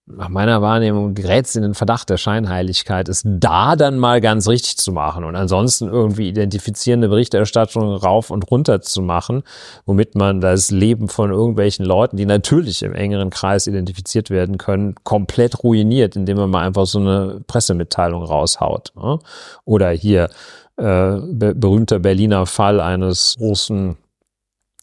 [0.07, 4.77] nach meiner Wahrnehmung gerät in den Verdacht der Scheinheiligkeit, es da dann mal ganz richtig
[4.79, 9.43] zu machen und ansonsten irgendwie identifizierende Berichterstattung rauf und runter zu machen,
[9.85, 14.95] womit man das Leben von irgendwelchen Leuten, die natürlich im engeren Kreis identifiziert werden können,
[15.03, 18.93] komplett ruiniert, indem man mal einfach so eine Pressemitteilung raushaut.
[18.95, 19.19] Ne?
[19.65, 20.29] Oder hier
[20.77, 23.97] äh, be berühmter Berliner Fall eines großen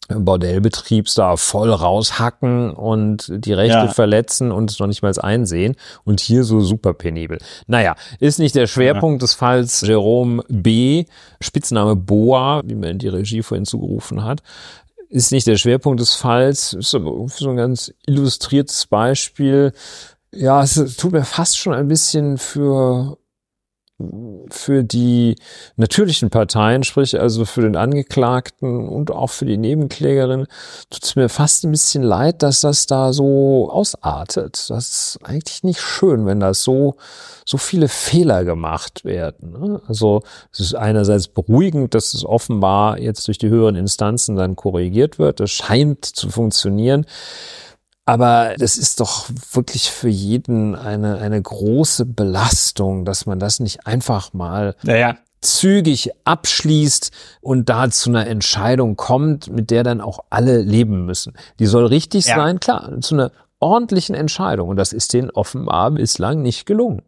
[0.08, 3.88] Bordellbetriebs da voll raushacken und die Rechte Ja.
[3.88, 7.38] verletzen und es noch nicht mal einsehen und hier so super penibel.
[7.66, 11.04] Naja, ist nicht der Schwerpunkt des Falls Jerome B.,
[11.40, 14.42] Spitzname Boa, wie man die Regie vorhin zugerufen hat,
[15.08, 19.72] ist nicht der Schwerpunkt des Falls, ist aber so ein ganz illustriertes Beispiel.
[20.32, 23.16] Ja, es tut mir fast schon ein bisschen für
[24.50, 25.36] für die
[25.76, 30.46] natürlichen Parteien, sprich also für den Angeklagten und auch für die Nebenklägerin,
[30.90, 34.68] tut es mir fast ein bisschen leid, dass das da so ausartet.
[34.68, 36.96] Das ist eigentlich nicht schön, wenn das so,
[37.46, 39.52] so viele Fehler gemacht werden.
[39.52, 39.80] ne?
[39.86, 40.22] Also
[40.52, 45.38] es ist einerseits beruhigend, dass es offenbar jetzt durch die höheren Instanzen dann korrigiert wird.
[45.38, 47.06] Das scheint zu funktionieren.
[48.06, 53.86] Aber das ist doch wirklich für jeden eine, eine große Belastung, dass man das nicht
[53.86, 57.10] einfach mal Naja, zügig abschließt
[57.40, 61.32] und da zu einer Entscheidung kommt, mit der dann auch alle leben müssen.
[61.58, 62.36] Die soll richtig Ja.
[62.36, 64.68] sein, klar, zu einer ordentlichen Entscheidung.
[64.68, 67.02] Und das ist denen offenbar bislang nicht gelungen.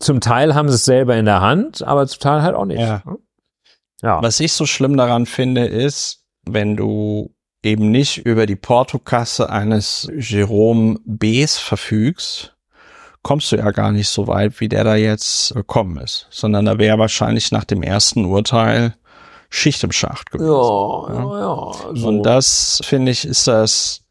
[0.00, 2.80] Zum Teil haben sie es selber in der Hand, aber zum Teil halt auch nicht.
[2.80, 3.02] Ja.
[4.02, 4.22] Ja.
[4.22, 7.30] Was ich so schlimm daran finde, ist, wenn du
[7.66, 12.54] eben nicht über die Portokasse eines Jerome Bs verfügst,
[13.22, 16.78] kommst du ja gar nicht so weit, wie der da jetzt gekommen ist, sondern da
[16.78, 18.94] wäre wahrscheinlich nach dem ersten Urteil
[19.48, 20.48] Schicht im Schacht gewesen.
[20.48, 21.94] ja, ja, ja.
[21.94, 22.08] So.
[22.08, 24.02] Und das finde ich ist das,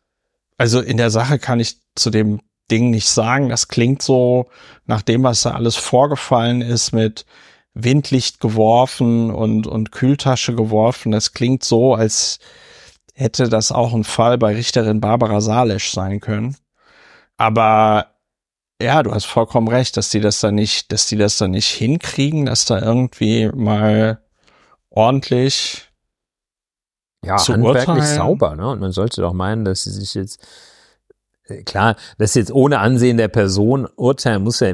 [0.57, 3.47] also in der Sache kann ich zu dem Ding nicht sagen.
[3.47, 4.47] Das klingt so
[4.85, 7.25] nach dem, was da alles vorgefallen ist mit
[7.73, 11.11] Windlicht geworfen und, und Kühltasche geworfen.
[11.11, 12.39] Das klingt so, als
[13.15, 16.55] hätte das auch ein Fall bei Richterin Barbara Salesch sein können.
[17.37, 18.07] Aber
[18.81, 21.69] ja, du hast vollkommen recht, dass die das da nicht, dass die das da nicht
[21.69, 24.21] hinkriegen, dass da irgendwie mal
[24.89, 25.89] ordentlich
[27.23, 28.15] ja, zu handwerklich urteilen.
[28.15, 28.67] sauber, ne?
[28.67, 30.45] Und man sollte doch meinen, dass sie sich jetzt
[31.47, 34.73] äh, klar, das jetzt ohne Ansehen der Person urteilen muss ja,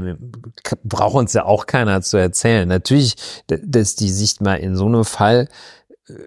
[0.84, 2.68] braucht uns ja auch keiner zu erzählen.
[2.68, 3.16] Natürlich,
[3.48, 5.48] dass die sich mal in so einem Fall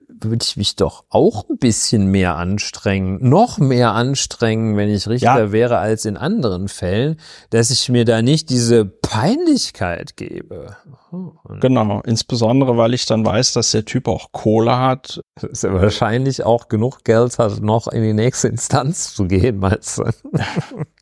[0.09, 5.39] würde ich mich doch auch ein bisschen mehr anstrengen, noch mehr anstrengen, wenn ich Richter
[5.45, 5.53] Ja.
[5.53, 7.19] wäre als in anderen Fällen,
[7.51, 10.77] dass ich mir da nicht diese Peinlichkeit gebe.
[11.11, 15.21] Und Genau, insbesondere weil ich dann weiß, dass der Typ auch Kohle hat.
[15.41, 19.99] dass er wahrscheinlich auch genug Geld hat, noch in die nächste Instanz zu gehen, meinst
[19.99, 20.05] du?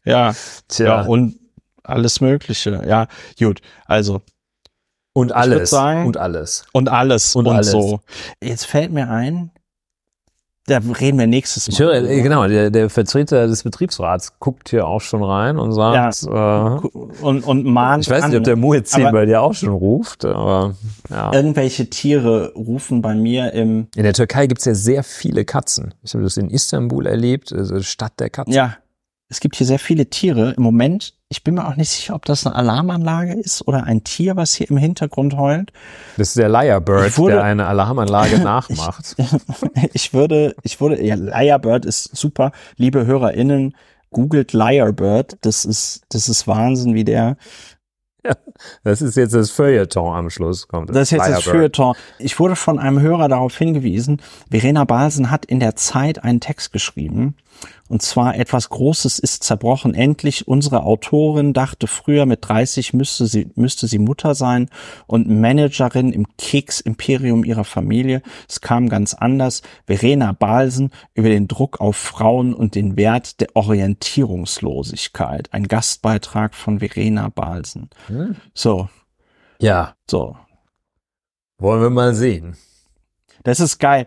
[0.04, 0.34] Ja,
[0.68, 0.86] Tja.
[0.86, 1.38] ja und
[1.84, 2.82] alles Mögliche.
[2.86, 3.60] Ja, gut.
[3.86, 4.22] Also
[5.14, 5.70] Und alles.
[5.70, 6.64] sagen- und alles.
[6.72, 7.70] und alles Und und, alles.
[7.70, 8.00] so.
[8.42, 9.50] Jetzt fällt mir ein,
[10.66, 11.72] da reden wir nächstes Mal.
[11.72, 15.72] Ich höre, äh, genau, der, der Vertreter des Betriebsrats guckt hier auch schon rein und
[15.72, 16.28] sagt, äh,
[17.20, 20.24] Und, und mahnt ich weiß nicht, an, ob der Muezzin bei dir auch schon ruft,
[20.24, 20.76] aber
[21.10, 21.32] ja.
[21.34, 25.94] irgendwelche Tiere rufen bei mir im, In der Türkei gibt's ja sehr viele Katzen.
[26.02, 28.54] Ich habe das in Istanbul erlebt, also Stadt der Katzen.
[28.54, 28.76] ja,
[29.28, 30.52] es gibt hier sehr viele Tiere.
[30.56, 34.04] Im Moment Ich bin mir auch nicht sicher, ob das eine Alarmanlage ist oder ein
[34.04, 35.72] Tier, was hier im Hintergrund heult.
[36.18, 36.50] Das ist der
[37.16, 39.14] wurde, der eine Alarmanlage nachmacht.
[39.16, 39.30] Ich,
[39.94, 42.52] ich, würde, ich würde, ja, Lyrebird ist super.
[42.76, 43.74] Liebe HörerInnen,
[44.10, 45.38] googelt Lyrebird.
[45.40, 47.38] Das ist, das ist Wahnsinn, wie der
[48.24, 48.36] ja,
[48.84, 50.68] das ist jetzt das Feuilleton am Schluss.
[50.68, 51.46] Kommt das, das ist jetzt Firebird.
[51.46, 51.94] das Feuilleton.
[52.18, 56.72] Ich wurde von einem Hörer darauf hingewiesen, Verena Balsen hat in der Zeit einen Text
[56.72, 57.36] geschrieben,
[57.92, 59.92] und zwar etwas Großes ist zerbrochen.
[59.92, 64.70] Endlich unsere Autorin dachte früher mit 30 müsste sie, müsste sie Mutter sein
[65.06, 68.22] und Managerin im Keks-Imperium ihrer Familie.
[68.48, 69.60] Es kam ganz anders.
[69.86, 75.52] Verena Balsen über den Druck auf Frauen und den Wert der Orientierungslosigkeit.
[75.52, 77.90] Ein Gastbeitrag von Verena Balsen.
[78.06, 78.36] Hm.
[78.54, 78.88] So.
[79.60, 79.96] Ja.
[80.10, 80.34] So.
[81.58, 82.56] Wollen wir mal sehen.
[83.44, 84.06] Das ist geil.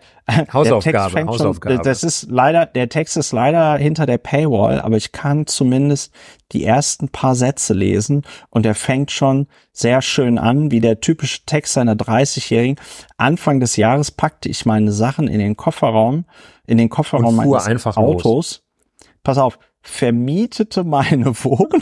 [0.53, 1.76] Hausaufgabe, Hausaufgabe.
[1.76, 6.14] Schon, das ist leider, der Text ist leider hinter der Paywall, aber ich kann zumindest
[6.52, 11.45] die ersten paar Sätze lesen und er fängt schon sehr schön an, wie der typische
[11.45, 12.78] Text einer 30-Jährigen.
[13.18, 16.26] Anfang des Jahres packte ich meine Sachen in den Kofferraum,
[16.66, 18.24] in den Kofferraum meines Autos.
[18.24, 18.64] Los.
[19.24, 21.82] Pass auf, vermietete meine Wohnung,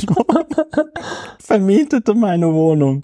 [1.39, 3.03] vermietete meine Wohnung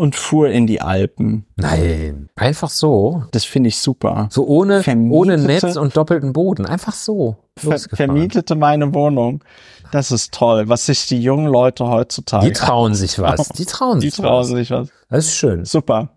[0.00, 1.44] und fuhr in die Alpen.
[1.56, 3.24] Nein, einfach so.
[3.32, 4.28] Das finde ich super.
[4.30, 6.64] So ohne, ohne Netz und doppelten Boden.
[6.64, 7.36] Einfach so.
[7.58, 9.44] Ver vermietete meine Wohnung.
[9.92, 12.46] Das ist toll, was sich die jungen Leute heutzutage.
[12.46, 13.48] Die trauen sich was.
[13.58, 14.48] Die trauen sich die trauen was.
[14.48, 14.88] sich was.
[15.10, 15.64] Das ist schön.
[15.66, 16.08] Super.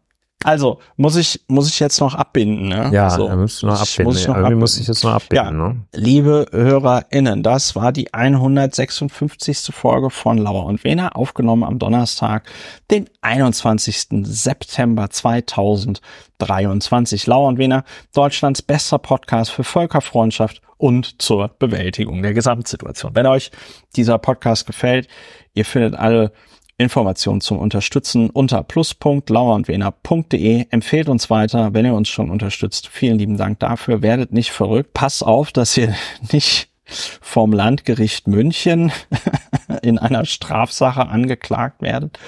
[0.44, 2.90] Also, muss ich, muss ich jetzt noch abbinden, ne?
[2.92, 3.28] Ja, so.
[3.28, 4.06] da musst du noch abbinden.
[4.06, 4.60] Muss ich noch abbinden.
[4.60, 5.52] muss ich jetzt noch abbinden, ja.
[5.52, 5.82] ne?
[5.94, 9.74] Liebe HörerInnen, das war die 156.
[9.74, 12.50] Folge von Lauer und Wena, aufgenommen am Donnerstag,
[12.92, 14.08] den 21.
[14.24, 17.28] September 2023.
[17.28, 23.16] Lauer und Wena, Deutschlands bester Podcast für Völkerfreundschaft und zur Bewältigung der Gesamtsituation.
[23.16, 23.52] Wenn euch
[23.96, 25.08] dieser Podcast gefällt,
[25.54, 26.34] ihr findet alle
[26.78, 30.66] Informationen zum Unterstützen unter plus.lauerundwener.de.
[30.70, 32.88] Empfehlt uns weiter, wenn ihr uns schon unterstützt.
[32.88, 34.02] Vielen lieben Dank dafür.
[34.02, 34.94] Werdet nicht verrückt.
[34.94, 35.94] Passt auf, dass ihr
[36.32, 38.92] nicht vom Landgericht München
[39.82, 42.20] in einer Strafsache angeklagt werdet.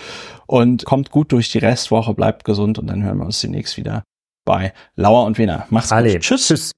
[0.47, 4.03] Und kommt gut durch die Restwoche, bleibt gesund und dann hören wir uns demnächst wieder
[4.45, 5.65] bei Lauer und Wener.
[5.69, 6.21] Macht's gut.
[6.21, 6.47] Tschüss.
[6.47, 6.73] Tschüss.